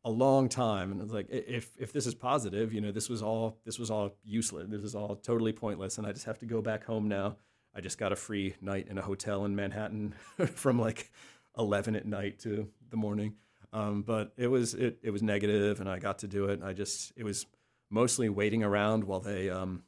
a 0.05 0.11
long 0.11 0.49
time 0.49 0.91
and 0.91 1.01
it's 1.01 1.13
like 1.13 1.29
if 1.31 1.71
if 1.79 1.93
this 1.93 2.07
is 2.07 2.15
positive 2.15 2.73
you 2.73 2.81
know 2.81 2.91
this 2.91 3.09
was 3.09 3.23
all 3.23 3.59
this 3.65 3.79
was 3.79 3.91
all 3.91 4.17
useless. 4.25 4.67
This 4.69 4.83
is 4.83 4.95
all 4.95 5.17
totally 5.17 5.53
pointless 5.53 5.99
and 5.99 6.07
i 6.07 6.13
just 6.13 6.27
have 6.27 6.39
to 6.39 6.47
go 6.47 6.61
back 6.61 6.85
home 6.85 7.09
now. 7.09 7.37
I 7.75 7.81
just 7.81 7.99
got 7.99 8.13
a 8.13 8.17
free 8.17 8.55
night 8.61 8.89
in 8.89 8.99
a 8.99 9.03
hotel 9.03 9.45
in 9.45 9.55
manhattan 9.55 10.15
from 10.55 10.79
like 10.81 11.11
11 11.57 11.97
at 11.97 12.07
night 12.07 12.39
to 12.41 12.69
the 12.91 12.97
morning. 12.97 13.35
Um, 13.73 14.03
but 14.03 14.33
it 14.37 14.49
was 14.49 14.75
it, 14.75 14.99
it 15.03 15.11
was 15.11 15.23
negative 15.23 15.81
and 15.81 15.89
i 15.89 15.99
got 15.99 16.19
to 16.19 16.29
do 16.29 16.47
it. 16.47 16.61
I 16.63 16.73
just 16.73 17.13
it 17.17 17.25
was 17.25 17.47
mostly 17.89 18.29
waiting 18.29 18.65
around 18.65 19.05
while 19.05 19.21
they 19.21 19.51
um, 19.51 19.85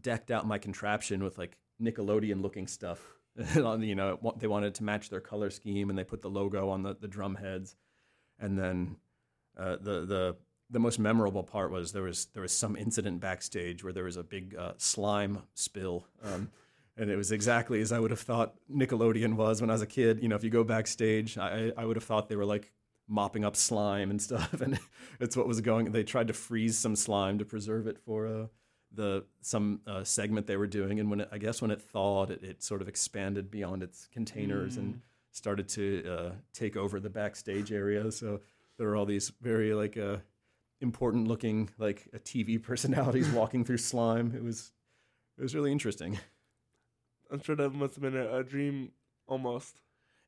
decked 0.00 0.30
out 0.30 0.46
my 0.46 0.58
contraption 0.58 1.22
with 1.22 1.36
like 1.36 1.56
nickelodeon 1.82 2.40
looking 2.40 2.66
stuff 2.66 3.00
you 3.54 3.94
know 3.94 4.18
they 4.38 4.46
wanted 4.46 4.74
to 4.74 4.84
match 4.84 5.08
their 5.08 5.20
color 5.20 5.50
scheme 5.50 5.90
and 5.90 5.98
they 5.98 6.04
put 6.04 6.20
the 6.20 6.30
logo 6.30 6.68
on 6.70 6.82
the, 6.82 6.94
the 6.94 7.08
drum 7.08 7.34
heads. 7.34 7.76
And 8.38 8.58
then 8.58 8.96
uh, 9.60 9.76
the 9.80 10.06
the 10.06 10.36
the 10.70 10.78
most 10.78 10.98
memorable 10.98 11.42
part 11.42 11.70
was 11.70 11.92
there 11.92 12.02
was 12.02 12.26
there 12.26 12.42
was 12.42 12.52
some 12.52 12.76
incident 12.76 13.20
backstage 13.20 13.82
where 13.82 13.92
there 13.92 14.04
was 14.04 14.16
a 14.16 14.22
big 14.22 14.54
uh, 14.56 14.72
slime 14.78 15.42
spill. 15.54 16.06
Um, 16.22 16.50
and 16.96 17.10
it 17.10 17.16
was 17.16 17.32
exactly 17.32 17.80
as 17.80 17.92
I 17.92 17.98
would 17.98 18.10
have 18.10 18.20
thought 18.20 18.54
Nickelodeon 18.70 19.34
was 19.34 19.60
when 19.60 19.70
I 19.70 19.72
was 19.72 19.82
a 19.82 19.86
kid. 19.86 20.22
You 20.22 20.28
know, 20.28 20.36
if 20.36 20.44
you 20.44 20.50
go 20.50 20.64
backstage, 20.64 21.38
I, 21.38 21.72
I 21.76 21.84
would 21.84 21.96
have 21.96 22.04
thought 22.04 22.28
they 22.28 22.36
were 22.36 22.44
like 22.44 22.72
mopping 23.08 23.44
up 23.44 23.56
slime 23.56 24.10
and 24.10 24.20
stuff, 24.28 24.60
and 24.60 24.78
it's 25.18 25.36
what 25.36 25.48
was 25.48 25.60
going. 25.60 25.92
They 25.92 26.04
tried 26.04 26.28
to 26.28 26.34
freeze 26.34 26.78
some 26.78 26.96
slime 26.96 27.38
to 27.38 27.44
preserve 27.44 27.86
it 27.86 27.98
for 27.98 28.26
uh, 28.26 28.46
the 28.92 29.24
some 29.40 29.80
uh, 29.86 30.04
segment 30.04 30.46
they 30.46 30.56
were 30.56 30.66
doing, 30.66 31.00
and 31.00 31.10
when 31.10 31.20
it, 31.22 31.28
I 31.32 31.38
guess 31.38 31.62
when 31.62 31.70
it 31.70 31.80
thawed, 31.80 32.30
it, 32.30 32.42
it 32.44 32.62
sort 32.62 32.82
of 32.82 32.88
expanded 32.88 33.50
beyond 33.50 33.82
its 33.82 34.06
containers 34.12 34.74
mm. 34.74 34.80
and 34.80 35.00
started 35.32 35.68
to 35.70 36.04
uh, 36.06 36.30
take 36.52 36.76
over 36.76 37.00
the 37.00 37.10
backstage 37.10 37.72
area. 37.72 38.10
So 38.12 38.40
there 38.80 38.88
were 38.88 38.96
all 38.96 39.04
these 39.04 39.30
very 39.42 39.74
like 39.74 39.98
uh, 39.98 40.16
important 40.80 41.28
looking 41.28 41.68
like 41.76 42.08
uh, 42.14 42.18
TV 42.18 42.60
personalities 42.70 43.28
walking 43.28 43.62
through 43.62 43.76
slime. 43.76 44.32
It 44.34 44.42
was 44.42 44.72
it 45.38 45.42
was 45.42 45.54
really 45.54 45.70
interesting. 45.70 46.18
I'm 47.30 47.42
sure 47.42 47.54
that 47.54 47.70
must 47.70 47.94
have 47.96 48.02
been 48.02 48.16
a, 48.16 48.38
a 48.38 48.42
dream 48.42 48.92
almost. 49.28 49.80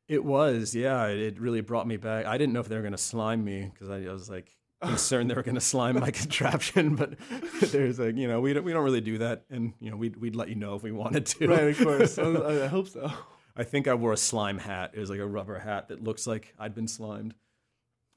It 0.07 0.23
was, 0.23 0.75
yeah. 0.75 1.07
It, 1.07 1.17
it 1.17 1.39
really 1.39 1.61
brought 1.61 1.87
me 1.87 1.97
back. 1.97 2.27
I 2.27 2.37
didn't 2.37 2.53
know 2.53 2.59
if 2.59 2.69
they 2.69 2.75
were 2.75 2.81
going 2.81 2.93
to 2.93 2.97
slime 2.97 3.43
me 3.43 3.71
because 3.73 3.89
I, 3.89 4.03
I 4.03 4.13
was 4.13 4.29
like 4.29 4.55
concerned 4.83 5.31
they 5.31 5.35
were 5.35 5.43
going 5.43 5.55
to 5.55 5.61
slime 5.61 5.99
my 5.99 6.11
contraption. 6.11 6.95
But 6.95 7.15
there's 7.71 7.97
like, 7.97 8.15
you 8.15 8.27
know, 8.27 8.39
we 8.39 8.53
don't, 8.53 8.63
we 8.63 8.71
don't 8.71 8.83
really 8.83 9.01
do 9.01 9.17
that, 9.17 9.45
and 9.49 9.73
you 9.79 9.89
know, 9.89 9.97
we'd 9.97 10.15
we'd 10.17 10.35
let 10.35 10.49
you 10.49 10.55
know 10.55 10.75
if 10.75 10.83
we 10.83 10.91
wanted 10.91 11.25
to. 11.25 11.47
Right, 11.47 11.69
of 11.69 11.79
course. 11.79 12.19
I, 12.19 12.65
I 12.65 12.67
hope 12.67 12.87
so. 12.87 13.11
I 13.55 13.63
think 13.63 13.87
I 13.87 13.95
wore 13.95 14.13
a 14.13 14.17
slime 14.17 14.59
hat. 14.59 14.91
It 14.93 14.99
was 14.99 15.09
like 15.09 15.19
a 15.19 15.25
rubber 15.25 15.57
hat 15.57 15.87
that 15.87 16.03
looks 16.03 16.27
like 16.27 16.53
I'd 16.59 16.75
been 16.75 16.87
slimed. 16.87 17.33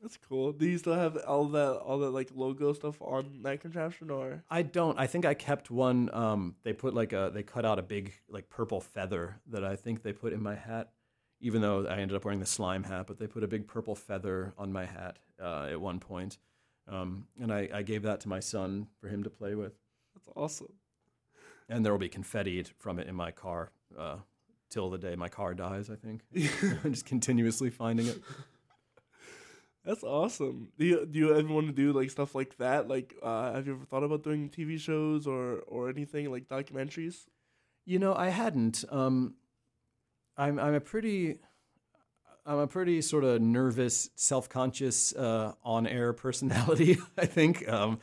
That's 0.00 0.18
cool. 0.18 0.52
Do 0.52 0.66
you 0.66 0.78
still 0.78 0.94
have 0.94 1.16
all 1.26 1.46
that 1.46 1.78
all 1.78 1.98
that 2.00 2.10
like 2.10 2.30
logo 2.34 2.72
stuff 2.72 3.00
on 3.00 3.40
that 3.42 3.60
contraption 3.60 4.10
or 4.10 4.42
I 4.50 4.62
don't. 4.62 4.98
I 4.98 5.06
think 5.06 5.24
I 5.24 5.34
kept 5.34 5.70
one. 5.70 6.10
Um, 6.12 6.56
they 6.62 6.72
put 6.72 6.94
like 6.94 7.12
a 7.12 7.30
they 7.32 7.42
cut 7.42 7.64
out 7.64 7.78
a 7.78 7.82
big 7.82 8.12
like 8.28 8.48
purple 8.48 8.80
feather 8.80 9.40
that 9.48 9.64
I 9.64 9.76
think 9.76 10.02
they 10.02 10.12
put 10.12 10.32
in 10.32 10.42
my 10.42 10.54
hat. 10.54 10.90
Even 11.40 11.60
though 11.60 11.86
I 11.86 11.98
ended 11.98 12.16
up 12.16 12.24
wearing 12.24 12.40
the 12.40 12.46
slime 12.46 12.84
hat, 12.84 13.06
but 13.06 13.18
they 13.18 13.26
put 13.26 13.44
a 13.44 13.48
big 13.48 13.66
purple 13.66 13.94
feather 13.94 14.54
on 14.56 14.72
my 14.72 14.86
hat 14.86 15.18
uh, 15.42 15.68
at 15.70 15.80
one 15.80 16.00
point. 16.00 16.38
Um, 16.88 17.26
and 17.40 17.52
I, 17.52 17.68
I 17.72 17.82
gave 17.82 18.02
that 18.02 18.20
to 18.20 18.28
my 18.28 18.40
son 18.40 18.86
for 19.00 19.08
him 19.08 19.22
to 19.24 19.30
play 19.30 19.54
with. 19.54 19.74
That's 20.14 20.28
awesome. 20.34 20.72
And 21.68 21.84
there 21.84 21.92
will 21.92 21.98
be 21.98 22.08
confetti 22.08 22.64
from 22.78 22.98
it 22.98 23.06
in 23.06 23.14
my 23.14 23.32
car 23.32 23.70
uh, 23.98 24.16
till 24.70 24.88
the 24.88 24.98
day 24.98 25.14
my 25.14 25.28
car 25.28 25.52
dies. 25.52 25.90
I 25.90 25.96
think. 25.96 26.22
I'm 26.84 26.92
just 26.92 27.06
continuously 27.06 27.70
finding 27.70 28.06
it. 28.06 28.22
That's 29.86 30.02
awesome. 30.02 30.68
Do 30.76 30.84
you 30.84 31.06
do 31.06 31.16
you 31.16 31.36
ever 31.36 31.48
want 31.48 31.68
to 31.68 31.72
do 31.72 31.92
like 31.92 32.10
stuff 32.10 32.34
like 32.34 32.56
that? 32.58 32.88
Like, 32.88 33.14
uh, 33.22 33.52
have 33.52 33.68
you 33.68 33.74
ever 33.74 33.84
thought 33.84 34.02
about 34.02 34.24
doing 34.24 34.50
TV 34.50 34.80
shows 34.80 35.28
or 35.28 35.60
or 35.68 35.88
anything 35.88 36.30
like 36.30 36.48
documentaries? 36.48 37.26
You 37.84 38.00
know, 38.00 38.12
I 38.12 38.30
hadn't. 38.30 38.84
Um, 38.90 39.34
I'm 40.36 40.58
I'm 40.58 40.74
a 40.74 40.80
pretty 40.80 41.38
I'm 42.44 42.58
a 42.58 42.66
pretty 42.66 43.00
sort 43.00 43.22
of 43.22 43.40
nervous, 43.40 44.10
self-conscious, 44.16 45.14
uh, 45.14 45.52
on-air 45.62 46.12
personality. 46.12 46.98
I 47.16 47.26
think. 47.26 47.68
Um, 47.68 48.00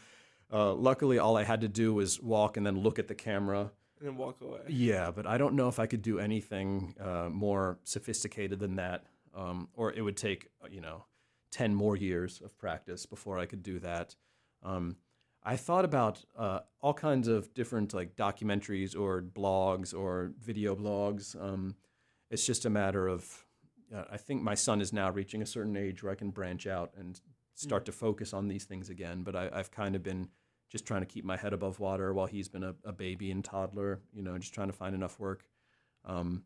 uh, 0.52 0.74
luckily, 0.74 1.20
all 1.20 1.36
I 1.36 1.44
had 1.44 1.62
to 1.62 1.68
do 1.68 1.94
was 1.94 2.22
walk 2.22 2.56
and 2.56 2.66
then 2.66 2.80
look 2.80 2.98
at 2.98 3.10
the 3.10 3.16
camera 3.16 3.72
and 4.00 4.08
then 4.08 4.16
walk 4.16 4.40
away. 4.42 4.62
Yeah, 4.70 5.12
but 5.12 5.28
I 5.28 5.38
don't 5.38 5.56
know 5.56 5.68
if 5.68 5.80
I 5.80 5.88
could 5.88 6.02
do 6.02 6.20
anything 6.20 6.96
uh, 7.00 7.28
more 7.30 7.80
sophisticated 7.84 8.60
than 8.60 8.76
that, 8.76 9.04
um, 9.36 9.68
or 9.74 9.92
it 9.92 10.02
would 10.02 10.16
take 10.16 10.48
you 10.70 10.80
know 10.80 11.04
10 11.54 11.76
more 11.76 11.96
years 11.96 12.42
of 12.44 12.58
practice 12.58 13.06
before 13.06 13.38
I 13.38 13.46
could 13.46 13.62
do 13.62 13.80
that. 13.80 14.16
Um, 14.64 14.98
I 15.44 15.56
thought 15.56 15.86
about 15.86 16.26
uh, 16.38 16.60
all 16.82 16.96
kinds 16.96 17.28
of 17.28 17.54
different 17.54 17.94
like 17.94 18.16
documentaries 18.16 18.98
or 19.00 19.22
blogs 19.22 19.94
or 19.94 20.32
video 20.40 20.76
blogs. 20.76 21.40
Um, 21.40 21.76
it's 22.32 22.46
just 22.46 22.66
a 22.66 22.72
matter 22.72 23.08
of, 23.08 23.46
uh, 23.96 24.06
I 24.12 24.18
think 24.18 24.42
my 24.42 24.56
son 24.56 24.82
is 24.82 24.92
now 24.92 25.12
reaching 25.12 25.44
a 25.44 25.46
certain 25.46 25.78
age 25.78 26.02
where 26.02 26.12
I 26.12 26.16
can 26.16 26.32
branch 26.32 26.66
out 26.66 26.92
and 26.98 27.22
start 27.54 27.84
mm. 27.84 27.88
to 27.88 27.92
focus 27.92 28.34
on 28.34 28.48
these 28.48 28.64
things 28.64 28.90
again. 28.90 29.22
But 29.22 29.36
I, 29.36 29.50
have 29.56 29.70
kind 29.70 29.96
of 29.96 30.02
been 30.02 30.30
just 30.72 30.88
trying 30.88 31.02
to 31.02 31.06
keep 31.06 31.24
my 31.24 31.38
head 31.38 31.54
above 31.54 31.80
water 31.80 32.16
while 32.16 32.26
he's 32.26 32.50
been 32.50 32.64
a, 32.64 32.74
a 32.84 32.92
baby 32.92 33.30
and 33.30 33.46
toddler, 33.46 34.00
you 34.12 34.24
know, 34.24 34.36
just 34.40 34.56
trying 34.56 34.70
to 34.70 34.74
find 34.74 34.96
enough 34.96 35.20
work. 35.20 35.46
Um, 36.04 36.46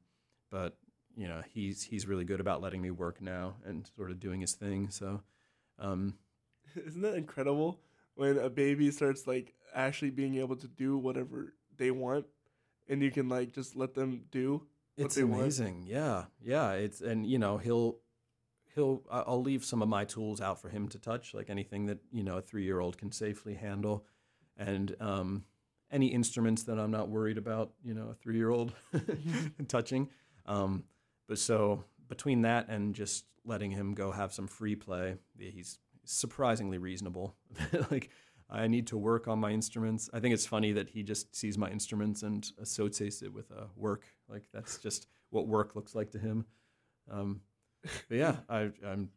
but 0.52 0.76
you 1.18 1.28
know 1.28 1.42
he's 1.54 1.84
he's 1.84 2.08
really 2.08 2.24
good 2.24 2.40
about 2.40 2.62
letting 2.62 2.82
me 2.82 2.92
work 2.92 3.22
now 3.22 3.56
and 3.66 3.90
sort 3.98 4.12
of 4.12 4.20
doing 4.20 4.40
his 4.40 4.54
thing. 4.54 4.90
So, 4.90 5.22
um, 5.80 6.14
isn't 6.76 7.02
that 7.02 7.16
incredible 7.16 7.80
when 8.16 8.38
a 8.38 8.50
baby 8.50 8.92
starts 8.92 9.28
like 9.28 9.54
actually 9.74 10.12
being 10.12 10.38
able 10.38 10.56
to 10.56 10.68
do 10.68 10.98
whatever 10.98 11.54
they 11.76 11.92
want, 11.92 12.26
and 12.88 13.02
you 13.02 13.12
can 13.12 13.28
like 13.28 13.52
just 13.52 13.76
let 13.76 13.96
them 13.96 14.26
do. 14.32 14.68
it's 14.96 15.18
amazing. 15.18 15.80
Want? 15.80 15.90
Yeah, 15.90 16.24
yeah. 16.42 16.72
It's 16.74 17.02
and 17.02 17.26
you 17.26 17.40
know 17.40 17.58
he'll 17.58 17.98
he'll 18.76 19.02
I'll 19.10 19.42
leave 19.42 19.66
some 19.66 19.82
of 19.82 19.90
my 19.90 20.06
tools 20.06 20.40
out 20.40 20.62
for 20.62 20.70
him 20.70 20.88
to 20.90 21.00
touch, 21.00 21.34
like 21.34 21.50
anything 21.50 21.88
that 21.88 21.98
you 22.12 22.24
know 22.24 22.38
a 22.38 22.42
three 22.42 22.64
year 22.64 22.80
old 22.80 22.98
can 22.98 23.12
safely 23.12 23.56
handle, 23.56 24.06
and 24.56 24.96
um, 25.00 25.46
any 25.92 26.08
instruments 26.08 26.64
that 26.64 26.78
I'm 26.78 26.92
not 26.92 27.10
worried 27.10 27.38
about, 27.38 27.72
you 27.84 27.94
know, 27.94 28.10
a 28.12 28.14
three 28.14 28.38
year 28.38 28.52
old 28.52 28.74
touching. 29.68 30.10
Um, 30.46 30.84
but 31.28 31.40
so 31.40 31.84
between 32.08 32.42
that 32.44 32.70
and 32.70 32.96
just 32.96 33.26
letting 33.46 33.72
him 33.72 33.94
go 33.94 34.12
have 34.12 34.34
some 34.34 34.48
free 34.48 34.76
play, 34.76 35.18
he's 35.38 35.80
surprisingly 36.06 36.78
reasonable. 36.78 37.36
like 37.92 38.10
I 38.50 38.68
need 38.68 38.88
to 38.88 38.98
work 38.98 39.28
on 39.28 39.40
my 39.40 39.52
instruments. 39.52 40.10
I 40.14 40.20
think 40.20 40.34
it's 40.34 40.46
funny 40.46 40.72
that 40.74 40.90
he 40.90 41.04
just 41.04 41.36
sees 41.36 41.58
my 41.58 41.70
instruments 41.70 42.24
and 42.24 42.50
associates 42.62 43.22
it 43.22 43.34
with 43.34 43.52
uh, 43.52 43.66
work. 43.76 44.06
Like 44.30 44.44
that's 44.54 44.78
just 44.78 45.08
what 45.30 45.48
work 45.48 45.76
looks 45.76 45.96
like 45.96 46.12
to 46.12 46.20
him. 46.20 46.46
Um, 47.12 47.42
but 48.10 48.18
yeah, 48.18 48.38
I, 48.50 48.72
I'm 48.86 49.10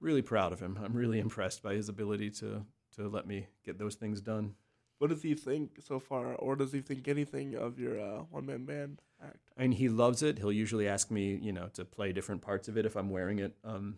really 0.00 0.22
proud 0.22 0.52
of 0.52 0.60
him. 0.60 0.78
I'm 0.82 0.94
really 0.94 1.18
impressed 1.18 1.62
by 1.62 1.74
his 1.74 1.88
ability 1.88 2.30
to 2.30 2.64
to 2.96 3.08
let 3.08 3.26
me 3.26 3.46
get 3.64 3.78
those 3.78 3.94
things 3.94 4.22
done. 4.22 4.54
What 4.98 5.10
does 5.10 5.22
he 5.22 5.34
think 5.34 5.80
so 5.86 6.00
far, 6.00 6.34
or 6.34 6.56
does 6.56 6.72
he 6.72 6.80
think 6.80 7.06
anything 7.06 7.54
of 7.54 7.78
your 7.78 8.00
uh, 8.00 8.22
one 8.30 8.46
man 8.46 8.64
band 8.64 9.02
act? 9.22 9.50
And 9.56 9.74
he 9.74 9.88
loves 9.88 10.22
it. 10.22 10.38
He'll 10.38 10.52
usually 10.52 10.88
ask 10.88 11.10
me, 11.10 11.38
you 11.40 11.52
know, 11.52 11.68
to 11.74 11.84
play 11.84 12.12
different 12.12 12.40
parts 12.40 12.68
of 12.68 12.78
it 12.78 12.86
if 12.86 12.96
I'm 12.96 13.10
wearing 13.10 13.38
it 13.38 13.54
um, 13.62 13.96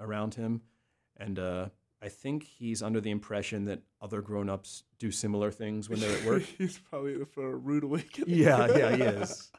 around 0.00 0.34
him. 0.34 0.62
And 1.18 1.38
uh, 1.38 1.68
I 2.00 2.08
think 2.08 2.44
he's 2.44 2.82
under 2.82 3.00
the 3.00 3.10
impression 3.10 3.64
that 3.66 3.82
other 4.00 4.22
grown 4.22 4.48
ups 4.48 4.84
do 4.98 5.10
similar 5.10 5.50
things 5.50 5.90
when 5.90 6.00
they're 6.00 6.16
at 6.16 6.24
work. 6.24 6.42
he's 6.58 6.78
probably 6.78 7.24
for 7.24 7.52
a 7.52 7.56
rude 7.56 7.84
awakening. 7.84 8.38
yeah, 8.38 8.68
yeah, 8.76 8.96
he 8.96 9.02
is. 9.22 9.50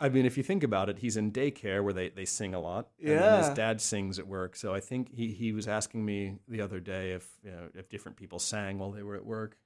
I 0.00 0.08
mean, 0.08 0.26
if 0.26 0.36
you 0.36 0.42
think 0.42 0.64
about 0.64 0.88
it, 0.88 0.98
he's 0.98 1.16
in 1.16 1.32
daycare 1.32 1.82
where 1.82 1.92
they, 1.92 2.10
they 2.10 2.24
sing 2.24 2.54
a 2.54 2.60
lot. 2.60 2.88
Yeah. 2.98 3.38
his 3.38 3.56
dad 3.56 3.80
sings 3.80 4.18
at 4.18 4.26
work. 4.26 4.56
So 4.56 4.74
I 4.74 4.80
think 4.80 5.14
he, 5.14 5.28
he 5.28 5.52
was 5.52 5.66
asking 5.66 6.04
me 6.04 6.36
the 6.48 6.60
other 6.60 6.80
day 6.80 7.12
if 7.12 7.26
you 7.42 7.50
know, 7.52 7.68
if 7.74 7.88
different 7.88 8.18
people 8.18 8.38
sang 8.38 8.78
while 8.78 8.90
they 8.90 9.02
were 9.02 9.16
at 9.16 9.24
work. 9.24 9.56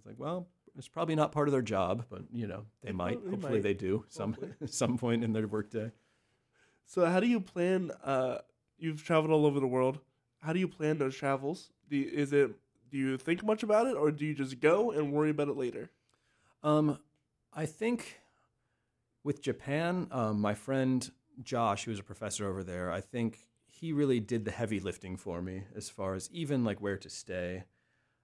Was 0.00 0.06
like, 0.06 0.18
well, 0.18 0.48
it's 0.78 0.88
probably 0.88 1.14
not 1.14 1.30
part 1.30 1.46
of 1.48 1.52
their 1.52 1.62
job, 1.62 2.06
but 2.08 2.22
you 2.32 2.46
know, 2.46 2.64
they 2.82 2.92
might. 2.92 3.22
They 3.22 3.30
Hopefully, 3.30 3.52
might. 3.54 3.62
they 3.62 3.74
do 3.74 4.04
some 4.08 4.34
some 4.66 4.96
point 4.96 5.22
in 5.22 5.32
their 5.32 5.46
workday. 5.46 5.92
So, 6.86 7.04
how 7.04 7.20
do 7.20 7.26
you 7.26 7.40
plan? 7.40 7.90
Uh, 8.02 8.38
you've 8.78 9.04
traveled 9.04 9.30
all 9.30 9.44
over 9.44 9.60
the 9.60 9.66
world. 9.66 9.98
How 10.40 10.52
do 10.54 10.58
you 10.58 10.68
plan 10.68 10.96
those 10.96 11.14
travels? 11.14 11.70
Do 11.90 11.96
you, 11.96 12.10
is 12.10 12.32
it 12.32 12.52
do 12.90 12.96
you 12.96 13.18
think 13.18 13.44
much 13.44 13.62
about 13.62 13.86
it, 13.86 13.96
or 13.96 14.10
do 14.10 14.24
you 14.24 14.34
just 14.34 14.58
go 14.60 14.90
and 14.90 15.12
worry 15.12 15.30
about 15.30 15.48
it 15.48 15.56
later? 15.56 15.90
Um, 16.62 16.98
I 17.52 17.66
think 17.66 18.20
with 19.22 19.42
Japan, 19.42 20.08
um, 20.10 20.40
my 20.40 20.54
friend 20.54 21.10
Josh, 21.42 21.84
who 21.84 21.90
was 21.90 22.00
a 22.00 22.04
professor 22.04 22.48
over 22.48 22.64
there, 22.64 22.90
I 22.90 23.00
think 23.00 23.38
he 23.66 23.92
really 23.92 24.20
did 24.20 24.44
the 24.44 24.50
heavy 24.50 24.80
lifting 24.80 25.16
for 25.16 25.40
me 25.40 25.64
as 25.74 25.88
far 25.88 26.14
as 26.14 26.28
even 26.32 26.64
like 26.64 26.80
where 26.80 26.98
to 26.98 27.10
stay. 27.10 27.64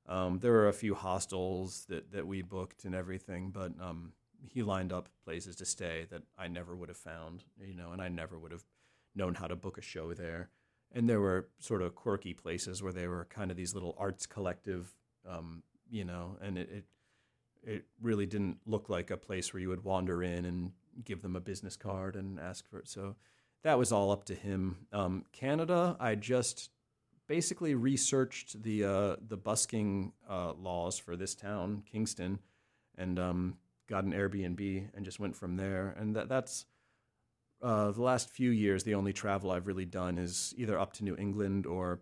Um, 0.09 0.39
there 0.39 0.53
were 0.53 0.69
a 0.69 0.73
few 0.73 0.95
hostels 0.95 1.85
that, 1.89 2.13
that 2.13 2.27
we 2.27 2.43
booked 2.43 2.85
and 2.85 2.95
everything, 2.95 3.51
but 3.51 3.73
um, 3.81 4.13
he 4.49 4.63
lined 4.63 4.93
up 4.93 5.09
places 5.25 5.57
to 5.57 5.65
stay 5.65 6.07
that 6.11 6.23
I 6.39 6.49
never 6.49 6.77
would 6.77 6.89
have 6.89 6.97
found, 6.99 7.45
you 7.61 7.75
know, 7.75 7.93
and 7.93 8.01
I 8.01 8.09
never 8.09 8.39
would 8.39 8.53
have 8.53 8.65
known 9.15 9.35
how 9.35 9.47
to 9.47 9.57
book 9.57 9.79
a 9.79 9.83
show 9.83 10.15
there. 10.15 10.51
And 10.93 11.09
there 11.09 11.21
were 11.21 11.49
sort 11.59 11.83
of 11.83 11.95
quirky 11.95 12.35
places 12.35 12.83
where 12.83 12.93
they 12.93 13.09
were 13.09 13.27
kind 13.29 13.51
of 13.51 13.57
these 13.57 13.75
little 13.75 13.97
arts 13.99 14.27
collective, 14.27 14.95
um, 15.29 15.63
you 15.91 16.05
know, 16.05 16.37
and 16.41 16.57
it, 16.59 16.71
it 16.71 16.85
it 17.67 17.85
really 18.01 18.27
didn't 18.27 18.59
look 18.65 18.89
like 18.89 19.11
a 19.11 19.17
place 19.17 19.53
where 19.53 19.61
you 19.61 19.69
would 19.69 19.85
wander 19.85 20.23
in 20.23 20.45
and 20.45 20.71
give 21.05 21.21
them 21.21 21.35
a 21.35 21.41
business 21.41 21.77
card 21.77 22.15
and 22.15 22.39
ask 22.39 22.69
for 22.71 22.79
it. 22.79 22.89
So 22.89 23.17
that 23.65 23.77
was 23.77 23.91
all 23.91 24.13
up 24.13 24.25
to 24.27 24.35
him. 24.35 24.87
Um, 24.93 25.25
Canada, 25.33 25.97
I 25.99 26.15
just 26.15 26.71
basically 27.27 27.75
researched 27.75 28.63
the 28.63 28.85
uh, 28.85 29.17
the 29.27 29.37
busking 29.37 30.13
uh, 30.29 30.53
laws 30.55 30.99
for 30.99 31.17
this 31.17 31.35
town, 31.35 31.83
Kingston, 31.91 32.39
and 32.97 33.19
um, 33.19 33.57
got 33.89 34.05
an 34.05 34.13
Airbnb 34.13 34.89
and 34.95 35.05
just 35.05 35.21
went 35.21 35.37
from 35.37 35.57
there. 35.57 35.95
And 35.99 36.17
that 36.17 36.29
that's 36.29 36.67
uh, 37.63 37.91
the 37.91 38.03
last 38.03 38.31
few 38.31 38.51
years. 38.51 38.85
The 38.85 38.95
only 38.95 39.13
travel 39.13 39.51
I've 39.51 39.67
really 39.67 39.85
done 39.85 40.19
is 40.19 40.55
either 40.57 40.79
up 40.79 40.93
to 40.95 41.05
New 41.05 41.17
England 41.17 41.67
or 41.67 42.01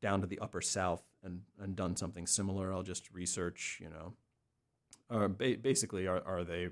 down 0.00 0.20
to 0.20 0.26
the 0.26 0.38
Upper 0.40 0.60
South 0.60 1.02
and 1.22 1.42
and 1.60 1.76
done 1.76 1.96
something 1.96 2.26
similar. 2.26 2.72
I'll 2.72 2.82
just 2.82 3.12
research, 3.12 3.78
you 3.80 3.90
know, 3.90 4.12
or 5.10 5.28
ba- 5.28 5.58
basically 5.60 6.06
are 6.06 6.22
are 6.26 6.44
they 6.44 6.68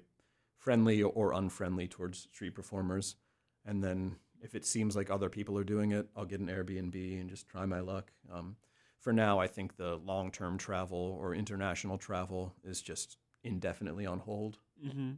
friendly 0.59 1.03
or 1.03 1.33
unfriendly 1.33 1.89
towards 1.89 2.28
street 2.33 2.55
performers, 2.55 3.16
and 3.64 3.83
then 3.83 4.16
if 4.43 4.55
it 4.55 4.64
seems 4.64 4.97
like 4.97 5.11
other 5.11 5.28
people 5.28 5.59
are 5.59 5.64
doing 5.64 5.93
it, 5.93 6.09
I'll 6.16 6.24
get 6.24 6.41
an 6.41 6.49
Airbnb 6.49 7.20
and 7.20 7.28
just 7.28 7.49
try 7.49 7.66
my 7.66 7.80
luck. 7.80 8.11
Um, 8.32 8.57
for 8.99 9.12
now, 9.12 9.38
I 9.38 9.47
think 9.47 9.76
the 9.76 9.97
long 9.97 10.30
term 10.30 10.59
travel 10.59 11.18
or 11.20 11.34
international 11.34 11.99
travel 11.99 12.55
is 12.64 12.82
just 12.82 13.16
indefinitely 13.43 14.07
on 14.07 14.18
hold. 14.18 14.59
Mm-hmm. 14.84 15.12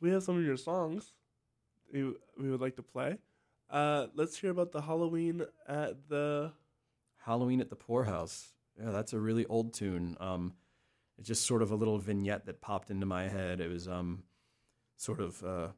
We 0.00 0.10
have 0.10 0.22
some 0.22 0.36
of 0.36 0.44
your 0.44 0.56
songs 0.56 1.12
we, 1.92 2.12
we 2.38 2.50
would 2.50 2.60
like 2.60 2.76
to 2.76 2.82
play. 2.82 3.18
Uh, 3.70 4.06
let's 4.14 4.36
hear 4.36 4.50
about 4.50 4.72
the 4.72 4.82
Halloween 4.82 5.42
at 5.68 6.08
the 6.08 6.52
Halloween 7.24 7.60
at 7.60 7.70
the 7.70 7.76
Poorhouse. 7.76 8.52
Yeah, 8.82 8.90
that's 8.90 9.12
a 9.12 9.18
really 9.18 9.46
old 9.46 9.74
tune. 9.74 10.16
Um, 10.20 10.54
it's 11.18 11.28
just 11.28 11.46
sort 11.46 11.62
of 11.62 11.70
a 11.70 11.76
little 11.76 11.98
vignette 11.98 12.46
that 12.46 12.60
popped 12.60 12.90
into 12.90 13.06
my 13.06 13.28
head. 13.28 13.60
It 13.60 13.70
was 13.70 13.86
um, 13.86 14.24
sort 14.96 15.20
of 15.20 15.42
uh, 15.42 15.68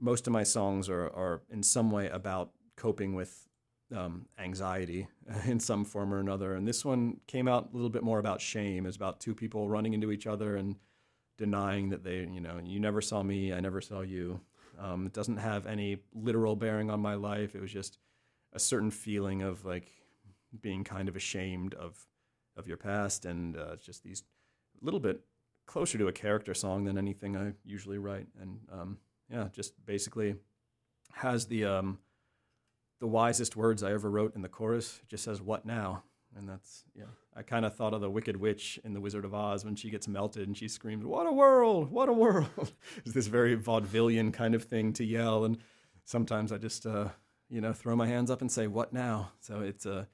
most 0.00 0.26
of 0.26 0.32
my 0.32 0.42
songs 0.42 0.88
are, 0.88 1.06
are 1.06 1.42
in 1.50 1.62
some 1.62 1.90
way 1.90 2.08
about 2.08 2.50
coping 2.76 3.14
with 3.14 3.48
um, 3.94 4.26
anxiety 4.38 5.06
in 5.46 5.60
some 5.60 5.84
form 5.84 6.12
or 6.12 6.20
another. 6.20 6.54
And 6.54 6.66
this 6.66 6.84
one 6.84 7.20
came 7.26 7.48
out 7.48 7.70
a 7.72 7.76
little 7.76 7.90
bit 7.90 8.02
more 8.02 8.18
about 8.18 8.40
shame. 8.40 8.86
It's 8.86 8.96
about 8.96 9.20
two 9.20 9.34
people 9.34 9.68
running 9.68 9.94
into 9.94 10.10
each 10.10 10.26
other 10.26 10.56
and 10.56 10.76
denying 11.38 11.90
that 11.90 12.04
they, 12.04 12.18
you 12.18 12.40
know, 12.40 12.60
you 12.62 12.80
never 12.80 13.00
saw 13.00 13.22
me, 13.22 13.52
I 13.52 13.60
never 13.60 13.80
saw 13.80 14.00
you. 14.00 14.40
Um, 14.78 15.06
it 15.06 15.12
doesn't 15.12 15.36
have 15.36 15.66
any 15.66 15.98
literal 16.14 16.56
bearing 16.56 16.90
on 16.90 17.00
my 17.00 17.14
life. 17.14 17.54
It 17.54 17.60
was 17.60 17.72
just 17.72 17.98
a 18.52 18.58
certain 18.58 18.90
feeling 18.90 19.42
of 19.42 19.64
like 19.64 19.90
being 20.60 20.84
kind 20.84 21.08
of 21.08 21.16
ashamed 21.16 21.74
of 21.74 22.06
of 22.56 22.68
your 22.68 22.76
past, 22.76 23.24
and 23.24 23.56
uh, 23.56 23.76
just 23.76 24.04
these 24.04 24.22
a 24.80 24.84
little 24.84 25.00
bit 25.00 25.20
closer 25.66 25.98
to 25.98 26.08
a 26.08 26.12
character 26.12 26.54
song 26.54 26.84
than 26.84 26.96
anything 26.96 27.36
I 27.36 27.52
usually 27.64 27.98
write. 27.98 28.26
And 28.40 28.58
um, 28.70 28.98
yeah, 29.34 29.48
just 29.52 29.72
basically 29.84 30.36
has 31.12 31.46
the 31.46 31.64
um, 31.64 31.98
the 33.00 33.06
wisest 33.06 33.56
words 33.56 33.82
I 33.82 33.92
ever 33.92 34.10
wrote 34.10 34.34
in 34.36 34.42
the 34.42 34.48
chorus. 34.48 35.00
It 35.02 35.08
just 35.08 35.24
says 35.24 35.42
"What 35.42 35.66
now?" 35.66 36.04
and 36.36 36.48
that's 36.48 36.84
yeah. 36.94 37.04
I 37.36 37.42
kind 37.42 37.64
of 37.64 37.74
thought 37.74 37.94
of 37.94 38.00
the 38.00 38.10
Wicked 38.10 38.36
Witch 38.36 38.78
in 38.84 38.94
The 38.94 39.00
Wizard 39.00 39.24
of 39.24 39.34
Oz 39.34 39.64
when 39.64 39.74
she 39.74 39.90
gets 39.90 40.06
melted 40.06 40.46
and 40.46 40.56
she 40.56 40.68
screams, 40.68 41.04
"What 41.04 41.26
a 41.26 41.32
world! 41.32 41.90
What 41.90 42.08
a 42.08 42.12
world!" 42.12 42.72
it's 43.04 43.14
this 43.14 43.26
very 43.26 43.56
vaudevillian 43.56 44.32
kind 44.32 44.54
of 44.54 44.64
thing 44.64 44.92
to 44.94 45.04
yell, 45.04 45.44
and 45.44 45.58
sometimes 46.04 46.52
I 46.52 46.58
just 46.58 46.86
uh, 46.86 47.08
you 47.48 47.60
know 47.60 47.72
throw 47.72 47.96
my 47.96 48.06
hands 48.06 48.30
up 48.30 48.40
and 48.40 48.50
say, 48.50 48.68
"What 48.68 48.92
now?" 48.92 49.32
So 49.40 49.60
it's 49.60 49.84
a 49.84 50.08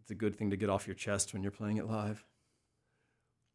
it's 0.00 0.10
a 0.10 0.16
good 0.16 0.34
thing 0.34 0.50
to 0.50 0.56
get 0.56 0.70
off 0.70 0.88
your 0.88 0.96
chest 0.96 1.32
when 1.32 1.42
you're 1.42 1.52
playing 1.52 1.76
it 1.76 1.86
live. 1.86 2.24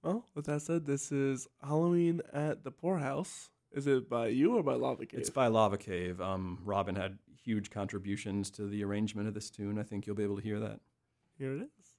Well, 0.04 0.26
with 0.34 0.46
that 0.46 0.64
said, 0.64 0.86
this 0.86 1.12
is 1.12 1.48
Halloween 1.62 2.22
at 2.34 2.64
the 2.64 2.72
Poorhouse. 2.72 3.52
Is 3.74 3.88
it 3.88 4.10
by 4.10 4.28
you 4.28 4.58
or 4.58 4.64
by 4.64 4.74
Lava 4.74 5.06
Cave? 5.06 5.20
It's 5.20 5.30
by 5.30 5.48
Lava 5.48 5.78
Cave. 5.78 6.20
Um, 6.20 6.60
Robin 6.66 6.96
had 6.96 7.18
huge 7.44 7.70
contributions 7.72 8.52
to 8.52 8.68
the 8.68 8.84
arrangement 8.84 9.28
of 9.28 9.34
this 9.34 9.50
tune. 9.50 9.80
I 9.80 9.84
think 9.84 10.06
you'll 10.06 10.16
be 10.16 10.24
able 10.24 10.38
to 10.38 10.44
hear 10.44 10.60
that. 10.60 10.80
Here 11.38 11.54
it 11.54 11.62
is. 11.62 11.91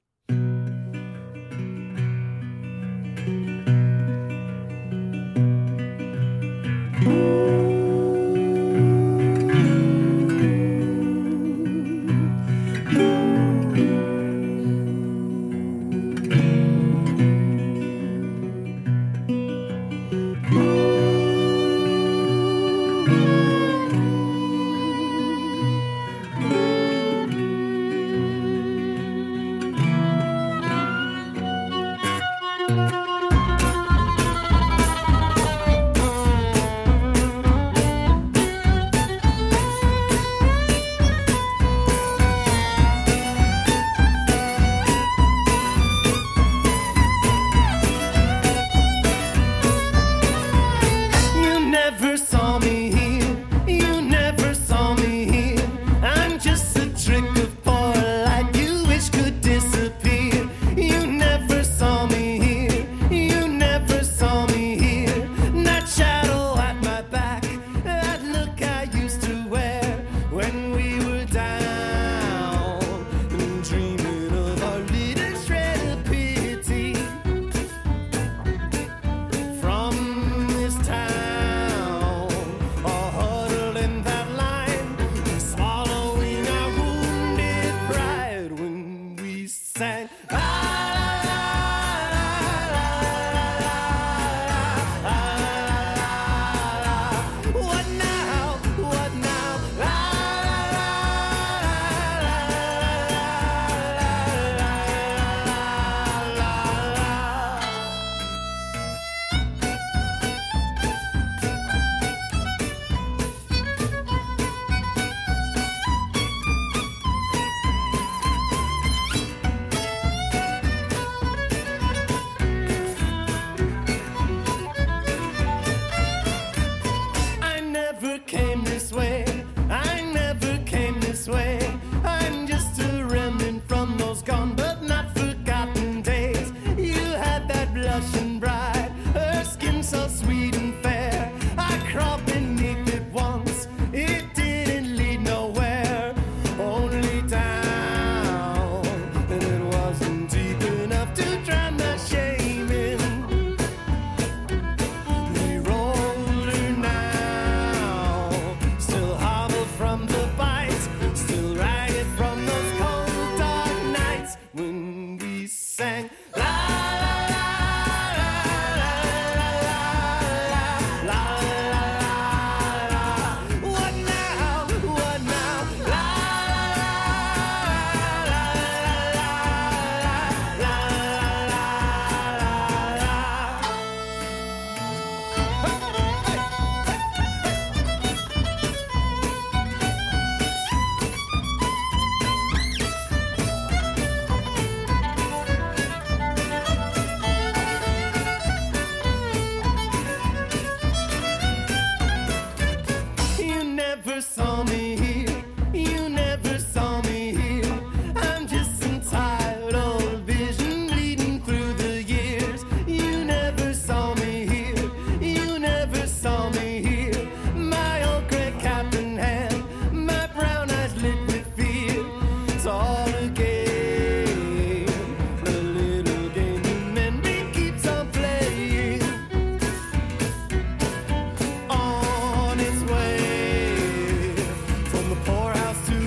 house 235.55 235.87
to 235.89 236.02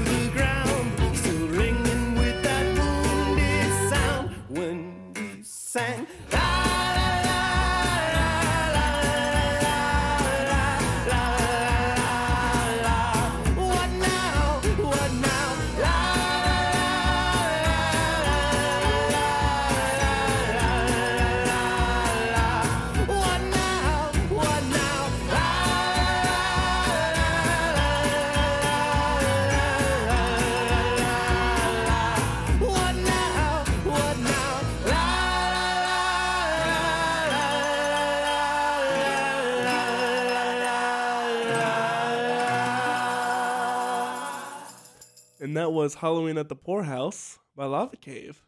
was 45.85 45.93
Halloween 45.93 46.39
at 46.39 46.49
the 46.49 46.55
Poorhouse 46.55 47.37
by 47.55 47.65
Lava 47.65 47.95
Cave. 47.95 48.43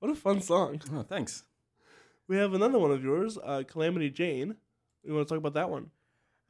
What 0.00 0.10
a 0.10 0.14
fun 0.16 0.40
song. 0.40 0.80
Oh, 0.92 1.04
thanks. 1.04 1.44
We 2.26 2.36
have 2.36 2.52
another 2.52 2.80
one 2.80 2.90
of 2.90 3.04
yours, 3.04 3.38
uh, 3.44 3.62
Calamity 3.64 4.10
Jane. 4.10 4.56
We 5.04 5.12
want 5.12 5.28
to 5.28 5.32
talk 5.32 5.38
about 5.38 5.54
that 5.54 5.70
one. 5.70 5.92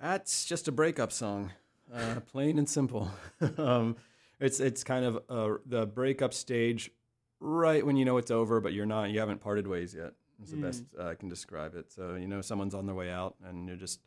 That's 0.01 0.47
just 0.47 0.66
a 0.66 0.72
breakup 0.72 1.12
song, 1.12 1.53
uh, 1.95 2.20
plain 2.32 2.57
and 2.59 2.66
simple. 2.66 3.11
um, 3.59 3.97
it's 4.41 4.61
it's 4.61 4.82
kind 4.82 5.05
of 5.05 5.22
uh, 5.28 5.59
the 5.66 5.86
breakup 5.86 6.32
stage, 6.32 6.91
right 7.38 7.84
when 7.84 7.97
you 7.97 8.07
know 8.07 8.16
it's 8.16 8.30
over, 8.30 8.62
but 8.62 8.72
you're 8.72 8.86
not. 8.86 9.11
You 9.11 9.20
haven't 9.20 9.43
parted 9.43 9.66
ways 9.66 9.95
yet. 9.95 10.14
It's 10.41 10.53
the 10.53 10.57
best 10.57 10.84
uh, 10.99 11.09
I 11.09 11.16
can 11.16 11.28
describe 11.28 11.74
it. 11.74 11.93
So 11.93 12.14
you 12.14 12.28
know 12.28 12.41
someone's 12.41 12.74
on 12.74 12.86
their 12.86 12.95
way 12.95 13.11
out, 13.11 13.34
and 13.45 13.68
you're 13.68 13.76
just 13.76 14.01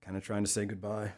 kind 0.00 0.16
of 0.16 0.24
trying 0.24 0.42
to 0.42 0.50
say 0.50 0.64
goodbye. 0.64 1.12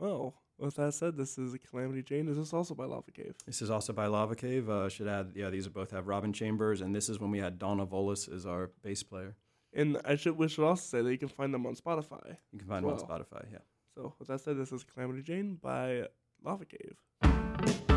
Well, 0.00 0.34
with 0.58 0.76
that 0.76 0.94
said, 0.94 1.16
this 1.16 1.38
is 1.38 1.56
Calamity 1.70 2.02
Jane. 2.02 2.28
Is 2.28 2.36
this 2.36 2.52
also 2.52 2.74
by 2.74 2.84
Lava 2.84 3.10
Cave? 3.10 3.34
This 3.46 3.62
is 3.62 3.70
also 3.70 3.92
by 3.92 4.06
Lava 4.06 4.34
Cave. 4.34 4.68
Uh, 4.68 4.88
should 4.88 5.08
add, 5.08 5.32
yeah, 5.34 5.50
these 5.50 5.68
both 5.68 5.90
have 5.90 6.06
Robin 6.06 6.32
Chambers, 6.32 6.80
and 6.80 6.94
this 6.94 7.08
is 7.08 7.18
when 7.18 7.30
we 7.30 7.38
had 7.38 7.58
Donna 7.58 7.86
Volis 7.86 8.32
as 8.32 8.46
our 8.46 8.70
bass 8.82 9.02
player. 9.02 9.36
And 9.72 9.98
I 10.04 10.16
should 10.16 10.36
we 10.36 10.48
should 10.48 10.64
also 10.64 10.82
say 10.82 11.02
that 11.02 11.10
you 11.10 11.18
can 11.18 11.28
find 11.28 11.52
them 11.52 11.66
on 11.66 11.74
Spotify. 11.74 12.36
You 12.52 12.58
can 12.58 12.68
find 12.68 12.84
them 12.84 12.92
on 12.92 12.98
Spotify. 12.98 13.44
Yeah. 13.52 13.58
So 13.94 14.14
with 14.18 14.28
that 14.28 14.40
said, 14.40 14.56
this 14.56 14.72
is 14.72 14.84
Calamity 14.84 15.22
Jane 15.22 15.58
by 15.60 16.06
Lava 16.42 16.64
Cave. 16.64 17.87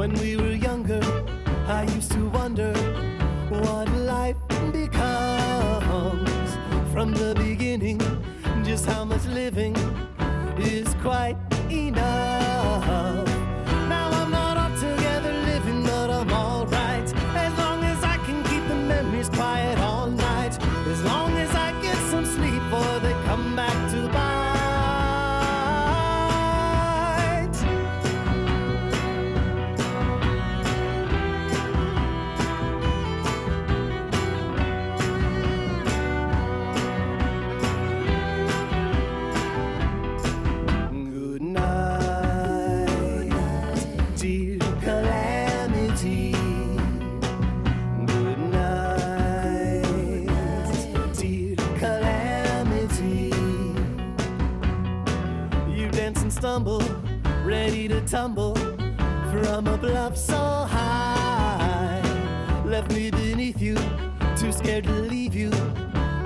When 0.00 0.14
we 0.14 0.34
were 0.34 0.54
younger, 0.54 1.02
I 1.66 1.82
used 1.82 2.12
to 2.12 2.26
wonder 2.30 2.72
what 3.50 3.86
life 3.98 4.38
becomes. 4.72 6.30
From 6.90 7.12
the 7.12 7.34
beginning, 7.36 8.00
just 8.64 8.86
how 8.86 9.04
much 9.04 9.26
living 9.26 9.76
is 10.56 10.88
quite 11.02 11.36
enough. 11.70 12.29
Stumble, 56.60 56.82
ready 57.42 57.88
to 57.88 58.00
tumble 58.02 58.54
from 59.30 59.66
a 59.66 59.78
bluff 59.78 60.14
so 60.14 60.36
high. 60.36 62.02
Left 62.66 62.92
me 62.92 63.10
beneath 63.10 63.62
you, 63.62 63.76
too 64.36 64.52
scared 64.52 64.84
to 64.84 64.92
leave 64.92 65.34
you, 65.34 65.50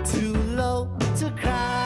too 0.04 0.34
low 0.56 0.88
to 1.18 1.30
cry. 1.38 1.83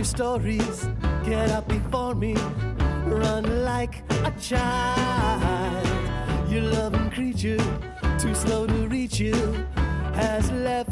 Your 0.00 0.04
stories, 0.06 0.88
get 1.26 1.50
up 1.50 1.68
before 1.68 2.14
me, 2.14 2.34
run 3.04 3.64
like 3.66 4.02
a 4.24 4.32
child. 4.40 5.86
Your 6.50 6.62
loving 6.62 7.10
creature, 7.10 7.58
too 8.18 8.34
slow 8.34 8.66
to 8.66 8.88
reach 8.88 9.20
you, 9.20 9.34
has 10.14 10.50
left 10.52 10.89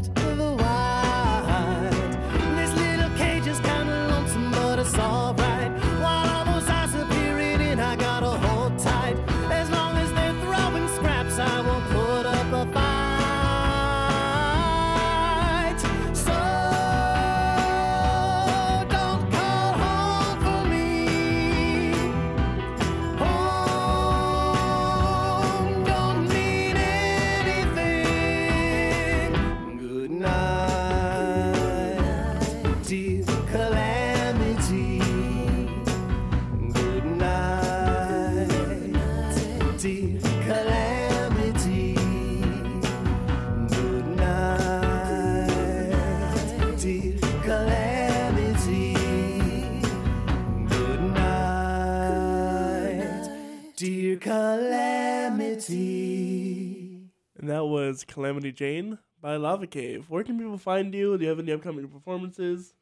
was 57.89 58.05
Calamity 58.05 58.53
Jane 58.53 58.99
by 59.18 59.36
Lava 59.36 59.66
Cave. 59.66 60.11
Where 60.11 60.22
can 60.22 60.36
people 60.36 60.59
find 60.59 60.95
you? 60.95 61.16
Do 61.16 61.24
you 61.24 61.30
have 61.30 61.39
any 61.39 61.53
upcoming 61.53 61.89
performances? 61.89 62.74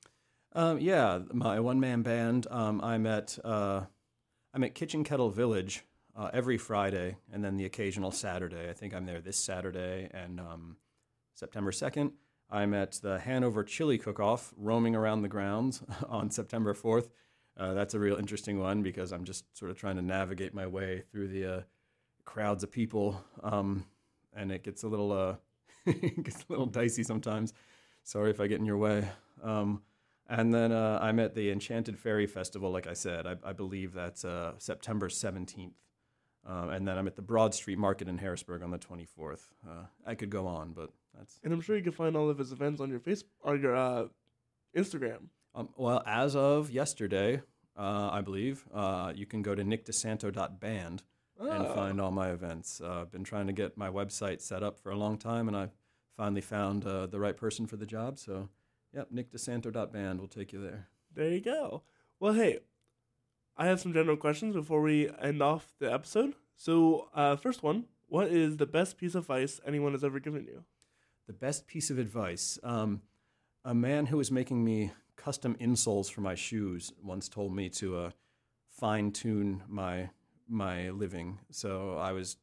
Um, 0.52 0.80
yeah, 0.80 1.20
my 1.32 1.61
one 1.61 1.78
man 1.78 2.02
band. 2.02 2.48
Um, 2.50 2.80
I'm 2.80 3.07
at 3.07 3.38
uh, 3.44 3.82
I'm 4.52 4.64
at 4.64 4.74
Kitchen 4.74 5.04
Kettle 5.04 5.30
Village 5.30 5.84
uh, 6.16 6.30
every 6.32 6.59
Friday, 6.59 7.18
and 7.32 7.44
then 7.44 7.57
the 7.57 7.66
occasional 7.66 8.11
Saturday. 8.11 8.68
I 8.68 8.72
think 8.72 8.94
I'm 8.94 9.07
there 9.07 9.20
this 9.20 9.36
Saturday 9.36 10.11
and 10.12 10.40
um, 10.40 10.76
September 11.34 11.70
second. 11.70 12.11
I'm 12.50 12.74
at 12.74 12.92
the 13.00 13.20
Hanover 13.20 13.62
Chili 13.62 13.98
Cook-Off, 13.98 14.52
roaming 14.57 14.96
around 14.96 15.22
the 15.22 15.28
grounds 15.28 15.84
on 16.09 16.32
September 16.32 16.74
fourth. 16.74 17.11
Uh, 17.57 17.74
that's 17.74 17.94
a 17.94 18.00
real 18.00 18.16
interesting 18.16 18.59
one 18.59 18.82
because 18.82 19.12
I'm 19.12 19.24
just 19.24 19.44
sort 19.57 19.70
of 19.70 19.78
trying 19.78 19.96
to 19.96 20.02
navigate 20.02 20.52
my 20.52 20.66
way 20.66 21.04
through 21.12 21.28
the 21.28 21.59
uh, 21.59 21.61
crowds 22.24 22.64
of 22.64 22.72
people, 22.72 23.24
um, 23.44 23.86
and 24.37 24.53
it 24.53 24.62
gets 24.62 24.82
a 24.84 24.89
little 24.89 25.12
uh, 25.12 25.34
it 25.87 26.22
gets 26.22 26.43
a 26.43 26.47
little 26.49 26.66
dicey 26.66 27.03
sometimes. 27.03 27.53
Sorry 28.05 28.30
if 28.30 28.41
I 28.41 28.47
get 28.47 28.61
in 28.61 28.66
your 28.66 28.76
way. 28.76 29.09
Um, 29.43 29.82
and 30.28 30.53
then 30.53 30.72
uh, 30.72 30.99
I'm 31.01 31.18
at 31.20 31.34
the 31.34 31.51
Enchanted 31.51 31.99
Fairy 31.99 32.26
Festival, 32.26 32.70
like 32.70 32.87
I 32.87 32.95
said. 32.95 33.26
I, 33.26 33.37
I 33.45 33.53
believe 33.53 33.93
that's 33.93 34.24
uh, 34.24 34.53
September 34.59 35.09
17th. 35.09 35.72
Uh, 36.49 36.68
and 36.68 36.87
then 36.87 36.97
I'm 36.97 37.07
at 37.07 37.16
the 37.16 37.22
Broad 37.22 37.55
Street 37.55 37.78
Market 37.78 38.09
in 38.09 38.18
Harrisburg 38.18 38.62
on 38.62 38.70
the 38.70 38.78
24th. 38.78 39.41
Uh, 39.66 39.84
I 40.07 40.14
could 40.14 40.30
go 40.30 40.47
on, 40.47 40.72
but 40.72 40.91
that's. 41.16 41.41
And 41.43 41.53
I'm 41.53 41.61
sure 41.61 41.76
you 41.76 41.82
can 41.82 41.93
find 41.93 42.16
all 42.16 42.30
of 42.30 42.39
his 42.39 42.53
events 42.53 42.80
on 42.80 42.91
your 42.91 43.01
face 43.01 43.24
or 43.41 43.57
your 43.57 43.74
uh, 43.76 44.05
Instagram. 44.76 45.28
Um, 45.55 45.68
well, 45.76 46.03
as 46.07 46.37
of 46.37 46.70
yesterday, 46.70 47.43
uh, 47.76 48.11
I 48.12 48.20
believe, 48.20 48.64
uh, 48.72 49.12
you 49.14 49.26
can 49.26 49.43
go 49.43 49.55
to 49.55 49.64
nickdisanto.band 49.64 51.03
and 51.39 51.66
Oh. 51.66 51.74
find 51.74 52.01
all 52.01 52.11
my 52.11 52.30
events. 52.30 52.80
Uh, 52.80 53.03
I've 53.03 53.11
been 53.11 53.24
trying 53.24 53.47
to 53.47 53.53
get 53.53 53.76
my 53.76 53.89
website 53.91 54.41
set 54.41 54.62
up 54.62 54.78
for 54.78 54.91
a 54.91 54.97
long 54.97 55.18
time, 55.18 55.49
and 55.49 55.57
I 55.57 55.70
finally 56.16 56.41
found 56.41 56.87
uh, 56.87 57.07
the 57.07 57.20
right 57.20 57.37
person 57.37 57.66
for 57.66 57.76
the 57.76 57.87
job. 57.87 58.18
So, 58.18 58.49
yep, 58.93 59.11
nickdisanto.band 59.12 60.20
will 60.20 60.28
take 60.28 60.53
you 60.53 60.61
there. 60.62 60.89
There 61.14 61.28
you 61.30 61.41
go. 61.41 61.82
Well, 62.20 62.32
hey, 62.32 62.61
I 63.57 63.66
have 63.66 63.80
some 63.80 63.93
general 63.93 64.16
questions 64.16 64.55
before 64.55 64.80
we 64.82 65.11
end 65.20 65.43
off 65.43 65.72
the 65.78 65.93
episode. 65.93 66.34
So, 66.57 67.09
uh, 67.14 67.37
first 67.37 67.62
one 67.62 67.84
What 68.09 68.28
is 68.28 68.57
the 68.57 68.66
best 68.66 68.97
piece 68.99 69.14
of 69.14 69.24
advice 69.24 69.61
anyone 69.66 69.93
has 69.93 70.05
ever 70.05 70.20
given 70.20 70.45
you? 70.45 70.64
The 71.26 71.32
best 71.32 71.66
piece 71.66 71.91
of 71.91 71.99
advice 71.99 72.59
um, 72.62 73.03
a 73.64 73.74
man 73.74 74.07
who 74.07 74.16
was 74.16 74.30
making 74.30 74.64
me 74.64 74.93
custom 75.16 75.57
insoles 75.61 76.11
for 76.11 76.20
my 76.20 76.34
shoes 76.37 76.93
once 77.03 77.28
told 77.28 77.53
me 77.55 77.68
to 77.70 77.97
uh, 77.99 78.11
fine 78.70 79.11
tune 79.11 79.62
my 79.66 80.11
my 80.49 80.90
living. 80.90 81.38
So 81.51 81.97
I 81.99 82.12
was 82.12 82.36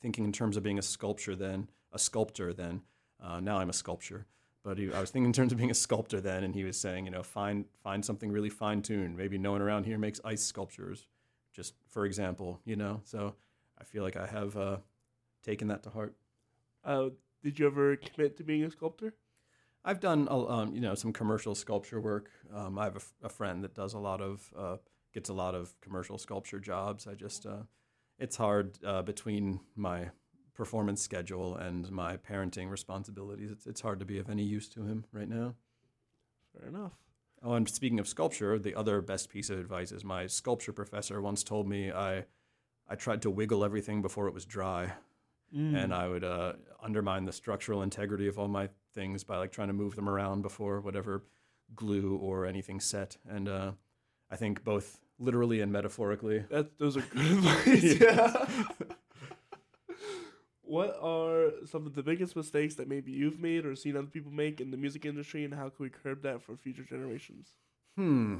thinking 0.00 0.24
in 0.24 0.32
terms 0.32 0.56
of 0.56 0.62
being 0.62 0.78
a 0.78 0.82
sculptor 0.82 1.34
then, 1.34 1.68
a 1.92 1.98
sculptor 1.98 2.52
then. 2.52 2.82
Uh, 3.22 3.40
now 3.40 3.58
I'm 3.58 3.70
a 3.70 3.72
sculptor, 3.72 4.26
but 4.62 4.78
he, 4.78 4.92
I 4.92 5.00
was 5.00 5.10
thinking 5.10 5.26
in 5.26 5.32
terms 5.32 5.52
of 5.52 5.58
being 5.58 5.70
a 5.70 5.74
sculptor 5.74 6.20
then, 6.20 6.44
and 6.44 6.54
he 6.54 6.64
was 6.64 6.78
saying, 6.78 7.04
you 7.04 7.10
know, 7.10 7.22
find 7.22 7.64
find 7.82 8.04
something 8.04 8.30
really 8.30 8.50
fine 8.50 8.82
tuned. 8.82 9.16
Maybe 9.16 9.38
no 9.38 9.52
one 9.52 9.62
around 9.62 9.86
here 9.86 9.98
makes 9.98 10.20
ice 10.24 10.42
sculptures, 10.42 11.08
just 11.52 11.74
for 11.88 12.06
example, 12.06 12.60
you 12.64 12.76
know. 12.76 13.00
So 13.04 13.34
I 13.80 13.84
feel 13.84 14.02
like 14.04 14.16
I 14.16 14.26
have 14.26 14.56
uh, 14.56 14.76
taken 15.42 15.68
that 15.68 15.82
to 15.84 15.90
heart. 15.90 16.14
Uh, 16.84 17.10
did 17.42 17.58
you 17.58 17.66
ever 17.66 17.96
commit 17.96 18.36
to 18.36 18.44
being 18.44 18.64
a 18.64 18.70
sculptor? 18.70 19.14
I've 19.84 20.00
done, 20.00 20.28
um, 20.30 20.74
you 20.74 20.80
know, 20.80 20.94
some 20.94 21.12
commercial 21.12 21.54
sculpture 21.54 22.00
work. 22.00 22.30
Um, 22.54 22.78
I 22.78 22.84
have 22.84 22.96
a, 22.96 22.98
f- 22.98 23.14
a 23.22 23.28
friend 23.28 23.64
that 23.64 23.74
does 23.74 23.94
a 23.94 23.98
lot 23.98 24.20
of, 24.20 24.52
uh, 24.56 24.76
gets 25.18 25.28
a 25.28 25.34
lot 25.34 25.56
of 25.56 25.74
commercial 25.80 26.16
sculpture 26.16 26.60
jobs. 26.60 27.08
I 27.08 27.14
just, 27.14 27.44
uh, 27.44 27.64
it's 28.20 28.36
hard 28.36 28.78
uh, 28.86 29.02
between 29.02 29.58
my 29.74 30.10
performance 30.54 31.02
schedule 31.02 31.56
and 31.56 31.90
my 31.90 32.16
parenting 32.18 32.70
responsibilities. 32.70 33.50
It's, 33.50 33.66
it's 33.66 33.80
hard 33.80 33.98
to 33.98 34.04
be 34.04 34.20
of 34.20 34.30
any 34.30 34.44
use 34.44 34.68
to 34.68 34.84
him 34.84 35.06
right 35.10 35.28
now. 35.28 35.56
Fair 36.56 36.68
enough. 36.68 36.92
Oh, 37.42 37.54
and 37.54 37.68
speaking 37.68 37.98
of 37.98 38.06
sculpture, 38.06 38.60
the 38.60 38.76
other 38.76 39.00
best 39.00 39.28
piece 39.28 39.50
of 39.50 39.58
advice 39.58 39.90
is 39.90 40.04
my 40.04 40.28
sculpture 40.28 40.72
professor 40.72 41.20
once 41.20 41.42
told 41.42 41.68
me 41.68 41.90
I, 41.90 42.26
I 42.88 42.94
tried 42.94 43.22
to 43.22 43.30
wiggle 43.30 43.64
everything 43.64 44.00
before 44.00 44.28
it 44.28 44.34
was 44.34 44.44
dry. 44.44 44.92
and 45.74 45.92
I 45.92 46.06
would 46.06 46.22
uh, 46.22 46.52
undermine 46.80 47.24
the 47.24 47.32
structural 47.32 47.82
integrity 47.82 48.28
of 48.28 48.38
all 48.38 48.46
my 48.46 48.68
things 48.94 49.24
by 49.24 49.38
like 49.38 49.50
trying 49.50 49.68
to 49.68 49.74
move 49.74 49.96
them 49.96 50.08
around 50.08 50.42
before 50.42 50.80
whatever 50.80 51.24
glue 51.74 52.16
or 52.22 52.46
anything 52.46 52.78
set. 52.78 53.16
And 53.28 53.48
uh, 53.48 53.72
I 54.30 54.36
think 54.36 54.62
both 54.62 55.00
literally 55.18 55.60
and 55.60 55.72
metaphorically. 55.72 56.44
That 56.50 56.78
those 56.78 56.96
are 56.96 57.00
good 57.00 57.26
advice. 57.30 58.00
yeah. 58.00 58.46
what 60.62 60.98
are 61.00 61.50
some 61.66 61.86
of 61.86 61.94
the 61.94 62.02
biggest 62.02 62.36
mistakes 62.36 62.74
that 62.76 62.88
maybe 62.88 63.10
you've 63.10 63.40
made 63.40 63.64
or 63.64 63.74
seen 63.74 63.96
other 63.96 64.06
people 64.06 64.30
make 64.30 64.60
in 64.60 64.70
the 64.70 64.76
music 64.76 65.04
industry, 65.04 65.44
and 65.44 65.54
how 65.54 65.68
can 65.70 65.84
we 65.84 65.90
curb 65.90 66.22
that 66.22 66.42
for 66.42 66.56
future 66.56 66.84
generations? 66.84 67.48
Hmm. 67.96 68.38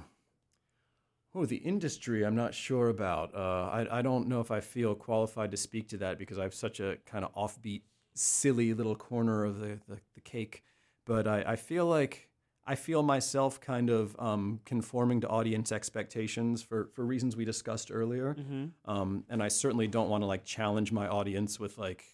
Oh, 1.34 1.44
the 1.44 1.56
industry, 1.56 2.24
I'm 2.24 2.34
not 2.34 2.54
sure 2.54 2.88
about. 2.88 3.34
Uh, 3.34 3.68
I, 3.70 3.98
I 3.98 4.02
don't 4.02 4.28
know 4.28 4.40
if 4.40 4.50
I 4.50 4.60
feel 4.60 4.94
qualified 4.94 5.50
to 5.50 5.56
speak 5.56 5.88
to 5.90 5.98
that 5.98 6.18
because 6.18 6.38
I 6.38 6.42
have 6.42 6.54
such 6.54 6.80
a 6.80 6.96
kind 7.04 7.24
of 7.24 7.34
offbeat, 7.34 7.82
silly 8.14 8.72
little 8.72 8.96
corner 8.96 9.44
of 9.44 9.60
the, 9.60 9.78
the, 9.88 9.98
the 10.14 10.20
cake. 10.22 10.64
But 11.04 11.28
I, 11.28 11.42
I 11.46 11.56
feel 11.56 11.86
like 11.86 12.27
I 12.68 12.74
feel 12.74 13.02
myself 13.02 13.60
kind 13.62 13.88
of 13.88 14.14
um, 14.18 14.60
conforming 14.66 15.22
to 15.22 15.28
audience 15.28 15.72
expectations 15.72 16.62
for, 16.62 16.90
for 16.92 17.02
reasons 17.02 17.34
we 17.34 17.46
discussed 17.46 17.90
earlier. 17.90 18.36
Um, 18.84 19.24
and 19.30 19.42
I 19.42 19.48
certainly 19.48 19.88
don't 19.88 20.10
want 20.10 20.20
to 20.22 20.26
like 20.26 20.44
challenge 20.44 20.92
my 20.92 21.08
audience 21.08 21.58
with 21.58 21.78
like, 21.78 22.04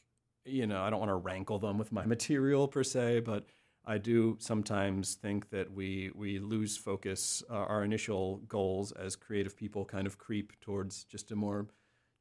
you 0.45 0.69
know, 0.69 0.81
I 0.81 0.91
don't 0.91 1.01
want 1.01 1.11
to 1.11 1.17
rankle 1.17 1.59
them 1.59 1.77
with 1.77 1.91
my 1.91 2.07
material 2.15 2.69
per 2.69 2.85
se, 2.85 3.21
but 3.21 3.47
I 3.85 3.99
do 3.99 4.37
sometimes 4.39 5.15
think 5.15 5.51
that 5.51 5.73
we 5.73 6.13
we 6.15 6.39
lose 6.39 6.77
focus. 6.77 7.43
Uh, 7.51 7.55
our 7.55 7.83
initial 7.83 8.37
goals 8.49 8.93
as 8.93 9.17
creative 9.17 9.57
people 9.57 9.85
kind 9.85 10.07
of 10.07 10.19
creep 10.19 10.53
towards 10.61 11.03
just 11.05 11.33
a 11.33 11.37
more 11.37 11.67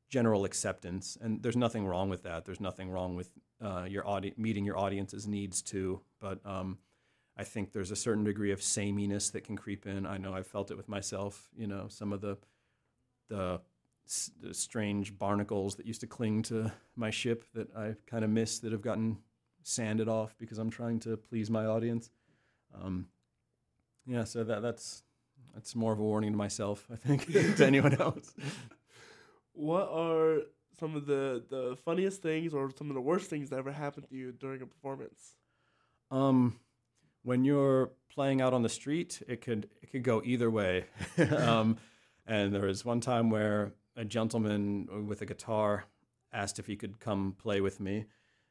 general 0.10 0.44
acceptance, 0.44 1.18
and 1.22 1.42
there's 1.42 1.56
nothing 1.56 1.86
wrong 1.86 2.10
with 2.10 2.24
that. 2.24 2.46
There's 2.46 2.60
nothing 2.60 2.90
wrong 2.90 3.16
with 3.16 3.30
uh, 3.62 3.86
your 3.88 4.06
audi- 4.08 4.34
meeting 4.38 4.66
your 4.66 4.78
audience's 4.78 5.28
needs 5.28 5.62
too. 5.62 6.02
But 6.20 6.40
um, 6.46 6.80
I 7.38 7.44
think 7.44 7.72
there's 7.72 7.92
a 7.92 7.96
certain 7.96 8.24
degree 8.24 8.52
of 8.52 8.62
sameness 8.62 9.30
that 9.32 9.44
can 9.44 9.56
creep 9.56 9.88
in. 9.88 10.06
I 10.06 10.18
know 10.18 10.34
I've 10.34 10.48
felt 10.48 10.70
it 10.72 10.78
with 10.78 10.88
myself. 10.88 11.50
You 11.58 11.68
know, 11.68 11.86
some 11.90 12.14
of 12.14 12.22
the 12.22 12.38
the, 13.30 13.62
s- 14.06 14.32
the 14.40 14.54
strange 14.54 15.18
barnacles 15.18 15.76
that 15.76 15.86
used 15.88 16.02
to 16.02 16.08
cling 16.08 16.44
to 16.44 16.72
my 16.96 17.10
ship 17.10 17.46
that 17.54 17.76
I 17.76 17.96
kind 18.06 18.24
of 18.24 18.30
miss 18.30 18.60
that 18.60 18.72
have 18.72 18.82
gotten 18.82 19.18
sanded 19.64 20.08
off 20.10 20.36
because 20.38 20.60
I'm 20.60 20.70
trying 20.70 21.00
to 21.02 21.18
please 21.18 21.50
my 21.50 21.66
audience. 21.66 22.12
Um, 22.80 23.08
yeah, 24.06 24.26
so 24.26 24.44
that 24.44 24.62
that's 24.62 25.04
that's 25.54 25.76
more 25.76 25.94
of 25.94 26.00
a 26.00 26.04
warning 26.04 26.34
to 26.34 26.38
myself, 26.38 26.88
I 26.92 26.96
think, 26.98 27.32
to 27.58 27.66
anyone 27.66 28.00
else. 28.00 28.34
What 29.54 29.88
are 29.90 30.40
some 30.80 30.96
of 30.96 31.06
the, 31.06 31.44
the 31.50 31.78
funniest 31.86 32.22
things 32.22 32.54
or 32.54 32.72
some 32.76 32.90
of 32.90 32.96
the 32.96 33.02
worst 33.02 33.30
things 33.30 33.50
that 33.52 33.58
ever 33.60 33.72
happened 33.72 34.08
to 34.10 34.16
you 34.16 34.32
during 34.32 34.62
a 34.62 34.66
performance? 34.66 35.36
Um, 36.12 36.60
when 37.24 37.44
you're 37.44 37.92
playing 38.14 38.42
out 38.42 38.54
on 38.54 38.62
the 38.62 38.70
street, 38.70 39.22
it 39.28 39.42
could 39.42 39.70
it 39.82 39.92
could 39.92 40.04
go 40.04 40.22
either 40.24 40.50
way. 40.50 40.86
um, 41.38 41.78
and 42.26 42.54
there 42.54 42.66
was 42.66 42.86
one 42.86 43.02
time 43.02 43.30
where 43.30 43.74
a 43.96 44.06
gentleman 44.06 45.08
with 45.08 45.22
a 45.22 45.26
guitar 45.26 45.86
asked 46.32 46.60
if 46.60 46.68
he 46.68 46.76
could 46.76 47.00
come 47.00 47.36
play 47.38 47.62
with 47.62 47.80
me, 47.80 48.06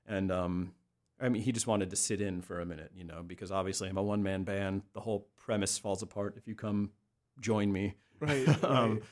and 0.07 0.33
um, 0.33 0.73
I 1.21 1.29
mean 1.29 1.43
he 1.43 1.53
just 1.53 1.67
wanted 1.67 1.91
to 1.91 1.97
sit 1.97 2.21
in 2.21 2.43
for 2.43 2.61
a 2.61 2.67
minute, 2.67 2.91
you 2.95 3.05
know, 3.05 3.23
because 3.23 3.53
obviously 3.53 3.89
I'm 3.89 3.99
a 3.99 4.03
one 4.03 4.23
man 4.23 4.45
band. 4.45 4.83
The 4.95 5.01
whole 5.01 5.29
premise 5.37 5.79
falls 5.79 6.03
apart 6.03 6.35
if 6.37 6.49
you 6.49 6.55
come 6.55 6.91
join 7.41 7.73
me. 7.73 7.95
Right. 8.21 8.49
um, 8.65 8.95
right. 8.95 9.03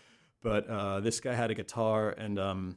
but 0.42 0.68
uh, 0.68 1.00
this 1.00 1.20
guy 1.20 1.34
had 1.34 1.50
a 1.50 1.54
guitar, 1.54 2.11
and 2.11 2.38
um, 2.38 2.76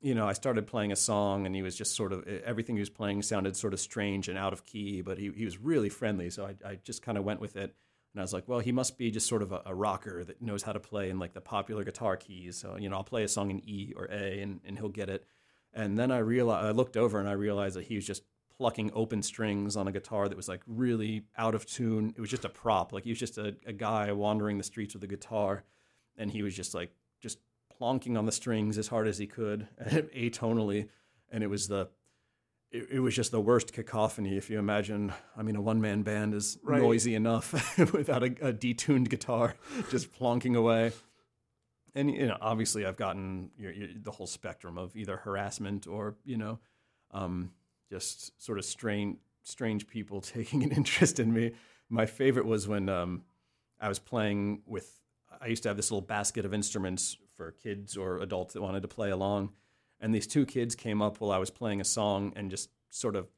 you 0.00 0.14
know, 0.14 0.26
I 0.26 0.32
started 0.32 0.66
playing 0.66 0.92
a 0.92 0.96
song, 0.96 1.46
and 1.46 1.54
he 1.54 1.62
was 1.62 1.76
just 1.76 1.94
sort 1.94 2.12
of 2.12 2.26
everything 2.26 2.76
he 2.76 2.80
was 2.80 2.90
playing 2.90 3.22
sounded 3.22 3.56
sort 3.56 3.74
of 3.74 3.80
strange 3.80 4.28
and 4.28 4.38
out 4.38 4.52
of 4.52 4.64
key, 4.64 5.02
but 5.02 5.18
he 5.18 5.30
he 5.36 5.44
was 5.44 5.58
really 5.58 5.88
friendly, 5.88 6.30
so 6.30 6.46
I 6.46 6.54
I 6.68 6.74
just 6.82 7.02
kind 7.02 7.18
of 7.18 7.24
went 7.24 7.40
with 7.40 7.56
it. 7.56 7.74
And 8.12 8.20
I 8.20 8.24
was 8.24 8.32
like, 8.32 8.48
well, 8.48 8.58
he 8.58 8.72
must 8.72 8.98
be 8.98 9.10
just 9.10 9.28
sort 9.28 9.42
of 9.42 9.52
a, 9.52 9.62
a 9.66 9.74
rocker 9.74 10.24
that 10.24 10.42
knows 10.42 10.62
how 10.62 10.72
to 10.72 10.80
play 10.80 11.10
in 11.10 11.18
like 11.18 11.32
the 11.32 11.40
popular 11.40 11.84
guitar 11.84 12.16
keys. 12.16 12.56
So, 12.56 12.76
you 12.76 12.88
know, 12.88 12.96
I'll 12.96 13.04
play 13.04 13.22
a 13.22 13.28
song 13.28 13.50
in 13.50 13.60
E 13.68 13.92
or 13.96 14.06
A 14.06 14.40
and, 14.40 14.60
and 14.64 14.76
he'll 14.76 14.88
get 14.88 15.08
it. 15.08 15.24
And 15.72 15.96
then 15.96 16.10
I 16.10 16.18
realized, 16.18 16.66
I 16.66 16.70
looked 16.72 16.96
over 16.96 17.20
and 17.20 17.28
I 17.28 17.32
realized 17.32 17.76
that 17.76 17.84
he 17.84 17.94
was 17.94 18.04
just 18.04 18.24
plucking 18.56 18.90
open 18.94 19.22
strings 19.22 19.76
on 19.76 19.86
a 19.86 19.92
guitar 19.92 20.28
that 20.28 20.36
was 20.36 20.48
like 20.48 20.62
really 20.66 21.22
out 21.38 21.54
of 21.54 21.66
tune. 21.66 22.12
It 22.16 22.20
was 22.20 22.30
just 22.30 22.44
a 22.44 22.48
prop. 22.48 22.92
Like 22.92 23.04
he 23.04 23.10
was 23.10 23.18
just 23.18 23.38
a, 23.38 23.54
a 23.64 23.72
guy 23.72 24.10
wandering 24.10 24.58
the 24.58 24.64
streets 24.64 24.94
with 24.94 25.04
a 25.04 25.06
guitar. 25.06 25.62
And 26.16 26.32
he 26.32 26.42
was 26.42 26.56
just 26.56 26.74
like, 26.74 26.90
plonking 27.80 28.18
on 28.18 28.26
the 28.26 28.32
strings 28.32 28.76
as 28.78 28.88
hard 28.88 29.08
as 29.08 29.18
he 29.18 29.26
could, 29.26 29.66
atonally. 29.86 30.88
And 31.30 31.42
it 31.42 31.46
was 31.48 31.68
the, 31.68 31.88
it, 32.70 32.88
it 32.92 33.00
was 33.00 33.14
just 33.14 33.30
the 33.32 33.40
worst 33.40 33.72
cacophony. 33.72 34.36
If 34.36 34.50
you 34.50 34.58
imagine, 34.58 35.12
I 35.36 35.42
mean, 35.42 35.56
a 35.56 35.60
one 35.60 35.80
man 35.80 36.02
band 36.02 36.34
is 36.34 36.58
Right. 36.62 36.80
noisy 36.82 37.14
enough 37.14 37.52
without 37.92 38.22
a, 38.22 38.26
a 38.26 38.52
detuned 38.52 39.08
guitar 39.08 39.54
just 39.90 40.12
plonking 40.12 40.56
away. 40.56 40.92
And 41.94 42.10
you 42.14 42.26
know, 42.28 42.36
obviously, 42.40 42.86
I've 42.86 42.96
gotten 42.96 43.50
your, 43.58 43.72
the 44.00 44.12
whole 44.12 44.28
spectrum 44.28 44.78
of 44.78 44.94
either 44.96 45.16
harassment 45.16 45.86
or 45.88 46.14
you 46.24 46.36
know, 46.36 46.60
um, 47.10 47.50
just 47.90 48.40
sort 48.40 48.58
of 48.58 48.64
strange, 48.64 49.18
strange 49.42 49.88
people 49.88 50.20
taking 50.20 50.62
an 50.62 50.70
interest 50.70 51.18
in 51.18 51.32
me. 51.32 51.52
my 51.88 52.06
favorite 52.06 52.46
was 52.46 52.68
when 52.68 52.88
um, 52.88 53.22
I 53.80 53.88
was 53.88 53.98
playing 53.98 54.62
with. 54.66 55.00
I 55.40 55.46
used 55.46 55.62
to 55.64 55.68
have 55.68 55.76
this 55.76 55.90
little 55.90 56.06
basket 56.06 56.44
of 56.44 56.52
instruments 56.52 57.16
for 57.40 57.52
kids 57.52 57.96
or 57.96 58.18
adults 58.18 58.52
that 58.52 58.60
wanted 58.60 58.82
to 58.82 58.88
play 58.88 59.08
along, 59.08 59.48
and 59.98 60.14
these 60.14 60.26
two 60.26 60.44
kids 60.44 60.74
came 60.74 61.00
up 61.00 61.20
while 61.22 61.30
I 61.30 61.38
was 61.38 61.48
playing 61.48 61.80
a 61.80 61.84
song 61.84 62.34
and 62.36 62.50
just 62.50 62.68
sort 62.90 63.16
of 63.16 63.28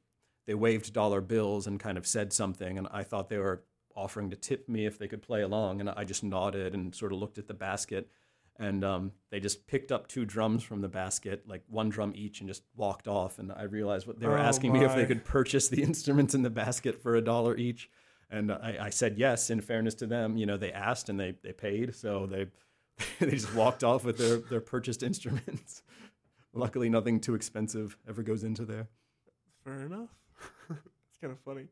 they 0.48 0.54
waved 0.54 0.92
dollar 0.92 1.20
bills 1.20 1.68
and 1.68 1.78
kind 1.78 1.96
of 1.96 2.04
said 2.04 2.32
something, 2.32 2.78
and 2.78 2.88
I 2.90 3.04
thought 3.04 3.28
they 3.28 3.38
were 3.38 3.62
offering 3.94 4.30
to 4.30 4.36
tip 4.36 4.68
me 4.68 4.86
if 4.86 4.98
they 4.98 5.06
could 5.06 5.22
play 5.22 5.42
along, 5.42 5.78
and 5.78 5.88
I 5.88 6.02
just 6.02 6.24
nodded 6.24 6.74
and 6.74 6.92
sort 6.92 7.12
of 7.12 7.20
looked 7.20 7.38
at 7.38 7.46
the 7.46 7.54
basket, 7.54 8.10
and 8.58 8.82
um, 8.82 9.12
they 9.30 9.38
just 9.38 9.68
picked 9.68 9.92
up 9.92 10.08
two 10.08 10.24
drums 10.24 10.64
from 10.64 10.80
the 10.80 10.88
basket, 10.88 11.44
like 11.46 11.62
one 11.68 11.90
drum 11.90 12.12
each, 12.16 12.40
and 12.40 12.48
just 12.48 12.64
walked 12.74 13.06
off. 13.06 13.38
And 13.38 13.52
I 13.52 13.62
realized 13.62 14.08
what 14.08 14.18
they 14.18 14.26
were 14.26 14.36
Oh, 14.36 14.42
asking 14.42 14.72
me 14.72 14.84
if 14.84 14.96
they 14.96 15.06
could 15.06 15.24
purchase 15.24 15.68
the 15.68 15.82
instruments 15.88 16.34
in 16.34 16.42
the 16.42 16.50
basket 16.50 17.00
for 17.00 17.14
a 17.14 17.22
dollar 17.22 17.56
each, 17.56 17.88
and 18.28 18.50
I, 18.50 18.78
I 18.80 18.90
said 18.90 19.16
yes. 19.16 19.48
In 19.48 19.60
fairness 19.60 19.94
to 19.96 20.06
them, 20.08 20.36
you 20.36 20.46
know, 20.46 20.56
they 20.56 20.72
asked 20.72 21.08
and 21.08 21.20
they 21.20 21.36
they 21.44 21.52
paid, 21.52 21.94
so 21.94 22.26
they 22.26 22.46
they 23.20 23.30
just 23.30 23.54
walked 23.54 23.84
off 23.84 24.04
with 24.04 24.18
their 24.18 24.38
their 24.38 24.60
purchased 24.60 25.02
instruments. 25.02 25.82
Luckily, 26.54 26.90
nothing 26.90 27.20
too 27.20 27.34
expensive 27.34 27.96
ever 28.08 28.22
goes 28.22 28.44
into 28.44 28.64
there. 28.64 28.88
Fair 29.64 29.82
enough. 29.86 30.10
it's 30.70 31.18
kind 31.20 31.32
of 31.32 31.38
funny. 31.40 31.66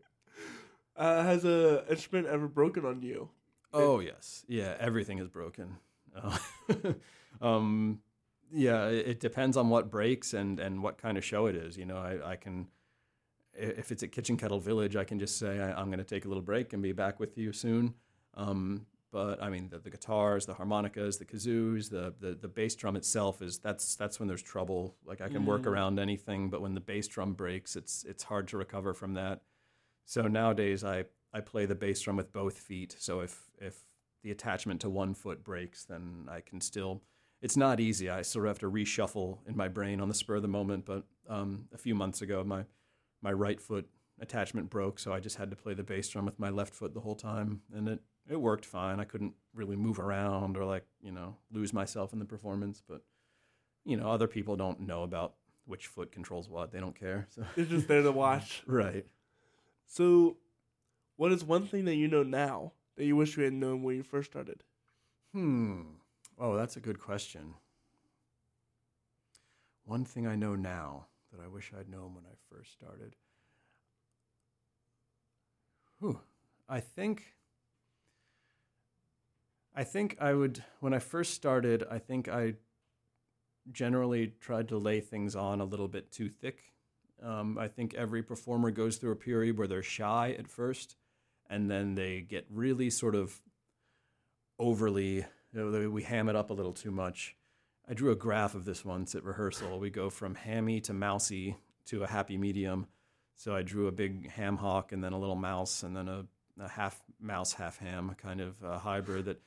Uh, 0.97 1.23
has 1.23 1.45
a 1.45 1.85
instrument 1.91 2.27
ever 2.27 2.49
broken 2.49 2.85
on 2.85 3.03
you? 3.03 3.29
Oh 3.73 4.01
yes, 4.01 4.45
yeah. 4.49 4.77
Everything 4.79 5.18
is 5.18 5.29
broken. 5.29 5.77
Uh, 6.16 6.39
um, 7.41 8.01
yeah, 8.53 8.87
it, 8.87 9.07
it 9.07 9.21
depends 9.21 9.57
on 9.57 9.68
what 9.68 9.91
breaks 9.91 10.35
and 10.35 10.59
and 10.59 10.83
what 10.83 10.99
kind 10.99 11.18
of 11.18 11.25
show 11.25 11.47
it 11.47 11.55
is. 11.55 11.77
You 11.77 11.85
know, 11.85 11.99
I, 11.99 12.33
I 12.33 12.37
can 12.37 12.68
if 13.55 13.93
it's 13.93 14.03
at 14.03 14.12
Kitchen 14.12 14.37
Kettle 14.37 14.61
Village, 14.61 14.97
I 14.97 15.05
can 15.05 15.18
just 15.18 15.39
say 15.39 15.61
I, 15.61 15.73
I'm 15.73 15.87
going 15.87 15.99
to 15.99 16.05
take 16.05 16.25
a 16.25 16.29
little 16.29 16.43
break 16.43 16.73
and 16.73 16.83
be 16.83 16.93
back 16.93 17.21
with 17.21 17.37
you 17.37 17.53
soon. 17.53 17.95
Um, 18.35 18.87
but 19.12 19.42
I 19.42 19.50
mean, 19.50 19.68
the, 19.70 19.78
the 19.78 19.90
guitars, 19.90 20.46
the 20.46 20.54
harmonicas, 20.54 21.18
the 21.18 21.24
kazoos, 21.24 21.90
the, 21.90 22.14
the 22.20 22.34
the 22.34 22.48
bass 22.48 22.74
drum 22.74 22.96
itself 22.96 23.42
is 23.42 23.58
that's 23.58 23.96
that's 23.96 24.20
when 24.20 24.28
there's 24.28 24.42
trouble. 24.42 24.96
Like 25.04 25.20
I 25.20 25.28
can 25.28 25.44
work 25.46 25.66
around 25.66 25.98
anything, 25.98 26.48
but 26.48 26.61
when 26.61 26.74
the 26.74 26.80
bass 26.80 27.08
drum 27.08 27.34
breaks, 27.34 27.76
it's 27.76 28.04
it's 28.04 28.22
hard 28.24 28.48
to 28.48 28.56
recover 28.56 28.94
from 28.94 29.14
that. 29.14 29.42
So 30.04 30.22
nowadays, 30.22 30.84
I 30.84 31.04
I 31.32 31.40
play 31.40 31.66
the 31.66 31.74
bass 31.74 32.00
drum 32.00 32.16
with 32.16 32.32
both 32.32 32.58
feet. 32.58 32.94
So 32.98 33.20
if 33.20 33.50
if 33.58 33.84
the 34.22 34.30
attachment 34.30 34.80
to 34.82 34.90
one 34.90 35.14
foot 35.14 35.42
breaks, 35.42 35.84
then 35.84 36.28
I 36.30 36.40
can 36.40 36.61
still. 36.61 37.02
It's 37.42 37.56
not 37.56 37.80
easy. 37.80 38.11
I 38.11 38.22
sort 38.22 38.44
of 38.44 38.50
have 38.50 38.58
to 38.58 38.70
reshuffle 38.70 39.38
in 39.46 39.56
my 39.56 39.68
brain 39.68 40.00
on 40.00 40.08
the 40.08 40.14
spur 40.14 40.36
of 40.36 40.42
the 40.42 40.48
moment. 40.48 40.84
But 40.84 41.04
um, 41.28 41.68
a 41.72 41.78
few 41.78 41.94
months 41.94 42.22
ago, 42.22 42.44
my 42.44 42.64
my 43.22 43.32
right 43.32 43.61
foot 43.61 43.88
attachment 44.20 44.70
broke, 44.70 44.98
so 44.98 45.12
I 45.12 45.20
just 45.20 45.36
had 45.36 45.50
to 45.50 45.56
play 45.56 45.74
the 45.74 45.82
bass 45.82 46.08
drum 46.08 46.26
with 46.26 46.38
my 46.38 46.50
left 46.50 46.74
foot 46.74 46.94
the 46.94 47.00
whole 47.00 47.14
time, 47.16 47.62
and 47.74 47.88
it 47.88 48.00
it 48.29 48.41
worked 48.41 48.64
fine. 48.64 49.01
I 49.01 49.05
couldn't 49.05 49.35
really 49.55 49.77
move 49.77 49.99
around 49.99 50.57
or 50.57 50.64
like 50.64 50.85
you 51.03 51.12
know 51.12 51.37
lose 51.53 51.73
myself 51.73 52.12
in 52.12 52.18
the 52.18 52.25
performance, 52.25 52.83
but 52.87 53.03
you 53.85 53.97
know 53.97 54.11
other 54.11 54.27
people 54.27 54.57
don't 54.57 54.81
know 54.81 55.03
about 55.03 55.35
which 55.66 55.87
foot 55.87 56.12
controls 56.12 56.49
what. 56.49 56.73
They 56.73 56.81
don't 56.81 56.99
care. 56.99 57.27
So 57.31 57.45
You're 57.57 57.66
just 57.66 57.89
there 57.89 58.03
to 58.03 58.12
watch. 58.12 58.62
right. 58.66 59.07
So, 59.87 60.37
what 61.16 61.33
is 61.33 61.45
one 61.45 61.66
thing 61.66 61.85
that 61.87 61.97
you 61.97 62.09
know 62.09 62.23
now 62.23 62.73
that 62.97 63.05
you 63.05 63.16
wish 63.16 63.37
you 63.37 63.45
had 63.45 63.53
known 63.53 63.83
when 63.83 63.97
you 63.97 64.03
first 64.03 64.31
started? 64.31 64.62
Hmm. 65.33 65.83
Oh, 66.39 66.57
that's 66.57 66.77
a 66.77 66.81
good 66.81 66.99
question. 66.99 67.55
One 69.85 70.05
thing 70.05 70.27
I 70.27 70.37
know 70.37 70.55
now 70.55 71.07
that 71.33 71.43
I 71.45 71.49
wish 71.49 71.73
I'd 71.79 71.89
known 71.89 72.14
when 72.14 72.25
I 72.25 72.35
first 72.49 72.73
started. 72.73 73.16
Whew. 75.99 76.21
I 76.68 76.81
think. 76.81 77.35
I 79.75 79.85
think 79.85 80.16
I 80.21 80.35
would, 80.35 80.62
when 80.81 80.93
I 80.93 80.99
first 80.99 81.35
started, 81.35 81.85
I 81.91 81.99
think 81.99 82.29
I 82.29 82.55
generally 83.71 84.33
tried 84.41 84.68
to 84.68 84.79
lay 84.79 85.01
things 85.01 85.37
on 85.37 85.61
a 85.61 85.64
little 85.64 85.89
bit 85.89 86.11
too 86.11 86.29
thick. 86.29 86.59
Um, 87.23 87.59
I 87.59 87.68
think 87.68 87.95
every 87.95 88.23
performer 88.23 88.71
goes 88.71 88.97
through 88.97 89.12
a 89.12 89.16
period 89.16 89.59
where 89.59 89.68
they're 89.68 89.83
shy 89.83 90.35
at 90.39 90.49
first, 90.49 90.97
and 91.49 91.71
then 91.71 91.95
they 91.95 92.21
get 92.21 92.47
really 92.51 92.91
sort 92.91 93.14
of 93.14 93.41
overly, 94.59 95.16
you 95.16 95.25
know, 95.53 95.91
we 95.91 96.03
ham 96.03 96.29
it 96.29 96.37
up 96.37 96.51
a 96.51 96.55
little 96.55 96.73
too 96.73 96.91
much. 96.91 97.37
I 97.89 97.95
drew 97.95 98.11
a 98.11 98.16
graph 98.16 98.55
of 98.55 98.64
this 98.64 98.85
once 98.85 99.14
at 99.14 99.25
rehearsal. 99.25 99.81
We 99.81 99.91
go 99.91 100.11
from 100.11 100.35
hammy 100.35 100.81
to 100.83 100.93
mousy 100.93 101.57
to 101.87 102.05
a 102.05 102.07
happy 102.07 102.37
medium. 102.37 102.87
So 103.35 103.55
I 103.55 103.62
drew 103.62 103.89
a 103.89 103.93
big 103.93 104.31
ham 104.31 104.57
hock 104.57 104.93
and 104.93 105.03
then 105.03 105.12
a 105.12 105.18
little 105.18 105.35
mouse 105.35 105.83
and 105.83 105.97
then 105.97 106.09
a, 106.09 106.27
a 106.61 106.68
half 106.68 107.01
mouse, 107.21 107.53
half 107.55 107.79
ham 107.79 108.14
kind 108.21 108.41
of 108.41 108.62
uh, 108.62 108.79
hybrid. 108.79 109.25
That 109.25 109.41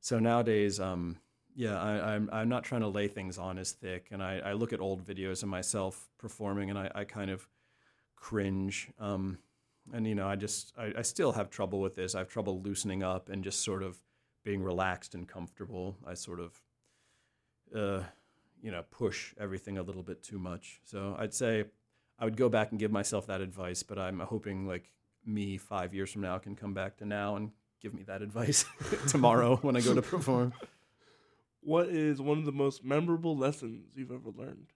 so 0.00 0.18
nowadays, 0.18 0.80
um, 0.80 1.18
yeah, 1.54 1.80
I, 1.80 2.14
I'm 2.14 2.30
I'm 2.32 2.48
not 2.48 2.64
trying 2.64 2.80
to 2.82 2.88
lay 2.88 3.08
things 3.08 3.38
on 3.38 3.58
as 3.58 3.72
thick, 3.72 4.08
and 4.10 4.22
I, 4.22 4.38
I 4.38 4.52
look 4.52 4.72
at 4.72 4.80
old 4.80 5.04
videos 5.04 5.42
of 5.42 5.48
myself 5.48 6.08
performing, 6.18 6.70
and 6.70 6.78
I, 6.78 6.90
I 6.94 7.04
kind 7.04 7.30
of 7.30 7.46
cringe. 8.16 8.90
Um, 8.98 9.38
and 9.92 10.06
you 10.06 10.14
know, 10.14 10.26
I 10.26 10.36
just 10.36 10.72
I, 10.78 10.92
I 10.98 11.02
still 11.02 11.32
have 11.32 11.50
trouble 11.50 11.80
with 11.80 11.96
this. 11.96 12.14
I 12.14 12.18
have 12.18 12.28
trouble 12.28 12.60
loosening 12.62 13.02
up 13.02 13.28
and 13.28 13.44
just 13.44 13.62
sort 13.62 13.82
of 13.82 13.98
being 14.44 14.62
relaxed 14.62 15.14
and 15.14 15.28
comfortable. 15.28 15.96
I 16.06 16.14
sort 16.14 16.40
of, 16.40 16.60
uh, 17.76 18.04
you 18.62 18.70
know, 18.70 18.84
push 18.90 19.34
everything 19.38 19.78
a 19.78 19.82
little 19.82 20.02
bit 20.02 20.22
too 20.22 20.38
much. 20.38 20.80
So 20.84 21.14
I'd 21.18 21.34
say 21.34 21.64
I 22.18 22.24
would 22.24 22.36
go 22.36 22.48
back 22.48 22.70
and 22.70 22.80
give 22.80 22.90
myself 22.90 23.26
that 23.26 23.40
advice, 23.40 23.82
but 23.82 23.98
I'm 23.98 24.20
hoping 24.20 24.66
like 24.66 24.92
me 25.26 25.58
five 25.58 25.94
years 25.94 26.12
from 26.12 26.22
now 26.22 26.38
can 26.38 26.56
come 26.56 26.72
back 26.72 26.96
to 26.98 27.04
now 27.04 27.36
and 27.36 27.50
give 27.80 27.94
me 27.94 28.02
that 28.04 28.22
advice 28.22 28.64
tomorrow 29.08 29.56
when 29.56 29.76
I 29.76 29.80
go 29.80 29.94
to 29.94 30.02
perform. 30.02 30.52
What 31.62 31.88
is 31.88 32.20
one 32.20 32.38
of 32.38 32.44
the 32.44 32.52
most 32.52 32.84
memorable 32.84 33.36
lessons 33.36 33.86
you've 33.94 34.10
ever 34.10 34.30
learned? 34.34 34.68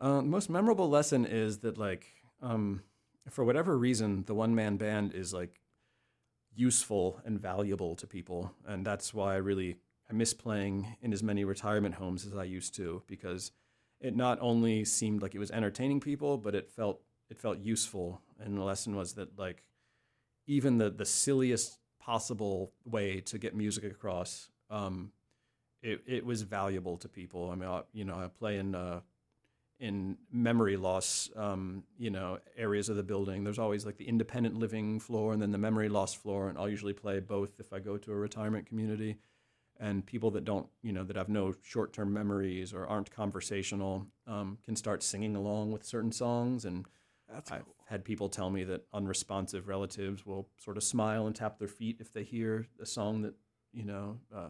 Uh, 0.00 0.16
the 0.16 0.22
most 0.22 0.50
memorable 0.50 0.88
lesson 0.90 1.24
is 1.24 1.58
that, 1.58 1.78
like, 1.78 2.06
um, 2.40 2.82
for 3.30 3.44
whatever 3.44 3.78
reason, 3.78 4.24
the 4.26 4.34
one 4.34 4.54
man 4.54 4.76
band 4.76 5.14
is 5.14 5.32
like 5.32 5.60
useful 6.54 7.20
and 7.24 7.40
valuable 7.40 7.94
to 7.96 8.06
people, 8.06 8.52
and 8.66 8.84
that's 8.84 9.14
why 9.14 9.34
I 9.34 9.36
really 9.36 9.76
I 10.10 10.14
miss 10.14 10.34
playing 10.34 10.96
in 11.00 11.12
as 11.12 11.22
many 11.22 11.44
retirement 11.44 11.94
homes 11.94 12.26
as 12.26 12.34
I 12.36 12.44
used 12.44 12.74
to 12.76 13.02
because 13.06 13.52
it 14.00 14.16
not 14.16 14.38
only 14.40 14.84
seemed 14.84 15.22
like 15.22 15.34
it 15.34 15.38
was 15.38 15.50
entertaining 15.50 16.00
people, 16.00 16.36
but 16.36 16.54
it 16.54 16.68
felt 16.68 17.00
it 17.30 17.38
felt 17.38 17.58
useful. 17.60 18.20
And 18.40 18.58
the 18.58 18.62
lesson 18.62 18.96
was 18.96 19.14
that 19.14 19.38
like 19.38 19.62
even 20.46 20.78
the 20.78 20.90
the 20.90 21.06
silliest 21.06 21.78
possible 22.04 22.72
way 22.84 23.20
to 23.20 23.38
get 23.38 23.54
music 23.54 23.84
across, 23.84 24.50
um, 24.70 25.12
it 25.82 26.02
it 26.06 26.24
was 26.24 26.42
valuable 26.42 26.96
to 26.98 27.08
people. 27.08 27.50
I 27.50 27.54
mean, 27.54 27.68
I, 27.68 27.82
you 27.92 28.04
know, 28.04 28.16
I 28.16 28.28
play 28.28 28.58
in. 28.58 28.74
Uh, 28.74 29.00
in 29.82 30.16
memory 30.30 30.76
loss, 30.76 31.28
um, 31.34 31.82
you 31.98 32.08
know, 32.08 32.38
areas 32.56 32.88
of 32.88 32.94
the 32.94 33.02
building. 33.02 33.42
There's 33.42 33.58
always 33.58 33.84
like 33.84 33.96
the 33.96 34.08
independent 34.08 34.56
living 34.56 35.00
floor 35.00 35.32
and 35.32 35.42
then 35.42 35.50
the 35.50 35.58
memory 35.58 35.88
loss 35.88 36.14
floor, 36.14 36.48
and 36.48 36.56
I'll 36.56 36.68
usually 36.68 36.92
play 36.92 37.18
both 37.18 37.58
if 37.58 37.72
I 37.72 37.80
go 37.80 37.96
to 37.98 38.12
a 38.12 38.14
retirement 38.14 38.64
community. 38.64 39.16
And 39.80 40.06
people 40.06 40.30
that 40.32 40.44
don't, 40.44 40.68
you 40.82 40.92
know, 40.92 41.02
that 41.02 41.16
have 41.16 41.28
no 41.28 41.52
short-term 41.62 42.12
memories 42.12 42.72
or 42.72 42.86
aren't 42.86 43.10
conversational 43.10 44.06
um, 44.28 44.58
can 44.64 44.76
start 44.76 45.02
singing 45.02 45.34
along 45.34 45.72
with 45.72 45.84
certain 45.84 46.12
songs. 46.12 46.64
And 46.64 46.86
That's 47.32 47.50
I've 47.50 47.64
cool. 47.64 47.74
had 47.86 48.04
people 48.04 48.28
tell 48.28 48.50
me 48.50 48.64
that 48.64 48.86
unresponsive 48.92 49.68
relatives 49.68 50.24
will 50.26 50.48
sort 50.58 50.76
of 50.76 50.82
smile 50.82 51.26
and 51.26 51.34
tap 51.34 51.58
their 51.58 51.68
feet 51.68 51.96
if 52.00 52.12
they 52.12 52.24
hear 52.24 52.66
a 52.80 52.86
song 52.86 53.22
that, 53.22 53.34
you 53.72 53.84
know, 53.84 54.18
uh, 54.34 54.48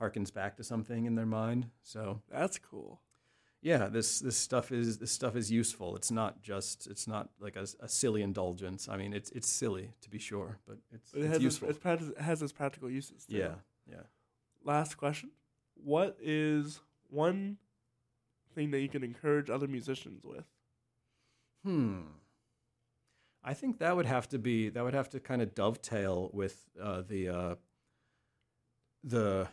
harkens 0.00 0.32
back 0.32 0.56
to 0.56 0.64
something 0.64 1.04
in 1.06 1.14
their 1.14 1.26
mind. 1.26 1.68
So 1.82 2.20
That's 2.30 2.58
cool. 2.58 3.00
yeah 3.62 3.86
this 3.88 4.18
this 4.20 4.36
stuff 4.36 4.72
is 4.72 4.98
this 4.98 5.12
stuff 5.12 5.36
is 5.36 5.48
useful 5.50 5.94
it's 5.94 6.10
not 6.10 6.42
just 6.42 6.88
it's 6.88 7.06
not 7.06 7.30
like 7.40 7.54
a, 7.56 7.64
a 7.80 7.88
silly 7.88 8.20
indulgence 8.22 8.88
i 8.88 8.96
mean 8.96 9.12
it's 9.12 9.30
it's 9.30 9.48
silly 9.48 9.92
to 10.00 10.10
be 10.10 10.18
sure 10.18 10.58
but 10.66 10.78
it's, 10.92 11.14
it 11.14 11.20
it's 11.26 11.40
useful 11.40 11.68
it's 11.68 11.78
it 11.84 12.18
has 12.18 12.42
its 12.42 12.50
practical 12.52 12.90
uses. 12.90 13.24
Too. 13.26 13.36
yeah 13.36 13.54
yeah 13.86 14.02
Last 14.64 14.96
question: 14.96 15.30
What 15.74 16.16
is 16.22 16.80
one 17.10 17.58
thing 18.54 18.70
that 18.70 18.80
you 18.80 18.88
can 18.88 19.02
encourage 19.02 19.50
other 19.50 19.66
musicians 19.66 20.24
with? 20.24 20.44
Hmm. 21.64 22.00
I 23.44 23.54
think 23.54 23.78
that 23.78 23.96
would 23.96 24.06
have 24.06 24.28
to 24.28 24.38
be 24.38 24.68
that 24.70 24.84
would 24.84 24.94
have 24.94 25.10
to 25.10 25.20
kind 25.20 25.42
of 25.42 25.54
dovetail 25.54 26.30
with 26.32 26.64
uh, 26.80 27.02
the 27.06 27.28
uh, 27.28 27.54
the 29.02 29.48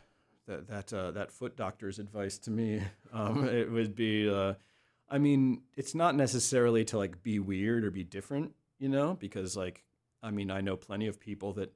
that 0.48 0.68
that 0.68 0.94
uh, 0.94 1.12
that 1.12 1.32
foot 1.32 1.56
doctor's 1.56 2.00
advice 2.00 2.38
to 2.40 2.52
me. 2.52 2.82
Um, 3.12 3.50
it 3.50 3.72
would 3.72 3.96
be 3.96 4.30
uh, 4.30 4.54
i 5.10 5.18
mean 5.18 5.62
it's 5.76 5.96
not 5.96 6.16
necessarily 6.16 6.86
to 6.86 6.98
like 6.98 7.24
be 7.24 7.40
weird 7.40 7.84
or 7.84 7.92
be 7.92 8.04
different 8.04 8.54
you 8.78 8.90
know 8.90 9.16
because 9.16 9.58
like 9.58 9.84
i 10.22 10.32
mean 10.32 10.52
i 10.52 10.62
know 10.62 10.76
plenty 10.76 11.08
of 11.08 11.20
people 11.20 11.54
that 11.54 11.74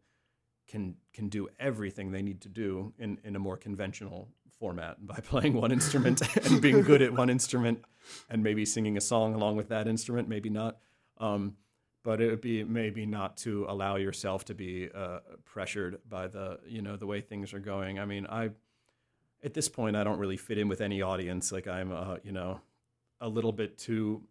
can 0.68 0.96
can 1.14 1.30
do 1.30 1.50
everything 1.60 2.12
they 2.12 2.22
need 2.22 2.42
to 2.42 2.50
do 2.50 2.94
in 2.98 3.20
in 3.24 3.36
a 3.36 3.40
more 3.40 3.58
conventional 3.58 4.30
format 4.60 5.06
by 5.06 5.16
playing 5.24 5.54
one 5.54 5.72
instrument 5.72 6.22
and 6.46 6.62
being 6.62 6.82
good 6.82 7.02
at 7.02 7.14
one 7.14 7.30
instrument 7.30 7.84
and 8.30 8.44
maybe 8.44 8.66
singing 8.66 8.98
a 8.98 9.02
song 9.02 9.34
along 9.34 9.56
with 9.56 9.70
that 9.70 9.88
instrument 9.88 10.28
maybe 10.28 10.50
not 10.50 10.78
um, 11.20 11.56
but 12.04 12.22
it 12.22 12.30
would 12.30 12.42
be 12.42 12.64
maybe 12.64 13.06
not 13.06 13.38
to 13.38 13.66
allow 13.70 13.96
yourself 13.96 14.46
to 14.46 14.54
be 14.54 14.90
uh, 14.94 15.20
pressured 15.46 16.00
by 16.08 16.28
the 16.28 16.60
you 16.68 16.82
know 16.82 16.98
the 16.98 17.08
way 17.08 17.22
things 17.22 17.54
are 17.54 17.60
going. 17.60 17.98
I 17.98 18.06
mean, 18.06 18.28
I 18.28 18.50
at 19.44 19.54
this 19.54 19.70
point 19.70 19.96
I 19.96 20.04
don't 20.04 20.20
really 20.20 20.38
fit 20.38 20.58
in 20.58 20.68
with 20.68 20.82
any 20.82 21.02
audience. 21.02 21.52
Like 21.52 21.68
I'm 21.68 21.92
uh, 21.92 22.18
you 22.24 22.34
know 22.34 22.60
a 23.22 23.30
little 23.30 23.54
bit 23.54 23.78
too 23.78 24.22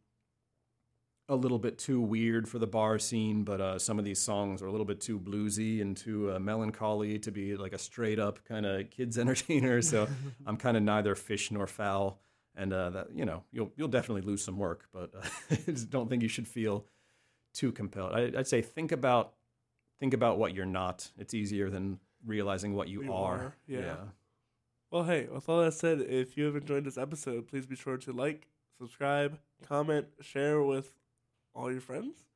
a 1.29 1.37
little 1.37 1.59
bit 1.59 1.79
too 1.79 2.01
weird 2.01 2.49
for 2.49 2.59
the 2.59 2.67
bar 2.67 2.99
scene, 2.99 3.45
but 3.45 3.61
uh, 3.61 3.79
some 3.79 3.99
of 3.99 4.05
these 4.05 4.19
songs 4.19 4.61
are 4.61 4.67
a 4.67 4.71
little 4.71 4.85
bit 4.85 5.01
too 5.01 5.19
bluesy 5.19 5.81
and 5.81 5.97
too 5.97 6.33
uh, 6.33 6.39
melancholy 6.39 7.19
to 7.21 7.31
be 7.31 7.57
like 7.57 7.73
a 7.73 7.79
straight 7.79 8.19
up 8.19 8.45
kind 8.45 8.67
of 8.67 8.91
kids 8.91 9.19
entertainer. 9.19 9.81
So 9.83 10.09
I'm 10.47 10.57
kind 10.57 10.77
of 10.77 10.83
neither 10.83 11.15
fish 11.15 11.51
nor 11.51 11.67
fowl, 11.67 12.21
and 12.57 12.73
uh, 12.73 12.91
that 12.91 13.07
you 13.15 13.25
know 13.25 13.45
you'll 13.53 13.73
you'll 13.77 13.89
definitely 13.89 14.23
lose 14.23 14.45
some 14.45 14.59
work, 14.59 14.89
but 14.93 15.11
uh, 15.15 15.27
I 15.51 15.71
just 15.71 15.91
don't 15.91 16.11
think 16.11 16.23
you 16.23 16.29
should 16.29 16.49
feel 16.49 16.87
too 17.55 17.73
compelled. 17.73 18.13
I, 18.13 18.33
I'd 18.39 18.49
say 18.49 18.61
think 18.63 18.93
about 18.93 19.35
think 20.01 20.15
about 20.15 20.39
what 20.39 20.55
you're 20.55 20.67
not. 20.67 21.11
It's 21.17 21.35
easier 21.35 21.71
than 21.71 22.01
realizing 22.27 22.75
what 22.75 22.89
you, 22.89 23.05
You 23.05 23.13
are. 23.13 23.35
are, 23.35 23.57
yeah. 23.67 23.95
Well, 24.91 25.05
hey, 25.05 25.27
with 25.33 25.49
all 25.49 25.61
that 25.63 25.73
said, 25.73 26.01
if 26.01 26.37
you 26.37 26.45
have 26.45 26.57
enjoyed 26.57 26.85
this 26.85 26.99
episode, 26.99 27.49
please 27.49 27.65
be 27.67 27.77
sure 27.77 27.97
to 27.97 28.13
like, 28.13 28.47
subscribe, 28.79 29.39
comment, 29.67 30.07
share 30.21 30.63
with 30.63 30.93
all 31.55 31.71
your 31.71 31.81
friends. 31.81 32.27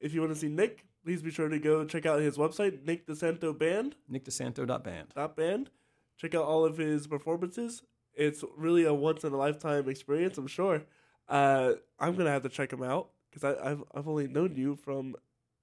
If 0.00 0.14
you 0.14 0.20
want 0.20 0.32
to 0.34 0.38
see 0.38 0.48
Nick, 0.48 0.84
please 1.04 1.22
be 1.22 1.30
sure 1.30 1.48
to 1.48 1.58
go 1.58 1.84
check 1.84 2.06
out 2.06 2.20
his 2.20 2.36
website, 2.36 2.84
Nick 2.84 3.06
DiSanto 3.06 3.56
Band. 3.56 3.96
NickDiSanto.band. 4.10 5.08
Dot 5.14 5.36
band. 5.36 5.70
Check 6.16 6.34
out 6.34 6.44
all 6.44 6.64
of 6.64 6.76
his 6.76 7.06
performances. 7.06 7.82
It's 8.14 8.42
really 8.56 8.84
a 8.84 8.94
once 8.94 9.24
in 9.24 9.32
a 9.32 9.36
lifetime 9.36 9.88
experience, 9.88 10.38
I'm 10.38 10.46
sure. 10.46 10.82
Uh, 11.28 11.74
I'm 11.98 12.16
gonna 12.16 12.30
have 12.30 12.42
to 12.42 12.48
check 12.48 12.72
him 12.72 12.82
out 12.82 13.10
because 13.30 13.56
I've 13.62 13.82
I've 13.94 14.08
only 14.08 14.26
known 14.28 14.56
you 14.56 14.76
from 14.76 15.16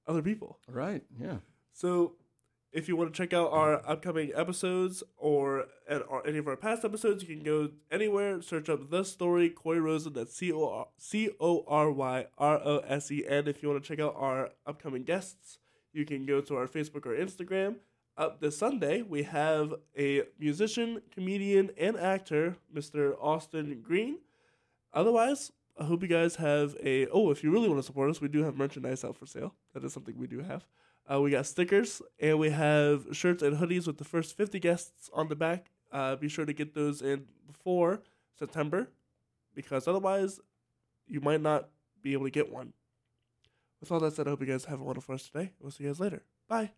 other 0.08 0.22
people. 0.22 0.60
Right. 0.68 1.02
Yeah. 1.20 1.38
So, 1.72 2.14
if 2.74 2.88
you 2.88 2.96
want 2.96 3.14
to 3.14 3.18
check 3.18 3.34
out 3.34 3.52
our 3.52 3.88
upcoming 3.88 4.32
episodes 4.36 5.04
or, 5.18 5.68
and, 5.88 6.04
any 6.26 6.40
of 6.40 6.48
our 6.48 6.58
past 6.58 6.84
episodes, 6.84 7.22
you 7.22 7.36
can 7.36 7.44
go 7.44 7.70
anywhere, 7.92 8.42
search 8.42 8.68
up 8.68 8.90
the 8.90 9.04
story 9.04 9.50
Corey 9.50 9.80
Rosen. 9.80 10.14
That's 10.14 10.36
C 10.36 10.52
O 10.52 10.68
R 10.68 10.88
C 10.98 11.30
O 11.40 11.64
R 11.68 11.92
Y 11.92 12.26
R 12.38 12.60
O 12.64 12.80
S 12.80 13.12
E 13.12 13.24
N. 13.28 13.48
If 13.48 13.62
you 13.62 13.70
want 13.70 13.84
to 13.84 13.88
check 13.88 14.04
out 14.04 14.16
our 14.18 14.50
upcoming 14.66 15.04
guests, 15.04 15.60
you 15.94 16.04
can 16.04 16.26
go 16.26 16.42
to 16.42 16.56
our 16.56 16.68
Facebook 16.68 17.06
or 17.06 17.16
Instagram. 17.16 17.76
Up 18.18 18.42
this 18.42 18.58
Sunday, 18.58 19.02
we 19.02 19.24
have 19.24 19.74
a 19.98 20.24
musician, 20.40 21.02
comedian, 21.12 21.72
and 21.80 21.98
actor, 21.98 22.58
Mr. 22.76 23.16
Austin 23.20 23.82
Green. 23.84 24.18
Otherwise, 24.94 25.52
I 25.80 25.86
hope 25.86 26.02
you 26.02 26.08
guys 26.08 26.36
have 26.36 26.76
a. 26.84 27.08
Oh, 27.08 27.30
if 27.30 27.44
you 27.44 27.52
really 27.52 27.68
want 27.68 27.80
to 27.80 27.86
support 27.86 28.10
us, 28.10 28.22
we 28.22 28.28
do 28.28 28.44
have 28.44 28.56
merchandise 28.56 29.04
out 29.04 29.18
for 29.18 29.26
sale. 29.26 29.54
That 29.74 29.84
is 29.84 29.94
something 29.94 30.16
we 30.18 30.28
do 30.28 30.40
have. 30.40 30.66
Uh, 31.12 31.20
we 31.22 31.32
got 31.32 31.46
stickers 31.46 32.02
and 32.20 32.40
we 32.40 32.50
have 32.50 33.06
shirts 33.12 33.44
and 33.44 33.58
hoodies 33.58 33.88
with 33.88 33.98
the 33.98 34.04
first 34.04 34.38
50 34.38 34.60
guests 34.60 35.10
on 35.14 35.28
the 35.28 35.36
back. 35.36 35.70
Uh, 35.92 36.16
be 36.16 36.30
sure 36.30 36.46
to 36.46 36.54
get 36.54 36.74
those 36.74 37.02
in 37.02 37.26
before 37.46 38.02
September 38.38 38.90
because 39.54 39.88
otherwise 39.88 40.40
you 41.08 41.20
might 41.20 41.42
not 41.42 41.70
be 42.02 42.14
able 42.14 42.26
to 42.26 42.32
get 42.32 42.52
one. 42.52 42.74
With 43.80 43.92
all 43.92 44.00
that 44.00 44.14
said, 44.14 44.28
I 44.28 44.30
hope 44.32 44.40
you 44.40 44.48
guys 44.48 44.66
have 44.66 44.80
a 44.80 44.84
wonderful 44.84 45.14
rest 45.14 45.28
of 45.28 45.34
the 45.34 45.40
day. 45.40 45.52
We'll 45.60 45.72
see 45.72 45.84
you 45.84 45.90
guys 45.90 46.00
later. 46.00 46.24
Bye. 46.48 46.72